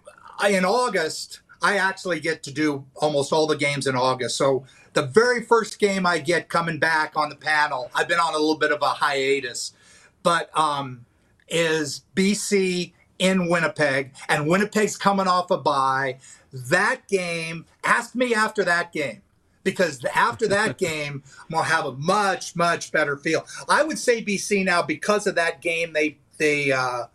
in 0.50 0.66
August, 0.66 1.42
I 1.62 1.78
actually 1.78 2.20
get 2.20 2.44
to 2.44 2.52
do 2.52 2.86
almost 2.96 3.32
all 3.32 3.48
the 3.48 3.56
games 3.56 3.88
in 3.88 3.96
August. 3.96 4.38
So 4.38 4.66
the 4.94 5.04
very 5.04 5.44
first 5.44 5.80
game 5.80 6.06
I 6.06 6.18
get 6.18 6.50
coming 6.50 6.80
back 6.80 7.14
on 7.16 7.30
the 7.30 7.36
panel, 7.36 7.92
I've 7.94 8.08
been 8.08 8.20
on 8.20 8.34
a 8.34 8.38
little 8.38 8.58
bit 8.58 8.72
of 8.72 8.82
a 8.82 8.90
hiatus, 8.90 9.74
but 10.24 10.50
um, 10.58 11.06
is 11.48 12.04
BC 12.16 12.94
in 13.20 13.48
Winnipeg, 13.48 14.14
and 14.28 14.48
Winnipeg's 14.48 14.98
coming 14.98 15.28
off 15.28 15.52
a 15.52 15.58
bye. 15.58 16.18
That 16.54 17.08
game, 17.08 17.66
ask 17.84 18.16
me 18.16 18.34
after 18.34 18.64
that 18.64 18.92
game 18.92 19.22
because 19.64 20.04
after 20.14 20.48
that 20.48 20.78
game, 20.78 21.24
I'm 21.40 21.56
gonna 21.56 21.64
have 21.64 21.86
a 21.86 21.94
much 21.94 22.56
much 22.56 22.92
better 22.92 23.18
feel. 23.18 23.46
I 23.70 23.84
would 23.84 24.00
say 24.00 24.24
BC 24.24 24.66
now 24.66 24.82
because 24.82 25.28
of 25.28 25.36
that 25.36 25.62
game 25.62 25.94
they 25.94 26.18
they 26.38 26.72
uh, 26.72 27.06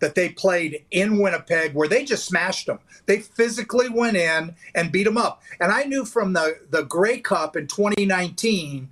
that 0.00 0.14
they 0.14 0.28
played 0.28 0.84
in 0.90 1.18
Winnipeg 1.18 1.74
where 1.74 1.88
they 1.88 2.04
just 2.04 2.24
smashed 2.24 2.66
them. 2.66 2.78
They 3.06 3.20
physically 3.20 3.88
went 3.88 4.16
in 4.16 4.54
and 4.74 4.92
beat 4.92 5.04
them 5.04 5.16
up. 5.16 5.42
And 5.60 5.72
I 5.72 5.84
knew 5.84 6.04
from 6.04 6.32
the 6.32 6.58
the 6.70 6.82
Grey 6.82 7.20
Cup 7.20 7.56
in 7.56 7.66
2019 7.66 8.88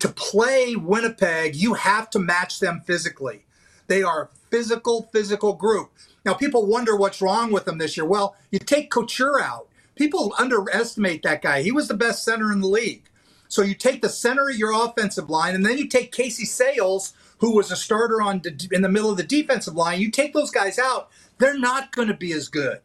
to 0.00 0.08
play 0.08 0.74
Winnipeg, 0.74 1.54
you 1.54 1.74
have 1.74 2.10
to 2.10 2.18
match 2.18 2.58
them 2.58 2.82
physically. 2.84 3.44
They 3.86 4.02
are 4.02 4.22
a 4.22 4.28
physical, 4.50 5.08
physical 5.12 5.52
group. 5.52 5.92
Now, 6.24 6.34
people 6.34 6.66
wonder 6.66 6.96
what's 6.96 7.20
wrong 7.20 7.50
with 7.52 7.64
them 7.64 7.78
this 7.78 7.96
year. 7.96 8.06
Well, 8.06 8.36
you 8.50 8.58
take 8.58 8.90
Couture 8.90 9.40
out. 9.40 9.68
People 9.94 10.34
underestimate 10.38 11.22
that 11.22 11.42
guy. 11.42 11.62
He 11.62 11.72
was 11.72 11.88
the 11.88 11.94
best 11.94 12.24
center 12.24 12.52
in 12.52 12.60
the 12.60 12.68
league. 12.68 13.08
So 13.48 13.60
you 13.60 13.74
take 13.74 14.00
the 14.00 14.08
center 14.08 14.48
of 14.48 14.56
your 14.56 14.72
offensive 14.72 15.28
line, 15.28 15.54
and 15.54 15.66
then 15.66 15.76
you 15.76 15.86
take 15.86 16.10
Casey 16.10 16.46
Sayles, 16.46 17.12
who 17.38 17.54
was 17.54 17.70
a 17.70 17.76
starter 17.76 18.22
on 18.22 18.40
in 18.70 18.82
the 18.82 18.88
middle 18.88 19.10
of 19.10 19.18
the 19.18 19.22
defensive 19.22 19.74
line. 19.74 20.00
You 20.00 20.10
take 20.10 20.32
those 20.32 20.50
guys 20.50 20.78
out, 20.78 21.10
they're 21.38 21.58
not 21.58 21.92
going 21.92 22.08
to 22.08 22.14
be 22.14 22.32
as 22.32 22.48
good. 22.48 22.80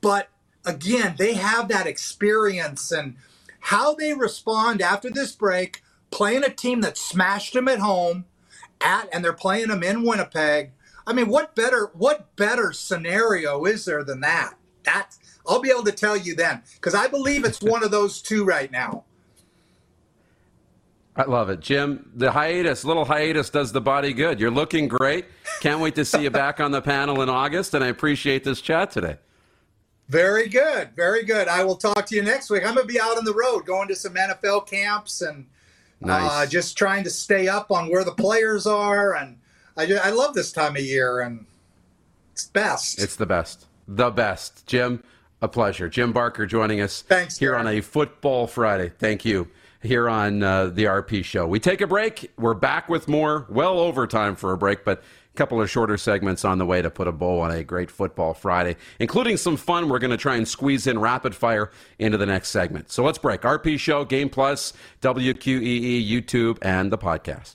But 0.00 0.28
again, 0.64 1.16
they 1.18 1.34
have 1.34 1.68
that 1.68 1.86
experience 1.86 2.90
and 2.90 3.16
how 3.60 3.94
they 3.94 4.14
respond 4.14 4.80
after 4.80 5.10
this 5.10 5.32
break, 5.32 5.82
playing 6.10 6.44
a 6.44 6.50
team 6.50 6.80
that 6.80 6.96
smashed 6.96 7.52
them 7.52 7.68
at 7.68 7.80
home, 7.80 8.24
at 8.80 9.08
and 9.12 9.22
they're 9.22 9.32
playing 9.34 9.68
them 9.68 9.82
in 9.82 10.02
Winnipeg. 10.04 10.70
I 11.06 11.12
mean, 11.12 11.28
what 11.28 11.54
better 11.54 11.90
what 11.94 12.34
better 12.36 12.72
scenario 12.72 13.64
is 13.64 13.84
there 13.84 14.04
than 14.04 14.20
that? 14.20 14.54
That 14.84 15.16
I'll 15.46 15.60
be 15.60 15.70
able 15.70 15.84
to 15.84 15.92
tell 15.92 16.16
you 16.16 16.34
then 16.34 16.62
because 16.74 16.94
I 16.94 17.06
believe 17.06 17.44
it's 17.44 17.60
one 17.60 17.82
of 17.82 17.90
those 17.90 18.22
two 18.22 18.44
right 18.44 18.70
now. 18.70 19.04
I 21.16 21.24
love 21.24 21.50
it, 21.50 21.60
Jim. 21.60 22.10
The 22.14 22.30
hiatus, 22.30 22.84
little 22.84 23.04
hiatus, 23.04 23.50
does 23.50 23.72
the 23.72 23.80
body 23.80 24.12
good. 24.12 24.40
You're 24.40 24.50
looking 24.50 24.88
great. 24.88 25.26
Can't 25.60 25.80
wait 25.80 25.94
to 25.96 26.04
see 26.04 26.22
you 26.22 26.30
back 26.30 26.60
on 26.60 26.70
the 26.70 26.80
panel 26.80 27.20
in 27.20 27.28
August, 27.28 27.74
and 27.74 27.84
I 27.84 27.88
appreciate 27.88 28.44
this 28.44 28.60
chat 28.60 28.90
today. 28.90 29.16
Very 30.08 30.48
good, 30.48 30.90
very 30.96 31.24
good. 31.24 31.46
I 31.46 31.62
will 31.62 31.76
talk 31.76 32.06
to 32.06 32.16
you 32.16 32.22
next 32.22 32.48
week. 32.48 32.66
I'm 32.66 32.74
going 32.74 32.86
to 32.86 32.92
be 32.92 33.00
out 33.00 33.18
on 33.18 33.24
the 33.24 33.34
road, 33.34 33.66
going 33.66 33.88
to 33.88 33.96
some 33.96 34.14
NFL 34.14 34.66
camps 34.66 35.20
and 35.20 35.46
uh, 36.02 36.06
nice. 36.06 36.30
Uh, 36.30 36.46
just 36.46 36.78
trying 36.78 37.04
to 37.04 37.10
stay 37.10 37.48
up 37.48 37.70
on 37.70 37.90
where 37.90 38.02
the 38.02 38.12
players 38.12 38.66
are, 38.66 39.14
and 39.14 39.36
I, 39.76 39.86
I 40.02 40.10
love 40.10 40.34
this 40.34 40.52
time 40.52 40.76
of 40.76 40.82
year, 40.82 41.20
and 41.20 41.46
it's 42.32 42.46
best. 42.46 43.00
It's 43.02 43.16
the 43.16 43.26
best, 43.26 43.66
the 43.86 44.10
best. 44.10 44.66
Jim, 44.66 45.02
a 45.42 45.48
pleasure. 45.48 45.88
Jim 45.88 46.12
Barker 46.12 46.46
joining 46.46 46.80
us 46.80 47.02
Thanks, 47.02 47.38
here 47.38 47.56
on 47.56 47.66
a 47.66 47.80
Football 47.80 48.46
Friday. 48.46 48.90
Thank 48.98 49.24
you. 49.24 49.48
Here 49.82 50.10
on 50.10 50.42
uh, 50.42 50.66
the 50.66 50.84
RP 50.84 51.24
Show. 51.24 51.46
We 51.46 51.58
take 51.58 51.80
a 51.80 51.86
break. 51.86 52.30
We're 52.36 52.52
back 52.52 52.90
with 52.90 53.08
more. 53.08 53.46
Well 53.48 53.80
over 53.80 54.06
time 54.06 54.36
for 54.36 54.52
a 54.52 54.58
break, 54.58 54.84
but 54.84 54.98
a 54.98 55.36
couple 55.36 55.58
of 55.62 55.70
shorter 55.70 55.96
segments 55.96 56.44
on 56.44 56.58
the 56.58 56.66
way 56.66 56.82
to 56.82 56.90
put 56.90 57.08
a 57.08 57.12
bow 57.12 57.40
on 57.40 57.50
a 57.50 57.64
great 57.64 57.90
Football 57.90 58.34
Friday, 58.34 58.76
including 58.98 59.38
some 59.38 59.56
fun. 59.56 59.88
We're 59.88 59.98
going 59.98 60.10
to 60.10 60.18
try 60.18 60.36
and 60.36 60.46
squeeze 60.46 60.86
in 60.86 60.98
rapid 60.98 61.34
fire 61.34 61.70
into 61.98 62.18
the 62.18 62.26
next 62.26 62.50
segment. 62.50 62.90
So 62.92 63.02
let's 63.02 63.16
break. 63.16 63.40
RP 63.40 63.78
Show, 63.78 64.04
Game 64.04 64.28
Plus, 64.28 64.74
WQEE, 65.00 66.06
YouTube, 66.06 66.58
and 66.60 66.92
the 66.92 66.98
podcast. 66.98 67.54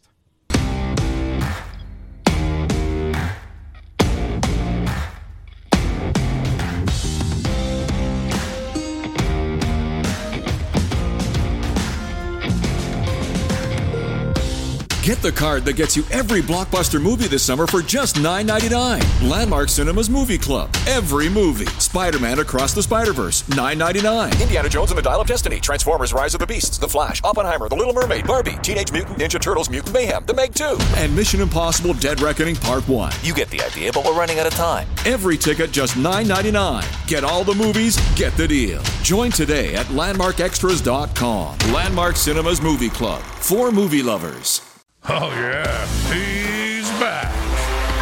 Get 15.06 15.22
the 15.22 15.32
card 15.32 15.66
that 15.66 15.74
gets 15.74 15.96
you 15.96 16.04
every 16.10 16.42
blockbuster 16.42 17.00
movie 17.00 17.28
this 17.28 17.44
summer 17.44 17.68
for 17.68 17.84
just 17.84 18.16
$9.99. 18.16 19.30
Landmark 19.30 19.70
Cinemas 19.70 20.10
Movie 20.10 20.40
Club. 20.40 20.76
Every 20.88 21.30
movie. 21.30 21.68
Spider 21.78 22.18
Man 22.18 22.40
Across 22.40 22.74
the 22.74 22.82
Spider 22.82 23.14
Verse, 23.14 23.44
$9.99. 23.50 24.42
Indiana 24.42 24.68
Jones 24.68 24.90
and 24.90 24.98
the 24.98 25.04
Dial 25.04 25.22
of 25.22 25.28
Destiny. 25.28 25.60
Transformers 25.60 26.12
Rise 26.12 26.34
of 26.34 26.40
the 26.40 26.48
Beasts. 26.48 26.80
The 26.80 26.88
Flash. 26.88 27.22
Oppenheimer. 27.24 27.70
The 27.70 27.76
Little 27.76 27.94
Mermaid. 27.94 28.26
Barbie. 28.26 28.58
Teenage 28.64 28.92
Mutant 28.92 29.20
Ninja 29.20 29.40
Turtles. 29.40 29.70
Mutant 29.70 29.94
Mayhem. 29.94 30.26
The 30.26 30.34
Meg 30.34 30.56
2. 30.56 30.76
And 30.98 31.16
Mission 31.16 31.40
Impossible 31.40 31.94
Dead 31.94 32.20
Reckoning 32.20 32.56
Part 32.56 32.88
1. 32.88 33.14
You 33.22 33.36
get 33.36 33.52
the 33.52 33.62
idea, 33.62 33.92
but 33.94 34.06
we're 34.06 34.18
running 34.18 34.40
out 34.40 34.48
of 34.48 34.54
time. 34.54 34.88
Every 35.06 35.38
ticket 35.38 35.70
just 35.72 35.94
$9.99. 35.94 37.08
Get 37.08 37.24
all 37.24 37.44
the 37.44 37.54
movies, 37.54 37.96
get 38.16 38.36
the 38.38 38.48
deal. 38.48 38.82
Join 39.04 39.30
today 39.30 39.76
at 39.76 39.86
landmarkextras.com. 39.86 41.58
Landmark 41.72 42.16
Cinemas 42.16 42.60
Movie 42.60 42.90
Club. 42.90 43.22
For 43.22 43.72
movie 43.72 44.02
lovers. 44.02 44.75
Oh, 45.08 45.30
yeah, 45.40 45.86
he's 46.12 46.90
back. 47.00 47.32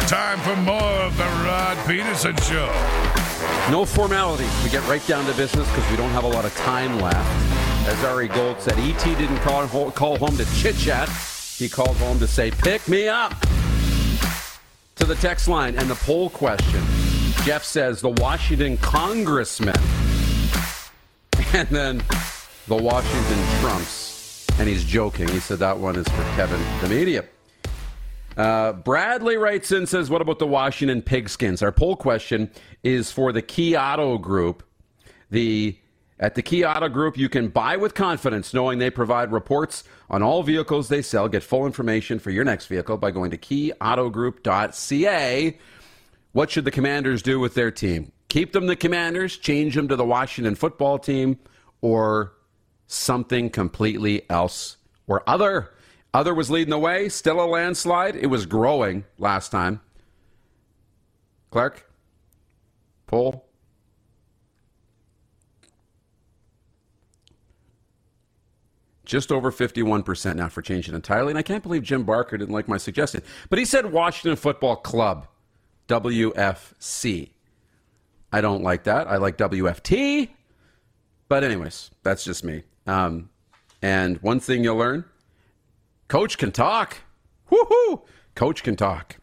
Time 0.08 0.38
for 0.40 0.56
more 0.62 1.02
of 1.02 1.14
the 1.18 1.24
Rod 1.24 1.76
Pedersen 1.84 2.34
Show. 2.36 2.72
No 3.70 3.84
formality. 3.84 4.46
We 4.64 4.70
get 4.70 4.82
right 4.88 5.06
down 5.06 5.26
to 5.26 5.36
business 5.36 5.68
because 5.68 5.90
we 5.90 5.98
don't 5.98 6.08
have 6.12 6.24
a 6.24 6.28
lot 6.28 6.46
of 6.46 6.56
time 6.56 6.98
left. 7.00 7.86
As 7.86 8.02
Ari 8.04 8.28
Gold 8.28 8.58
said, 8.58 8.78
E.T. 8.78 9.16
didn't 9.16 9.36
call, 9.40 9.68
call 9.90 10.16
home 10.16 10.34
to 10.38 10.46
chit 10.56 10.78
chat. 10.78 11.10
He 11.58 11.68
called 11.68 11.94
home 11.98 12.18
to 12.20 12.26
say, 12.26 12.50
pick 12.50 12.88
me 12.88 13.06
up. 13.06 13.38
To 14.96 15.04
the 15.04 15.16
text 15.16 15.46
line 15.46 15.76
and 15.76 15.90
the 15.90 15.96
poll 15.96 16.30
question. 16.30 16.82
Jeff 17.44 17.64
says, 17.64 18.00
the 18.00 18.08
Washington 18.08 18.78
congressman. 18.78 19.76
And 21.52 21.68
then 21.68 22.02
the 22.66 22.74
Washington 22.74 23.60
Trumps 23.60 24.03
and 24.58 24.68
he's 24.68 24.84
joking. 24.84 25.28
He 25.28 25.40
said 25.40 25.58
that 25.58 25.78
one 25.78 25.96
is 25.96 26.06
for 26.08 26.22
Kevin, 26.36 26.60
the 26.80 26.88
media. 26.88 27.24
Uh, 28.36 28.72
Bradley 28.72 29.36
writes 29.36 29.70
in 29.70 29.86
says, 29.86 30.10
"What 30.10 30.20
about 30.20 30.38
the 30.38 30.46
Washington 30.46 31.02
Pigskins?" 31.02 31.62
Our 31.62 31.72
poll 31.72 31.96
question 31.96 32.50
is 32.82 33.12
for 33.12 33.32
the 33.32 33.42
Key 33.42 33.76
Auto 33.76 34.18
Group. 34.18 34.62
The 35.30 35.76
at 36.18 36.34
the 36.34 36.42
Key 36.42 36.64
Auto 36.64 36.88
Group, 36.88 37.18
you 37.18 37.28
can 37.28 37.48
buy 37.48 37.76
with 37.76 37.94
confidence, 37.94 38.54
knowing 38.54 38.78
they 38.78 38.90
provide 38.90 39.32
reports 39.32 39.84
on 40.08 40.22
all 40.22 40.42
vehicles 40.42 40.88
they 40.88 41.02
sell. 41.02 41.28
Get 41.28 41.42
full 41.42 41.66
information 41.66 42.18
for 42.18 42.30
your 42.30 42.44
next 42.44 42.66
vehicle 42.66 42.96
by 42.96 43.10
going 43.10 43.30
to 43.32 43.38
keyautogroup.ca. 43.38 45.58
What 46.32 46.50
should 46.50 46.64
the 46.64 46.70
Commanders 46.70 47.22
do 47.22 47.38
with 47.38 47.54
their 47.54 47.70
team? 47.70 48.12
Keep 48.28 48.52
them 48.52 48.66
the 48.66 48.76
Commanders, 48.76 49.36
change 49.36 49.74
them 49.74 49.88
to 49.88 49.96
the 49.96 50.04
Washington 50.04 50.54
football 50.54 50.98
team, 50.98 51.38
or 51.80 52.32
something 52.86 53.50
completely 53.50 54.28
else 54.30 54.76
or 55.06 55.22
other. 55.28 55.70
Other 56.12 56.34
was 56.34 56.50
leading 56.50 56.70
the 56.70 56.78
way, 56.78 57.08
still 57.08 57.40
a 57.40 57.46
landslide. 57.46 58.14
It 58.16 58.26
was 58.26 58.46
growing 58.46 59.04
last 59.18 59.50
time. 59.50 59.80
Clark, 61.50 61.88
poll. 63.06 63.46
Just 69.04 69.30
over 69.30 69.52
51% 69.52 70.36
now 70.36 70.48
for 70.48 70.62
changing 70.62 70.94
entirely. 70.94 71.30
And 71.30 71.38
I 71.38 71.42
can't 71.42 71.62
believe 71.62 71.82
Jim 71.82 72.04
Barker 72.04 72.38
didn't 72.38 72.54
like 72.54 72.68
my 72.68 72.78
suggestion. 72.78 73.22
But 73.50 73.58
he 73.58 73.64
said 73.64 73.92
Washington 73.92 74.36
Football 74.36 74.76
Club, 74.76 75.26
WFC. 75.88 77.30
I 78.32 78.40
don't 78.40 78.62
like 78.62 78.84
that. 78.84 79.06
I 79.06 79.18
like 79.18 79.36
WFT. 79.36 80.30
But, 81.28 81.44
anyways, 81.44 81.90
that's 82.02 82.24
just 82.24 82.44
me. 82.44 82.62
Um, 82.86 83.30
and 83.82 84.18
one 84.22 84.40
thing 84.40 84.64
you'll 84.64 84.76
learn 84.76 85.04
coach 86.08 86.38
can 86.38 86.52
talk. 86.52 86.98
Woohoo! 87.50 88.02
Coach 88.34 88.62
can 88.62 88.76
talk. 88.76 89.16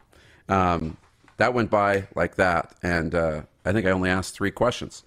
Um, 0.48 0.96
that 1.36 1.54
went 1.54 1.70
by 1.70 2.06
like 2.14 2.36
that. 2.36 2.74
And 2.82 3.14
uh, 3.14 3.42
I 3.64 3.72
think 3.72 3.86
I 3.86 3.90
only 3.90 4.10
asked 4.10 4.34
three 4.34 4.50
questions. 4.50 5.04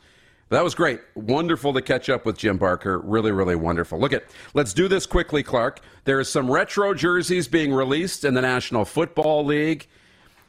But 0.49 0.58
that 0.58 0.64
was 0.64 0.76
great. 0.76 0.99
Wonderful 1.16 1.74
to 1.74 1.82
catch 1.82 2.10
up 2.10 2.26
with 2.26 2.38
Jim 2.38 2.58
Barker. 2.58 2.99
Really, 2.99 3.32
really 3.32 3.56
wonderful. 3.56 3.99
Look 3.99 4.14
at, 4.14 4.26
let's 4.53 4.74
do 4.74 4.88
this 4.88 5.06
quickly, 5.06 5.41
Clark. 5.41 5.80
There 6.03 6.20
is 6.20 6.30
some 6.30 6.51
retro 6.51 6.93
jerseys 6.93 7.47
being 7.47 7.74
released 7.74 8.24
in 8.26 8.36
the 8.36 8.41
National 8.41 8.86
Football 8.86 9.45
League. 9.45 9.88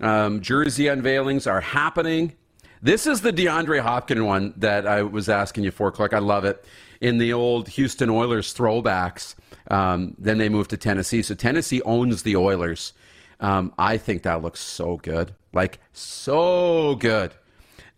Um, 0.00 0.42
jersey 0.42 0.84
unveilings 0.84 1.50
are 1.50 1.62
happening. 1.62 2.34
This 2.82 3.06
is 3.06 3.22
the 3.22 3.32
DeAndre 3.32 3.80
Hopkins 3.80 4.20
one 4.20 4.52
that 4.58 4.86
I 4.86 5.02
was 5.02 5.30
asking 5.30 5.64
you 5.64 5.70
for, 5.70 5.90
Clark. 5.90 6.12
I 6.12 6.18
love 6.18 6.44
it. 6.44 6.64
In 7.00 7.18
the 7.18 7.32
old 7.32 7.68
Houston 7.68 8.10
Oilers 8.10 8.54
throwbacks, 8.54 9.34
um, 9.70 10.14
then 10.18 10.38
they 10.38 10.48
moved 10.48 10.70
to 10.70 10.76
Tennessee. 10.76 11.22
So 11.22 11.34
Tennessee 11.34 11.82
owns 11.82 12.22
the 12.22 12.36
Oilers. 12.36 12.92
Um, 13.40 13.72
I 13.78 13.98
think 13.98 14.22
that 14.22 14.42
looks 14.42 14.60
so 14.60 14.96
good. 14.96 15.34
Like, 15.52 15.78
so 15.92 16.96
good. 16.96 17.32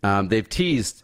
Um, 0.03 0.29
they've 0.29 0.47
teased, 0.47 1.03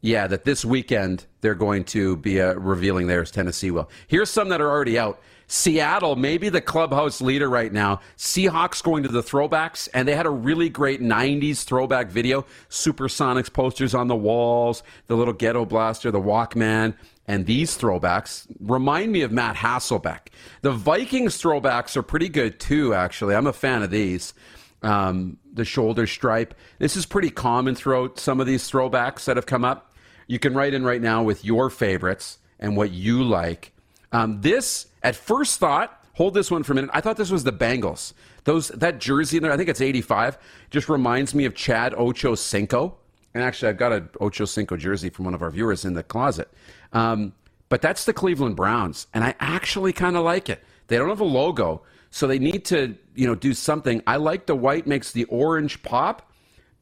yeah, 0.00 0.26
that 0.26 0.44
this 0.44 0.64
weekend 0.64 1.26
they're 1.40 1.54
going 1.54 1.84
to 1.84 2.16
be 2.16 2.40
uh, 2.40 2.54
revealing 2.54 3.06
theirs. 3.06 3.30
Tennessee 3.30 3.70
will. 3.70 3.90
Here's 4.06 4.30
some 4.30 4.48
that 4.50 4.60
are 4.60 4.70
already 4.70 4.98
out. 4.98 5.20
Seattle, 5.48 6.16
maybe 6.16 6.48
the 6.48 6.62
clubhouse 6.62 7.20
leader 7.20 7.48
right 7.48 7.72
now. 7.72 8.00
Seahawks 8.16 8.82
going 8.82 9.02
to 9.02 9.10
the 9.10 9.22
throwbacks, 9.22 9.86
and 9.92 10.08
they 10.08 10.14
had 10.14 10.24
a 10.24 10.30
really 10.30 10.70
great 10.70 11.02
90s 11.02 11.64
throwback 11.64 12.08
video. 12.08 12.46
Supersonics 12.70 13.52
posters 13.52 13.94
on 13.94 14.08
the 14.08 14.16
walls, 14.16 14.82
the 15.08 15.16
little 15.16 15.34
ghetto 15.34 15.66
blaster, 15.66 16.10
the 16.10 16.20
Walkman. 16.20 16.94
And 17.32 17.46
these 17.46 17.78
throwbacks 17.78 18.46
remind 18.60 19.10
me 19.10 19.22
of 19.22 19.32
Matt 19.32 19.56
Hasselbeck. 19.56 20.28
The 20.60 20.70
Vikings 20.70 21.40
throwbacks 21.40 21.96
are 21.96 22.02
pretty 22.02 22.28
good 22.28 22.60
too, 22.60 22.92
actually. 22.92 23.34
I'm 23.34 23.46
a 23.46 23.54
fan 23.54 23.82
of 23.82 23.90
these. 23.90 24.34
Um, 24.82 25.38
the 25.50 25.64
shoulder 25.64 26.06
stripe. 26.06 26.52
This 26.78 26.94
is 26.94 27.06
pretty 27.06 27.30
common 27.30 27.74
throughout 27.74 28.18
some 28.18 28.38
of 28.38 28.46
these 28.46 28.70
throwbacks 28.70 29.24
that 29.24 29.38
have 29.38 29.46
come 29.46 29.64
up. 29.64 29.94
You 30.26 30.38
can 30.38 30.52
write 30.52 30.74
in 30.74 30.84
right 30.84 31.00
now 31.00 31.22
with 31.22 31.42
your 31.42 31.70
favorites 31.70 32.36
and 32.60 32.76
what 32.76 32.90
you 32.90 33.24
like. 33.24 33.72
Um, 34.12 34.42
this, 34.42 34.88
at 35.02 35.16
first 35.16 35.58
thought, 35.58 36.04
hold 36.12 36.34
this 36.34 36.50
one 36.50 36.62
for 36.64 36.72
a 36.72 36.74
minute. 36.74 36.90
I 36.92 37.00
thought 37.00 37.16
this 37.16 37.30
was 37.30 37.44
the 37.44 37.52
Bengals. 37.52 38.12
Those 38.44 38.68
that 38.68 38.98
jersey 38.98 39.38
in 39.38 39.42
there, 39.42 39.52
I 39.52 39.56
think 39.56 39.70
it's 39.70 39.80
85, 39.80 40.36
just 40.68 40.90
reminds 40.90 41.34
me 41.34 41.46
of 41.46 41.54
Chad 41.54 41.94
Ocho 41.96 42.34
Cinco. 42.34 42.98
And 43.34 43.42
actually, 43.42 43.70
I've 43.70 43.78
got 43.78 43.92
an 43.92 44.08
Ocho 44.20 44.44
Cinco 44.44 44.76
jersey 44.76 45.08
from 45.10 45.24
one 45.24 45.34
of 45.34 45.42
our 45.42 45.50
viewers 45.50 45.84
in 45.84 45.94
the 45.94 46.02
closet. 46.02 46.48
Um, 46.92 47.32
but 47.68 47.80
that's 47.80 48.04
the 48.04 48.12
Cleveland 48.12 48.56
Browns, 48.56 49.06
and 49.14 49.24
I 49.24 49.34
actually 49.40 49.94
kind 49.94 50.14
of 50.14 50.24
like 50.24 50.50
it. 50.50 50.62
They 50.88 50.98
don't 50.98 51.08
have 51.08 51.20
a 51.20 51.24
logo, 51.24 51.82
so 52.10 52.26
they 52.26 52.38
need 52.38 52.66
to, 52.66 52.94
you 53.14 53.26
know, 53.26 53.34
do 53.34 53.54
something. 53.54 54.02
I 54.06 54.16
like 54.16 54.44
the 54.44 54.54
white 54.54 54.86
makes 54.86 55.10
the 55.10 55.24
orange 55.24 55.82
pop, 55.82 56.30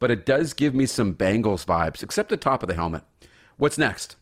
but 0.00 0.10
it 0.10 0.26
does 0.26 0.52
give 0.52 0.74
me 0.74 0.86
some 0.86 1.14
Bengals 1.14 1.64
vibes, 1.64 2.02
except 2.02 2.28
the 2.28 2.36
top 2.36 2.64
of 2.64 2.68
the 2.68 2.74
helmet. 2.74 3.04
What's 3.56 3.78
next? 3.78 4.16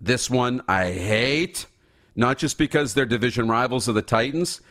This 0.00 0.30
one 0.30 0.62
I 0.66 0.92
hate, 0.92 1.66
not 2.16 2.38
just 2.38 2.56
because 2.56 2.94
they're 2.94 3.04
division 3.04 3.46
rivals 3.46 3.88
of 3.88 3.94
the 3.94 4.00
Titans, 4.00 4.62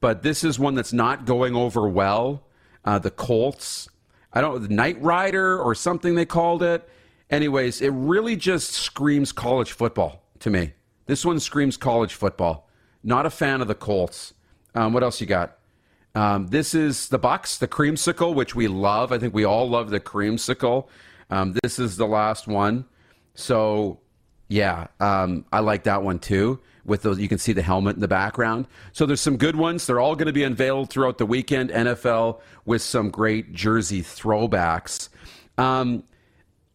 but 0.00 0.22
this 0.22 0.44
is 0.44 0.56
one 0.56 0.76
that's 0.76 0.92
not 0.92 1.24
going 1.24 1.56
over 1.56 1.88
well. 1.88 2.44
Uh, 2.84 3.00
the 3.00 3.10
Colts. 3.10 3.88
I 4.36 4.42
don't 4.42 4.68
Night 4.68 5.00
Rider 5.00 5.58
or 5.58 5.74
something 5.74 6.14
they 6.14 6.26
called 6.26 6.62
it. 6.62 6.86
Anyways, 7.30 7.80
it 7.80 7.88
really 7.88 8.36
just 8.36 8.72
screams 8.72 9.32
college 9.32 9.72
football 9.72 10.24
to 10.40 10.50
me. 10.50 10.74
This 11.06 11.24
one 11.24 11.40
screams 11.40 11.78
college 11.78 12.12
football. 12.12 12.68
Not 13.02 13.24
a 13.24 13.30
fan 13.30 13.62
of 13.62 13.66
the 13.66 13.74
Colts. 13.74 14.34
Um, 14.74 14.92
what 14.92 15.02
else 15.02 15.22
you 15.22 15.26
got? 15.26 15.56
Um, 16.14 16.48
this 16.48 16.74
is 16.74 17.08
the 17.08 17.18
Bucks, 17.18 17.56
the 17.56 17.66
creamsicle, 17.66 18.34
which 18.34 18.54
we 18.54 18.68
love. 18.68 19.10
I 19.10 19.18
think 19.18 19.32
we 19.32 19.46
all 19.46 19.70
love 19.70 19.88
the 19.88 20.00
creamsicle. 20.00 20.86
Um, 21.30 21.56
this 21.62 21.78
is 21.78 21.96
the 21.96 22.06
last 22.06 22.46
one. 22.46 22.84
So 23.34 24.00
yeah, 24.48 24.88
um, 25.00 25.46
I 25.50 25.60
like 25.60 25.84
that 25.84 26.02
one 26.02 26.18
too. 26.18 26.60
With 26.86 27.02
those, 27.02 27.18
you 27.18 27.28
can 27.28 27.38
see 27.38 27.52
the 27.52 27.62
helmet 27.62 27.96
in 27.96 28.00
the 28.00 28.08
background. 28.08 28.66
So 28.92 29.06
there's 29.06 29.20
some 29.20 29.36
good 29.36 29.56
ones. 29.56 29.86
They're 29.86 30.00
all 30.00 30.14
going 30.14 30.26
to 30.26 30.32
be 30.32 30.44
unveiled 30.44 30.88
throughout 30.90 31.18
the 31.18 31.26
weekend. 31.26 31.70
NFL 31.70 32.40
with 32.64 32.82
some 32.82 33.10
great 33.10 33.52
jersey 33.52 34.02
throwbacks. 34.02 35.08
Um, 35.58 36.04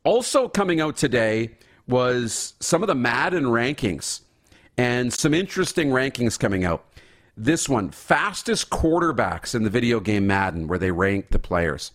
also 0.03 0.47
coming 0.47 0.81
out 0.81 0.97
today 0.97 1.51
was 1.87 2.53
some 2.59 2.83
of 2.83 2.87
the 2.87 2.95
Madden 2.95 3.45
rankings 3.45 4.21
and 4.77 5.13
some 5.13 5.33
interesting 5.33 5.89
rankings 5.89 6.39
coming 6.39 6.65
out. 6.65 6.85
This 7.37 7.69
one, 7.69 7.91
fastest 7.91 8.69
quarterbacks 8.69 9.55
in 9.55 9.63
the 9.63 9.69
video 9.69 9.99
game 9.99 10.27
Madden, 10.27 10.67
where 10.67 10.79
they 10.79 10.91
rank 10.91 11.29
the 11.29 11.39
players. 11.39 11.91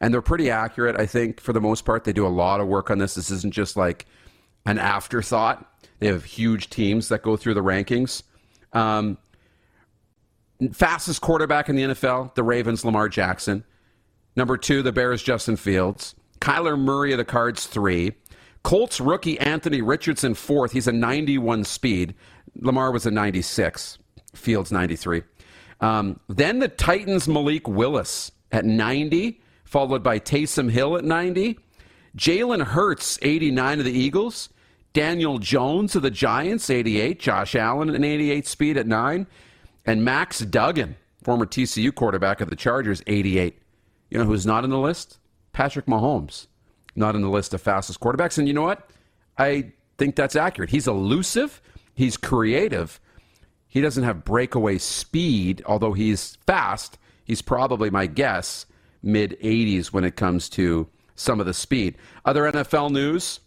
And 0.00 0.12
they're 0.12 0.22
pretty 0.22 0.50
accurate, 0.50 0.98
I 0.98 1.06
think, 1.06 1.40
for 1.40 1.52
the 1.52 1.60
most 1.60 1.84
part. 1.84 2.04
They 2.04 2.12
do 2.12 2.26
a 2.26 2.28
lot 2.28 2.60
of 2.60 2.68
work 2.68 2.90
on 2.90 2.98
this. 2.98 3.14
This 3.14 3.30
isn't 3.30 3.54
just 3.54 3.76
like 3.76 4.06
an 4.66 4.78
afterthought. 4.78 5.70
They 5.98 6.06
have 6.08 6.24
huge 6.24 6.70
teams 6.70 7.08
that 7.08 7.22
go 7.22 7.36
through 7.36 7.54
the 7.54 7.62
rankings. 7.62 8.22
Um, 8.72 9.18
fastest 10.72 11.20
quarterback 11.20 11.68
in 11.68 11.76
the 11.76 11.82
NFL, 11.82 12.34
the 12.34 12.42
Ravens, 12.42 12.84
Lamar 12.84 13.08
Jackson. 13.08 13.64
Number 14.34 14.56
two, 14.56 14.82
the 14.82 14.92
Bears, 14.92 15.22
Justin 15.22 15.56
Fields. 15.56 16.14
Kyler 16.40 16.78
Murray 16.78 17.12
of 17.12 17.18
the 17.18 17.24
Cards, 17.24 17.66
three. 17.66 18.12
Colts 18.62 19.00
rookie 19.00 19.38
Anthony 19.38 19.80
Richardson, 19.80 20.34
fourth. 20.34 20.72
He's 20.72 20.88
a 20.88 20.92
91 20.92 21.64
speed. 21.64 22.14
Lamar 22.60 22.92
was 22.92 23.06
a 23.06 23.10
96. 23.10 23.98
Fields, 24.34 24.70
93. 24.70 25.22
Um, 25.80 26.20
then 26.28 26.58
the 26.58 26.68
Titans, 26.68 27.28
Malik 27.28 27.68
Willis 27.68 28.32
at 28.52 28.64
90, 28.64 29.40
followed 29.64 30.02
by 30.02 30.18
Taysom 30.18 30.70
Hill 30.70 30.96
at 30.96 31.04
90. 31.04 31.58
Jalen 32.16 32.64
Hurts, 32.64 33.18
89 33.22 33.78
of 33.78 33.84
the 33.84 33.92
Eagles. 33.92 34.48
Daniel 34.96 35.36
Jones 35.38 35.94
of 35.94 36.00
the 36.00 36.10
Giants, 36.10 36.70
88. 36.70 37.20
Josh 37.20 37.54
Allen, 37.54 37.94
an 37.94 38.02
88 38.02 38.46
speed 38.46 38.78
at 38.78 38.86
9. 38.86 39.26
And 39.84 40.02
Max 40.02 40.38
Duggan, 40.38 40.96
former 41.22 41.44
TCU 41.44 41.94
quarterback 41.94 42.40
of 42.40 42.48
the 42.48 42.56
Chargers, 42.56 43.02
88. 43.06 43.60
You 44.08 44.16
know 44.16 44.24
who's 44.24 44.46
not 44.46 44.64
on 44.64 44.70
the 44.70 44.78
list? 44.78 45.18
Patrick 45.52 45.84
Mahomes, 45.84 46.46
not 46.94 47.14
on 47.14 47.20
the 47.20 47.28
list 47.28 47.52
of 47.52 47.60
fastest 47.60 48.00
quarterbacks. 48.00 48.38
And 48.38 48.48
you 48.48 48.54
know 48.54 48.62
what? 48.62 48.88
I 49.36 49.74
think 49.98 50.16
that's 50.16 50.34
accurate. 50.34 50.70
He's 50.70 50.88
elusive, 50.88 51.60
he's 51.94 52.16
creative. 52.16 52.98
He 53.68 53.82
doesn't 53.82 54.04
have 54.04 54.24
breakaway 54.24 54.78
speed, 54.78 55.62
although 55.66 55.92
he's 55.92 56.36
fast. 56.46 56.96
He's 57.22 57.42
probably, 57.42 57.90
my 57.90 58.06
guess, 58.06 58.64
mid 59.02 59.36
80s 59.42 59.88
when 59.88 60.04
it 60.04 60.16
comes 60.16 60.48
to 60.50 60.88
some 61.16 61.38
of 61.38 61.44
the 61.44 61.52
speed. 61.52 61.98
Other 62.24 62.50
NFL 62.50 62.92
news 62.92 63.40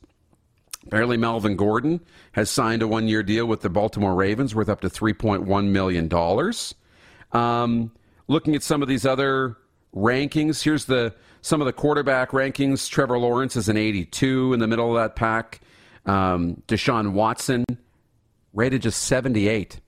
Apparently, 0.89 1.17
Melvin 1.17 1.55
Gordon 1.55 1.99
has 2.31 2.49
signed 2.49 2.81
a 2.81 2.87
one 2.87 3.07
year 3.07 3.21
deal 3.21 3.45
with 3.45 3.61
the 3.61 3.69
Baltimore 3.69 4.15
Ravens 4.15 4.55
worth 4.55 4.69
up 4.69 4.81
to 4.81 4.89
$3.1 4.89 5.67
million. 5.67 6.11
Um, 7.31 7.91
looking 8.27 8.55
at 8.55 8.63
some 8.63 8.81
of 8.81 8.87
these 8.87 9.05
other 9.05 9.55
rankings, 9.95 10.63
here's 10.63 10.85
the 10.85 11.13
some 11.41 11.61
of 11.61 11.67
the 11.67 11.73
quarterback 11.73 12.31
rankings. 12.31 12.89
Trevor 12.89 13.19
Lawrence 13.19 13.55
is 13.55 13.69
an 13.69 13.77
82 13.77 14.51
in 14.51 14.59
the 14.59 14.65
middle 14.65 14.89
of 14.89 14.95
that 14.95 15.15
pack. 15.15 15.61
Um, 16.07 16.63
Deshaun 16.67 17.11
Watson 17.11 17.65
rated 18.55 18.81
just 18.81 19.03
78, 19.03 19.79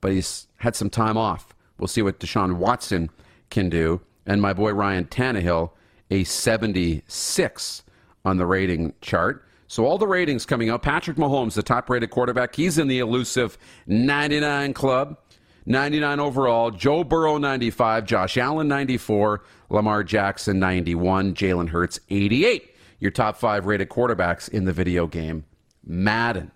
but 0.00 0.10
he's 0.10 0.48
had 0.56 0.74
some 0.74 0.90
time 0.90 1.16
off. 1.16 1.54
We'll 1.78 1.86
see 1.86 2.02
what 2.02 2.18
Deshaun 2.18 2.56
Watson 2.56 3.10
can 3.48 3.68
do. 3.68 4.00
And 4.26 4.42
my 4.42 4.54
boy 4.54 4.72
Ryan 4.72 5.04
Tannehill, 5.04 5.70
a 6.10 6.24
76 6.24 7.82
on 8.24 8.38
the 8.38 8.46
rating 8.46 8.94
chart. 9.00 9.44
So 9.68 9.86
all 9.86 9.98
the 9.98 10.06
ratings 10.06 10.46
coming 10.46 10.70
up. 10.70 10.82
Patrick 10.82 11.18
Mahomes, 11.18 11.54
the 11.54 11.62
top-rated 11.62 12.10
quarterback, 12.10 12.56
he's 12.56 12.78
in 12.78 12.88
the 12.88 12.98
elusive 12.98 13.58
99 13.86 14.72
club. 14.72 15.18
99 15.66 16.18
overall. 16.18 16.70
Joe 16.70 17.04
Burrow 17.04 17.36
95, 17.36 18.06
Josh 18.06 18.38
Allen 18.38 18.68
94, 18.68 19.44
Lamar 19.68 20.02
Jackson 20.02 20.58
91, 20.58 21.34
Jalen 21.34 21.68
Hurts 21.68 22.00
88. 22.08 22.74
Your 23.00 23.10
top 23.10 23.36
five 23.36 23.66
rated 23.66 23.90
quarterbacks 23.90 24.48
in 24.48 24.64
the 24.64 24.72
video 24.72 25.06
game 25.06 25.44
Madden. 25.84 26.50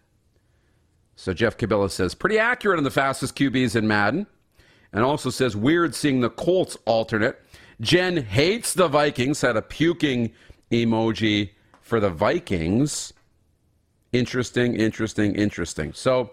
So 1.15 1.35
Jeff 1.35 1.57
Cabela 1.57 1.91
says 1.91 2.15
pretty 2.15 2.39
accurate 2.39 2.79
on 2.79 2.85
the 2.85 2.91
fastest 2.91 3.37
QBs 3.37 3.77
in 3.77 3.87
Madden, 3.87 4.27
and 4.93 5.05
also 5.05 5.31
says 5.31 5.55
weird 5.55 5.95
seeing 5.95 6.21
the 6.21 6.31
Colts 6.31 6.77
alternate. 6.87 7.39
Jen 7.81 8.17
hates 8.17 8.75
the 8.75 8.89
Vikings. 8.89 9.41
Had 9.43 9.57
a 9.57 9.63
puking 9.63 10.33
emoji 10.71 11.51
for 11.83 12.01
the 12.01 12.11
Vikings. 12.11 13.13
Interesting, 14.13 14.75
interesting, 14.77 15.35
interesting. 15.35 15.93
So, 15.93 16.31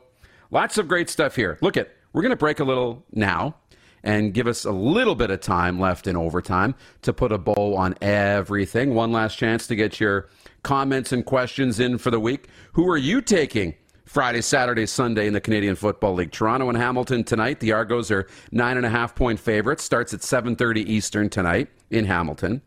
lots 0.52 0.78
of 0.78 0.88
great 0.88 1.10
stuff 1.10 1.36
here. 1.36 1.58
Look 1.62 1.76
at, 1.78 1.89
we're 2.14 2.22
going 2.22 2.32
to 2.32 2.38
break 2.38 2.60
a 2.60 2.64
little 2.64 3.04
now 3.12 3.56
and 4.04 4.34
give 4.34 4.47
us 4.47 4.66
a 4.66 4.72
little 4.72 5.16
bit 5.16 5.30
of 5.30 5.41
time 5.41 5.80
left 5.80 6.08
in 6.08 6.16
overtime 6.16 6.76
to 7.02 7.14
put 7.14 7.32
a 7.32 7.38
bow 7.38 7.76
on 7.76 7.95
everything. 8.02 8.93
One 8.93 9.12
last 9.12 9.38
chance 9.38 9.68
to 9.68 9.76
get 9.76 10.00
your 10.00 10.30
comments 10.64 11.12
and 11.12 11.26
questions 11.26 11.80
in 11.80 11.97
for 11.97 12.12
the 12.12 12.20
week. 12.20 12.47
Who 12.74 12.89
are 12.89 12.97
you 12.97 13.22
taking 13.22 13.76
Friday, 14.06 14.41
Saturday, 14.41 14.86
Sunday 14.86 15.28
in 15.28 15.34
the 15.34 15.41
Canadian 15.41 15.76
Football 15.76 16.16
League? 16.16 16.32
Toronto 16.32 16.70
and 16.70 16.78
Hamilton 16.78 17.24
tonight. 17.24 17.60
The 17.60 17.74
Argos 17.74 18.10
are 18.12 18.28
nine 18.52 18.78
and 18.78 18.86
a 18.86 18.89
half 18.89 19.16
point 19.16 19.39
favorites. 19.39 19.84
Starts 19.84 20.14
at 20.14 20.22
7:30 20.22 20.82
Eastern 20.88 21.30
tonight 21.30 21.70
in 21.89 22.06
Hamilton. 22.06 22.62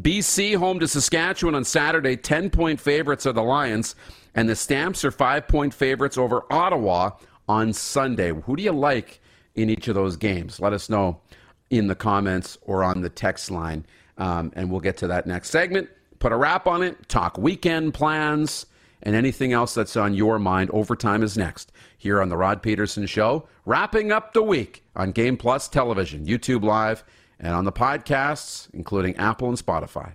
BC 0.00 0.56
home 0.56 0.78
to 0.80 0.88
Saskatchewan 0.88 1.54
on 1.54 1.64
Saturday. 1.64 2.16
10 2.16 2.50
point 2.50 2.80
favorites 2.80 3.26
are 3.26 3.32
the 3.32 3.42
Lions. 3.42 3.94
And 4.34 4.48
the 4.48 4.56
Stamps 4.56 5.04
are 5.04 5.10
five 5.10 5.48
point 5.48 5.74
favorites 5.74 6.18
over 6.18 6.44
Ottawa 6.50 7.12
on 7.48 7.72
Sunday. 7.72 8.30
Who 8.30 8.56
do 8.56 8.62
you 8.62 8.72
like 8.72 9.20
in 9.54 9.70
each 9.70 9.88
of 9.88 9.94
those 9.94 10.16
games? 10.16 10.60
Let 10.60 10.72
us 10.72 10.88
know 10.88 11.20
in 11.70 11.86
the 11.86 11.94
comments 11.94 12.58
or 12.62 12.84
on 12.84 13.00
the 13.00 13.08
text 13.08 13.50
line. 13.50 13.84
Um, 14.16 14.52
and 14.56 14.70
we'll 14.70 14.80
get 14.80 14.96
to 14.98 15.06
that 15.08 15.26
next 15.26 15.50
segment. 15.50 15.88
put 16.18 16.32
a 16.32 16.36
wrap 16.36 16.66
on 16.66 16.82
it, 16.82 17.08
talk 17.08 17.38
weekend 17.38 17.94
plans, 17.94 18.66
and 19.02 19.14
anything 19.14 19.52
else 19.52 19.74
that's 19.74 19.96
on 19.96 20.14
your 20.14 20.38
mind. 20.38 20.70
Overtime 20.72 21.22
is 21.22 21.36
next 21.38 21.70
here 21.96 22.20
on 22.20 22.28
The 22.28 22.36
Rod 22.36 22.62
Pedersen 22.62 23.06
Show, 23.06 23.46
wrapping 23.64 24.10
up 24.10 24.32
the 24.32 24.42
week 24.42 24.84
on 24.96 25.12
Game 25.12 25.36
Plus 25.36 25.68
Television, 25.68 26.26
YouTube 26.26 26.64
Live, 26.64 27.04
and 27.38 27.54
on 27.54 27.64
the 27.64 27.72
podcasts, 27.72 28.68
including 28.72 29.16
Apple 29.16 29.48
and 29.48 29.58
Spotify. 29.58 30.14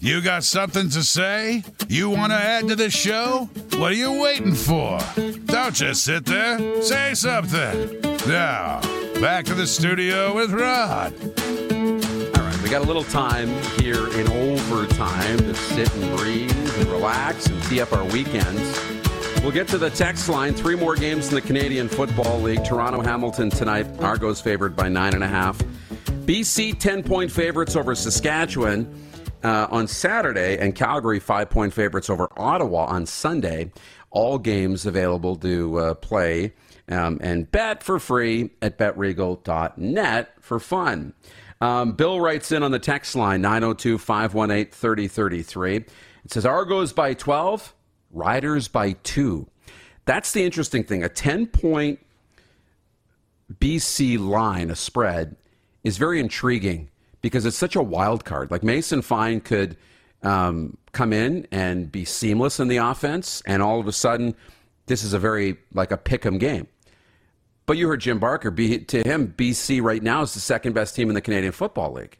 You 0.00 0.20
got 0.20 0.44
something 0.44 0.88
to 0.90 1.02
say? 1.02 1.64
You 1.88 2.08
want 2.08 2.30
to 2.30 2.36
add 2.36 2.68
to 2.68 2.76
the 2.76 2.88
show? 2.88 3.50
What 3.78 3.90
are 3.90 3.96
you 3.96 4.20
waiting 4.20 4.54
for? 4.54 5.00
Don't 5.46 5.74
just 5.74 6.04
sit 6.04 6.24
there. 6.24 6.82
Say 6.82 7.14
something. 7.14 8.00
Now, 8.28 8.80
back 9.20 9.44
to 9.46 9.54
the 9.54 9.66
studio 9.66 10.36
with 10.36 10.52
Rod. 10.52 11.12
All 11.12 12.44
right, 12.44 12.62
we 12.62 12.68
got 12.68 12.82
a 12.82 12.86
little 12.86 13.02
time 13.02 13.48
here 13.80 14.06
in 14.16 14.28
overtime 14.28 15.38
to 15.38 15.54
sit 15.54 15.92
and 15.96 16.16
breathe 16.16 16.78
and 16.78 16.86
relax 16.86 17.46
and 17.46 17.60
tee 17.64 17.80
up 17.80 17.92
our 17.92 18.04
weekends. 18.04 18.80
We'll 19.42 19.50
get 19.50 19.66
to 19.68 19.78
the 19.78 19.90
text 19.90 20.28
line. 20.28 20.54
Three 20.54 20.76
more 20.76 20.94
games 20.94 21.28
in 21.28 21.34
the 21.34 21.40
Canadian 21.40 21.88
Football 21.88 22.40
League. 22.40 22.64
Toronto 22.64 23.00
Hamilton 23.00 23.50
tonight. 23.50 23.86
Argos 23.98 24.40
favored 24.40 24.76
by 24.76 24.88
nine 24.88 25.14
and 25.14 25.24
a 25.24 25.28
half. 25.28 25.58
BC 26.24 26.78
10 26.78 27.02
point 27.02 27.32
favorites 27.32 27.74
over 27.74 27.96
Saskatchewan 27.96 29.07
uh, 29.42 29.68
on 29.70 29.86
Saturday, 29.86 30.58
and 30.58 30.74
Calgary 30.74 31.20
five 31.20 31.50
point 31.50 31.72
favorites 31.72 32.10
over 32.10 32.28
Ottawa 32.36 32.86
on 32.86 33.06
Sunday. 33.06 33.70
All 34.10 34.38
games 34.38 34.86
available 34.86 35.36
to 35.36 35.78
uh, 35.78 35.94
play 35.94 36.54
um, 36.88 37.18
and 37.20 37.50
bet 37.50 37.82
for 37.82 37.98
free 37.98 38.50
at 38.62 38.78
betregal.net 38.78 40.34
for 40.40 40.58
fun. 40.58 41.12
Um, 41.60 41.92
Bill 41.92 42.20
writes 42.20 42.52
in 42.52 42.62
on 42.62 42.70
the 42.70 42.78
text 42.78 43.14
line 43.16 43.42
902 43.42 43.98
518 43.98 44.72
3033. 44.72 45.76
It 45.76 46.32
says 46.32 46.46
Argos 46.46 46.92
by 46.92 47.14
12, 47.14 47.74
Riders 48.10 48.68
by 48.68 48.92
2. 48.92 49.46
That's 50.04 50.32
the 50.32 50.44
interesting 50.44 50.84
thing. 50.84 51.02
A 51.04 51.08
10 51.08 51.46
point 51.48 51.98
BC 53.54 54.18
line, 54.18 54.70
a 54.70 54.76
spread, 54.76 55.36
is 55.84 55.98
very 55.98 56.20
intriguing 56.20 56.90
because 57.20 57.46
it's 57.46 57.56
such 57.56 57.76
a 57.76 57.82
wild 57.82 58.24
card. 58.24 58.50
Like 58.50 58.62
Mason 58.62 59.02
Fine 59.02 59.40
could 59.40 59.76
um, 60.22 60.76
come 60.92 61.12
in 61.12 61.46
and 61.50 61.90
be 61.90 62.04
seamless 62.04 62.60
in 62.60 62.68
the 62.68 62.78
offense, 62.78 63.42
and 63.46 63.62
all 63.62 63.80
of 63.80 63.86
a 63.86 63.92
sudden, 63.92 64.34
this 64.86 65.04
is 65.04 65.12
a 65.12 65.18
very 65.18 65.56
like 65.74 65.90
a 65.90 65.96
pick 65.96 66.24
'em 66.24 66.38
game. 66.38 66.66
But 67.66 67.76
you 67.76 67.86
heard 67.86 68.00
Jim 68.00 68.18
Barker. 68.18 68.50
Be, 68.50 68.78
to 68.78 69.02
him, 69.02 69.34
BC 69.36 69.82
right 69.82 70.02
now 70.02 70.22
is 70.22 70.32
the 70.32 70.40
second 70.40 70.72
best 70.72 70.96
team 70.96 71.10
in 71.10 71.14
the 71.14 71.20
Canadian 71.20 71.52
Football 71.52 71.92
League. 71.92 72.18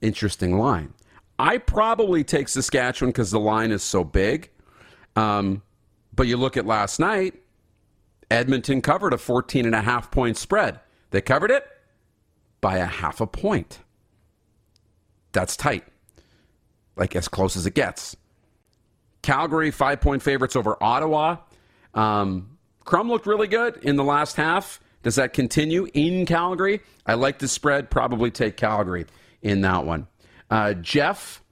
Interesting 0.00 0.56
line. 0.58 0.94
I 1.38 1.58
probably 1.58 2.22
take 2.22 2.48
Saskatchewan 2.48 3.10
because 3.10 3.32
the 3.32 3.40
line 3.40 3.72
is 3.72 3.82
so 3.82 4.04
big. 4.04 4.50
Um, 5.16 5.62
but 6.14 6.28
you 6.28 6.36
look 6.36 6.56
at 6.56 6.66
last 6.66 7.00
night, 7.00 7.34
Edmonton 8.30 8.80
covered 8.80 9.12
a 9.12 9.18
14 9.18 9.66
and 9.66 9.74
a 9.74 9.82
half 9.82 10.10
point 10.10 10.36
spread. 10.36 10.78
They 11.10 11.20
covered 11.20 11.50
it 11.50 11.66
by 12.62 12.78
a 12.78 12.86
half 12.86 13.20
a 13.20 13.26
point. 13.26 13.80
That's 15.32 15.54
tight. 15.58 15.84
Like 16.96 17.14
as 17.14 17.28
close 17.28 17.56
as 17.56 17.66
it 17.66 17.74
gets. 17.74 18.16
Calgary, 19.20 19.70
five 19.70 20.00
point 20.00 20.22
favorites 20.22 20.56
over 20.56 20.82
Ottawa. 20.82 21.36
Um, 21.92 22.56
Crum 22.84 23.08
looked 23.08 23.26
really 23.26 23.48
good 23.48 23.76
in 23.82 23.96
the 23.96 24.04
last 24.04 24.36
half. 24.36 24.80
Does 25.02 25.16
that 25.16 25.32
continue 25.32 25.88
in 25.92 26.24
Calgary? 26.26 26.80
I 27.06 27.14
like 27.14 27.38
the 27.38 27.48
spread. 27.48 27.90
Probably 27.90 28.30
take 28.30 28.56
Calgary 28.56 29.06
in 29.42 29.60
that 29.62 29.84
one. 29.84 30.06
Uh, 30.50 30.74
Jeff 30.74 31.42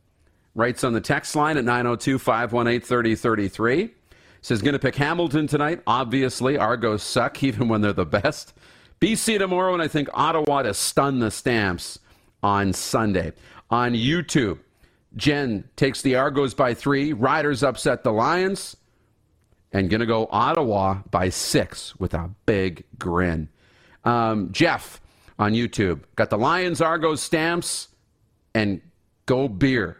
writes 0.54 0.84
on 0.84 0.92
the 0.92 1.00
text 1.00 1.34
line 1.34 1.56
at 1.56 1.64
902 1.64 2.18
518 2.18 2.80
3033. 2.80 3.94
Says, 4.42 4.62
going 4.62 4.72
to 4.72 4.78
pick 4.78 4.96
Hamilton 4.96 5.46
tonight. 5.46 5.82
Obviously, 5.86 6.56
Argos 6.56 7.02
suck 7.02 7.42
even 7.42 7.68
when 7.68 7.80
they're 7.80 7.92
the 7.92 8.06
best. 8.06 8.54
BC 9.00 9.38
tomorrow, 9.38 9.72
and 9.72 9.82
I 9.82 9.88
think 9.88 10.08
Ottawa 10.12 10.62
to 10.62 10.74
stun 10.74 11.20
the 11.20 11.30
Stamps 11.30 11.98
on 12.42 12.72
Sunday. 12.72 13.32
On 13.70 13.92
YouTube, 13.92 14.58
Jen 15.16 15.64
takes 15.76 16.02
the 16.02 16.16
Argos 16.16 16.54
by 16.54 16.74
three. 16.74 17.12
Riders 17.12 17.62
upset 17.62 18.04
the 18.04 18.12
Lions. 18.12 18.76
And 19.72 19.88
going 19.88 20.00
to 20.00 20.06
go 20.06 20.28
Ottawa 20.30 20.98
by 21.10 21.28
six 21.28 21.94
with 21.96 22.12
a 22.12 22.30
big 22.44 22.84
grin. 22.98 23.48
Um, 24.04 24.50
Jeff 24.52 25.00
on 25.38 25.52
YouTube 25.52 26.00
got 26.16 26.28
the 26.28 26.38
Lions, 26.38 26.80
Argos, 26.80 27.22
Stamps, 27.22 27.88
and 28.54 28.80
go 29.26 29.48
beer. 29.48 29.96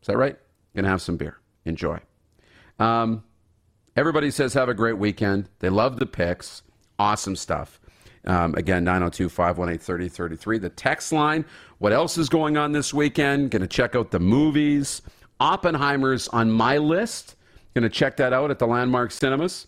Is 0.00 0.06
that 0.06 0.16
right? 0.16 0.38
To 0.76 0.84
have 0.84 1.02
some 1.02 1.16
beer. 1.16 1.38
Enjoy. 1.64 1.98
Um, 2.78 3.24
everybody 3.96 4.30
says 4.30 4.54
have 4.54 4.68
a 4.68 4.74
great 4.74 4.98
weekend. 4.98 5.48
They 5.58 5.68
love 5.68 5.98
the 5.98 6.06
picks. 6.06 6.62
Awesome 6.98 7.36
stuff. 7.36 7.80
Um, 8.24 8.54
again, 8.54 8.84
902 8.84 9.28
518 9.28 9.78
3033. 9.78 10.58
The 10.58 10.68
text 10.70 11.12
line. 11.12 11.44
What 11.78 11.92
else 11.92 12.18
is 12.18 12.28
going 12.28 12.56
on 12.56 12.72
this 12.72 12.94
weekend? 12.94 13.50
Going 13.50 13.62
to 13.62 13.68
check 13.68 13.96
out 13.96 14.10
the 14.10 14.20
movies. 14.20 15.02
Oppenheimer's 15.40 16.28
on 16.28 16.50
my 16.50 16.78
list. 16.78 17.36
Going 17.74 17.82
to 17.82 17.88
check 17.88 18.16
that 18.18 18.32
out 18.32 18.50
at 18.50 18.58
the 18.58 18.66
Landmark 18.66 19.10
Cinemas. 19.10 19.66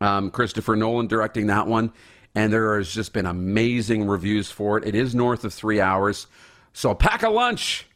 Um, 0.00 0.30
Christopher 0.30 0.74
Nolan 0.74 1.06
directing 1.06 1.46
that 1.46 1.66
one. 1.66 1.92
And 2.34 2.52
there 2.52 2.76
has 2.76 2.92
just 2.92 3.12
been 3.12 3.26
amazing 3.26 4.08
reviews 4.08 4.50
for 4.50 4.78
it. 4.78 4.84
It 4.86 4.96
is 4.96 5.14
north 5.14 5.44
of 5.44 5.54
three 5.54 5.80
hours. 5.80 6.26
So 6.72 6.92
pack 6.92 7.22
a 7.22 7.30
lunch, 7.30 7.86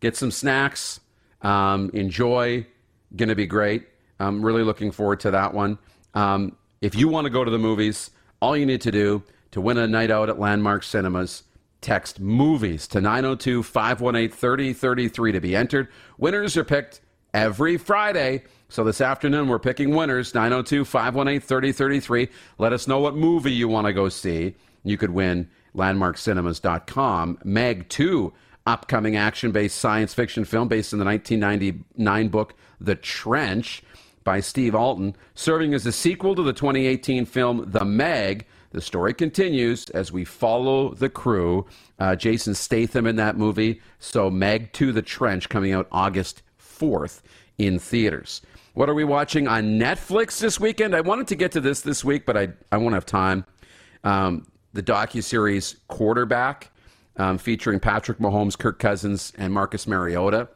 get 0.00 0.16
some 0.16 0.30
snacks, 0.30 1.00
um, 1.42 1.90
enjoy. 1.92 2.66
Going 3.14 3.28
to 3.28 3.34
be 3.34 3.46
great. 3.46 3.86
I'm 4.18 4.42
really 4.42 4.62
looking 4.62 4.90
forward 4.90 5.20
to 5.20 5.30
that 5.32 5.52
one. 5.52 5.78
Um, 6.14 6.56
if 6.80 6.94
you 6.94 7.08
want 7.08 7.24
to 7.24 7.30
go 7.30 7.44
to 7.44 7.50
the 7.50 7.58
movies, 7.58 8.10
all 8.40 8.56
you 8.56 8.66
need 8.66 8.80
to 8.82 8.90
do 8.90 9.22
to 9.52 9.60
win 9.60 9.78
a 9.78 9.86
night 9.86 10.10
out 10.10 10.28
at 10.28 10.38
Landmark 10.38 10.82
Cinemas, 10.82 11.44
text 11.80 12.20
movies 12.20 12.86
to 12.88 13.00
902 13.00 13.62
518 13.62 14.36
3033 14.36 15.32
to 15.32 15.40
be 15.40 15.56
entered. 15.56 15.88
Winners 16.18 16.56
are 16.56 16.64
picked 16.64 17.00
every 17.32 17.76
Friday. 17.76 18.44
So 18.68 18.82
this 18.82 19.00
afternoon, 19.00 19.48
we're 19.48 19.58
picking 19.58 19.94
winners 19.94 20.34
902 20.34 20.84
518 20.84 21.40
3033. 21.40 22.28
Let 22.58 22.72
us 22.72 22.88
know 22.88 22.98
what 22.98 23.14
movie 23.14 23.52
you 23.52 23.68
want 23.68 23.86
to 23.86 23.92
go 23.92 24.08
see. 24.08 24.56
You 24.82 24.96
could 24.96 25.10
win 25.10 25.48
landmarkcinemas.com. 25.74 27.38
Meg 27.44 27.88
2, 27.88 28.32
upcoming 28.66 29.16
action 29.16 29.52
based 29.52 29.78
science 29.78 30.12
fiction 30.14 30.44
film 30.44 30.68
based 30.68 30.92
in 30.92 30.98
the 30.98 31.04
1999 31.04 32.28
book 32.28 32.54
The 32.80 32.96
Trench 32.96 33.82
by 34.26 34.40
Steve 34.40 34.74
Alten, 34.74 35.14
serving 35.36 35.72
as 35.72 35.86
a 35.86 35.92
sequel 35.92 36.34
to 36.34 36.42
the 36.42 36.52
2018 36.52 37.24
film 37.24 37.64
The 37.70 37.84
Meg. 37.84 38.44
The 38.72 38.80
story 38.80 39.14
continues 39.14 39.88
as 39.90 40.10
we 40.10 40.24
follow 40.24 40.92
the 40.92 41.08
crew. 41.08 41.64
Uh, 42.00 42.16
Jason 42.16 42.52
Statham 42.52 43.06
in 43.06 43.14
that 43.16 43.38
movie. 43.38 43.80
So, 44.00 44.28
Meg 44.28 44.72
to 44.74 44.92
the 44.92 45.00
Trench 45.00 45.48
coming 45.48 45.72
out 45.72 45.86
August 45.92 46.42
4th 46.60 47.22
in 47.56 47.78
theaters. 47.78 48.42
What 48.74 48.90
are 48.90 48.94
we 48.94 49.04
watching 49.04 49.46
on 49.46 49.78
Netflix 49.78 50.40
this 50.40 50.58
weekend? 50.58 50.94
I 50.94 51.00
wanted 51.02 51.28
to 51.28 51.36
get 51.36 51.52
to 51.52 51.60
this 51.60 51.80
this 51.80 52.04
week, 52.04 52.26
but 52.26 52.36
I, 52.36 52.48
I 52.70 52.78
won't 52.78 52.94
have 52.94 53.06
time. 53.06 53.46
Um, 54.02 54.46
the 54.72 54.82
docu-series 54.82 55.76
Quarterback, 55.86 56.72
um, 57.16 57.38
featuring 57.38 57.78
Patrick 57.78 58.18
Mahomes, 58.18 58.58
Kirk 58.58 58.80
Cousins, 58.80 59.32
and 59.38 59.54
Marcus 59.54 59.86
Mariota. 59.86 60.48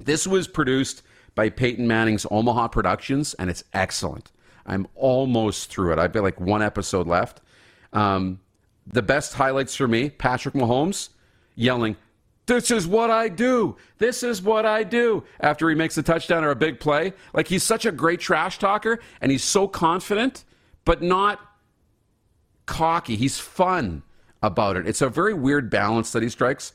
This 0.00 0.26
was 0.26 0.48
produced 0.48 1.02
by 1.36 1.50
Peyton 1.50 1.86
Manning's 1.86 2.26
Omaha 2.28 2.66
Productions, 2.68 3.34
and 3.34 3.48
it's 3.48 3.62
excellent. 3.72 4.32
I'm 4.66 4.88
almost 4.96 5.70
through 5.70 5.92
it. 5.92 6.00
I've 6.00 6.12
got 6.12 6.24
like 6.24 6.40
one 6.40 6.62
episode 6.62 7.06
left. 7.06 7.40
Um, 7.92 8.40
the 8.84 9.02
best 9.02 9.34
highlights 9.34 9.76
for 9.76 9.86
me 9.86 10.10
Patrick 10.10 10.54
Mahomes 10.54 11.10
yelling, 11.54 11.96
This 12.46 12.70
is 12.70 12.86
what 12.86 13.10
I 13.10 13.28
do. 13.28 13.76
This 13.98 14.22
is 14.22 14.42
what 14.42 14.66
I 14.66 14.82
do. 14.82 15.24
After 15.40 15.68
he 15.68 15.74
makes 15.74 15.96
a 15.98 16.02
touchdown 16.02 16.42
or 16.42 16.50
a 16.50 16.56
big 16.56 16.80
play, 16.80 17.12
like 17.32 17.48
he's 17.48 17.62
such 17.62 17.86
a 17.86 17.92
great 17.92 18.20
trash 18.20 18.58
talker 18.58 18.98
and 19.20 19.30
he's 19.30 19.44
so 19.44 19.68
confident, 19.68 20.44
but 20.84 21.02
not 21.02 21.40
cocky. 22.66 23.16
He's 23.16 23.38
fun 23.38 24.02
about 24.42 24.76
it. 24.76 24.86
It's 24.86 25.02
a 25.02 25.08
very 25.08 25.34
weird 25.34 25.70
balance 25.70 26.12
that 26.12 26.22
he 26.22 26.28
strikes. 26.28 26.72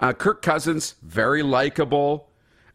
Uh, 0.00 0.12
Kirk 0.12 0.42
Cousins, 0.42 0.96
very 1.02 1.42
likable. 1.42 2.28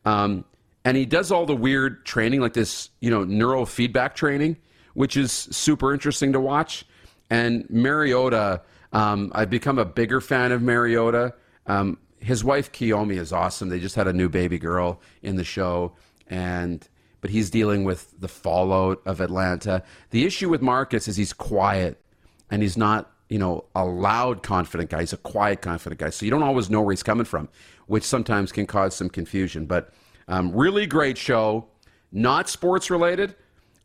Um, 0.06 0.46
and 0.88 0.96
he 0.96 1.06
does 1.06 1.34
all 1.34 1.46
the 1.46 1.54
weird 1.54 2.06
training, 2.06 2.40
like 2.40 2.54
this, 2.54 2.92
you 3.02 3.12
know, 3.12 3.26
neurofeedback 3.26 4.16
training, 4.16 4.56
which 4.94 5.18
is 5.18 5.34
super 5.34 5.94
interesting 5.94 6.32
to 6.32 6.40
watch. 6.40 6.86
And 7.30 7.70
Mariota, 7.70 8.62
um, 8.94 9.30
I've 9.36 9.50
become 9.50 9.80
a 9.80 9.84
bigger 9.84 10.22
fan 10.22 10.54
of 10.54 10.62
Mariota. 10.62 11.34
Um, 11.66 11.98
his 12.20 12.42
wife 12.42 12.72
Kiyomi 12.72 13.18
is 13.18 13.34
awesome. 13.34 13.68
They 13.68 13.82
just 13.82 13.96
had 13.96 14.08
a 14.08 14.14
new 14.14 14.30
baby 14.30 14.58
girl 14.58 15.02
in 15.22 15.36
the 15.36 15.44
show, 15.44 15.92
and 16.28 16.88
but 17.20 17.32
he's 17.32 17.50
dealing 17.50 17.84
with 17.84 18.18
the 18.22 18.30
fallout 18.30 19.02
of 19.06 19.20
Atlanta. 19.20 19.84
The 20.12 20.24
issue 20.24 20.48
with 20.48 20.62
Marcus 20.62 21.10
is 21.10 21.18
he's 21.18 21.34
quiet, 21.34 22.02
and 22.50 22.62
he's 22.62 22.78
not 22.78 23.12
you 23.28 23.40
know 23.40 23.66
a 23.76 23.84
loud, 23.84 24.42
confident 24.42 24.90
guy. 24.90 25.02
He's 25.02 25.12
a 25.12 25.18
quiet, 25.18 25.62
confident 25.62 26.00
guy. 26.00 26.12
So 26.12 26.24
you 26.24 26.32
don't 26.32 26.44
always 26.44 26.70
know 26.70 26.82
where 26.82 26.94
he's 26.94 27.04
coming 27.04 27.26
from, 27.26 27.50
which 27.88 28.06
sometimes 28.06 28.54
can 28.54 28.66
cause 28.66 28.96
some 28.96 29.10
confusion. 29.10 29.66
But 29.66 29.92
um, 30.28 30.52
really 30.52 30.86
great 30.86 31.18
show, 31.18 31.68
not 32.12 32.50
sports 32.50 32.90
related. 32.90 33.36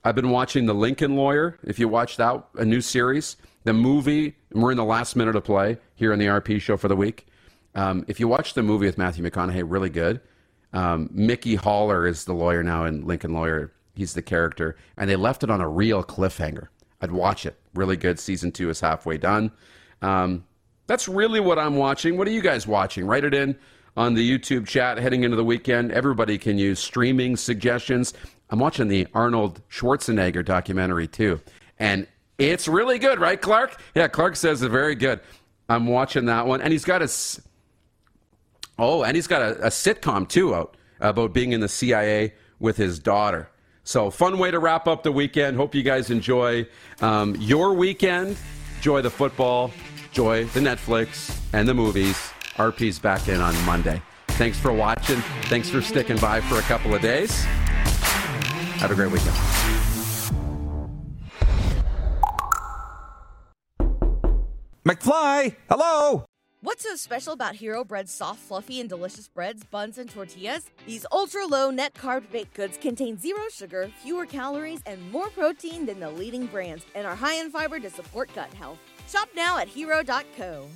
I've 0.05 0.15
been 0.15 0.31
watching 0.31 0.67
The 0.67 0.75
Lincoln 0.75 1.17
Lawyer. 1.17 1.59
If 1.63 1.79
you 1.79 1.89
watch 1.89 2.17
that, 2.17 2.45
a 2.57 2.65
new 2.65 2.81
series, 2.81 3.37
the 3.65 3.73
movie, 3.73 4.37
we're 4.53 4.73
in 4.73 4.77
the 4.77 4.85
last 4.85 5.15
minute 5.15 5.37
of 5.37 5.45
play 5.45 5.79
here 5.95 6.13
on 6.13 6.19
the 6.19 6.27
RP 6.27 6.61
show 6.61 6.77
for 6.77 6.89
the 6.89 6.97
week. 6.97 7.27
Um, 7.75 8.05
if 8.09 8.19
you 8.19 8.27
watch 8.27 8.55
the 8.55 8.63
movie 8.63 8.87
with 8.87 8.99
Matthew 8.99 9.25
McConaughey, 9.25 9.65
really 9.65 9.91
good. 9.91 10.21
Um, 10.73 11.09
Mickey 11.13 11.55
Haller 11.55 12.07
is 12.07 12.25
the 12.25 12.33
lawyer 12.33 12.63
now 12.63 12.85
in 12.85 13.07
Lincoln 13.07 13.33
Lawyer. 13.33 13.73
He's 13.95 14.15
the 14.15 14.23
character, 14.23 14.77
and 14.97 15.09
they 15.09 15.17
left 15.17 15.45
it 15.45 15.51
on 15.51 15.61
a 15.61 15.69
real 15.69 16.03
cliffhanger. 16.03 16.69
I'd 17.01 17.13
watch 17.13 17.47
it. 17.47 17.59
Really 17.75 17.97
good. 17.97 18.19
Season 18.19 18.51
two 18.51 18.71
is 18.71 18.81
halfway 18.81 19.19
done. 19.19 19.53
Um, 20.01 20.45
that's 20.87 21.09
really 21.09 21.41
what 21.41 21.59
I'm 21.59 21.77
watching. 21.77 22.17
What 22.17 22.27
are 22.27 22.33
you 22.33 22.43
guys 22.43 22.67
watching? 22.67 23.07
Write 23.07 23.25
it 23.25 23.35
in 23.35 23.57
on 23.97 24.15
the 24.15 24.39
YouTube 24.39 24.67
chat 24.67 24.99
heading 24.99 25.25
into 25.25 25.37
the 25.37 25.45
weekend. 25.45 25.93
Everybody 25.93 26.39
can 26.39 26.59
use 26.59 26.79
streaming 26.79 27.37
suggestions. 27.37 28.15
I'm 28.51 28.59
watching 28.59 28.89
the 28.89 29.07
Arnold 29.15 29.61
Schwarzenegger 29.71 30.45
documentary 30.45 31.09
too, 31.09 31.41
and 31.79 32.07
it's 32.39 32.69
really 32.69 32.99
good, 32.99 33.21
right, 33.21 33.41
Clark? 33.41 33.81
Yeah, 33.95 34.09
Clark 34.09 34.37
says 34.37 34.63
it's 34.63 34.71
very 34.71 34.95
good. 34.95 35.21
I'm 35.69 35.87
watching 35.87 36.27
that 36.27 36.47
one, 36.47 36.61
and 36.61 36.73
he's 36.73 36.85
got 36.85 37.03
a 37.03 37.09
Oh, 38.79 39.05
and 39.05 39.15
he's 39.15 39.27
got 39.27 39.43
a, 39.43 39.67
a 39.67 39.69
sitcom 39.69 40.29
too 40.29 40.55
out 40.55 40.77
about 41.01 41.33
being 41.33 41.53
in 41.53 41.61
the 41.61 41.69
CIA 41.69 42.35
with 42.59 42.77
his 42.77 42.99
daughter. 42.99 43.49
So, 43.85 44.11
fun 44.11 44.39
way 44.39 44.51
to 44.51 44.59
wrap 44.59 44.87
up 44.87 45.03
the 45.03 45.13
weekend. 45.13 45.57
Hope 45.57 45.75
you 45.75 45.83
guys 45.83 46.11
enjoy 46.11 46.67
um, 47.01 47.37
your 47.37 47.75
weekend. 47.75 48.37
Enjoy 48.77 49.03
the 49.03 49.11
football, 49.11 49.71
enjoy 50.09 50.45
the 50.47 50.61
Netflix 50.61 51.37
and 51.53 51.69
the 51.69 51.75
movies. 51.75 52.32
RP's 52.57 52.99
back 52.99 53.29
in 53.29 53.41
on 53.41 53.55
Monday. 53.65 54.03
Thanks 54.29 54.59
for 54.59 54.73
watching. 54.73 55.21
Thanks 55.45 55.69
for 55.69 55.81
sticking 55.81 56.17
by 56.17 56.41
for 56.41 56.59
a 56.59 56.63
couple 56.63 56.95
of 56.95 57.03
days. 57.03 57.45
Have 58.79 58.91
a 58.91 58.95
great 58.95 59.13
weekend. 59.13 59.37
McFly, 64.85 65.55
hello. 65.69 66.25
What's 66.61 66.85
so 66.85 66.95
special 66.95 67.33
about 67.33 67.57
Hero 67.57 67.83
Bread's 67.85 68.13
soft, 68.13 68.41
fluffy, 68.41 68.81
and 68.81 68.89
delicious 68.89 69.27
breads, 69.27 69.65
buns, 69.65 69.99
and 69.99 70.09
tortillas? 70.09 70.71
These 70.87 71.05
ultra 71.11 71.45
low 71.45 71.71
net 71.71 71.95
carb 71.95 72.31
baked 72.31 72.55
goods 72.55 72.79
contain 72.79 73.19
zero 73.19 73.43
sugar, 73.53 73.91
fewer 74.03 74.27
calories, 74.27 74.81
and 74.87 75.11
more 75.11 75.29
protein 75.31 75.87
than 75.87 75.99
the 75.99 76.11
leading 76.11 76.47
brands, 76.47 76.85
and 76.95 77.07
are 77.07 77.17
high 77.17 77.35
in 77.35 77.51
fiber 77.51 77.81
to 77.81 77.91
support 77.91 78.33
gut 78.35 78.53
health. 78.55 78.79
Shop 79.09 79.29
now 79.35 79.59
at 79.59 79.67
hero.co. 79.69 80.69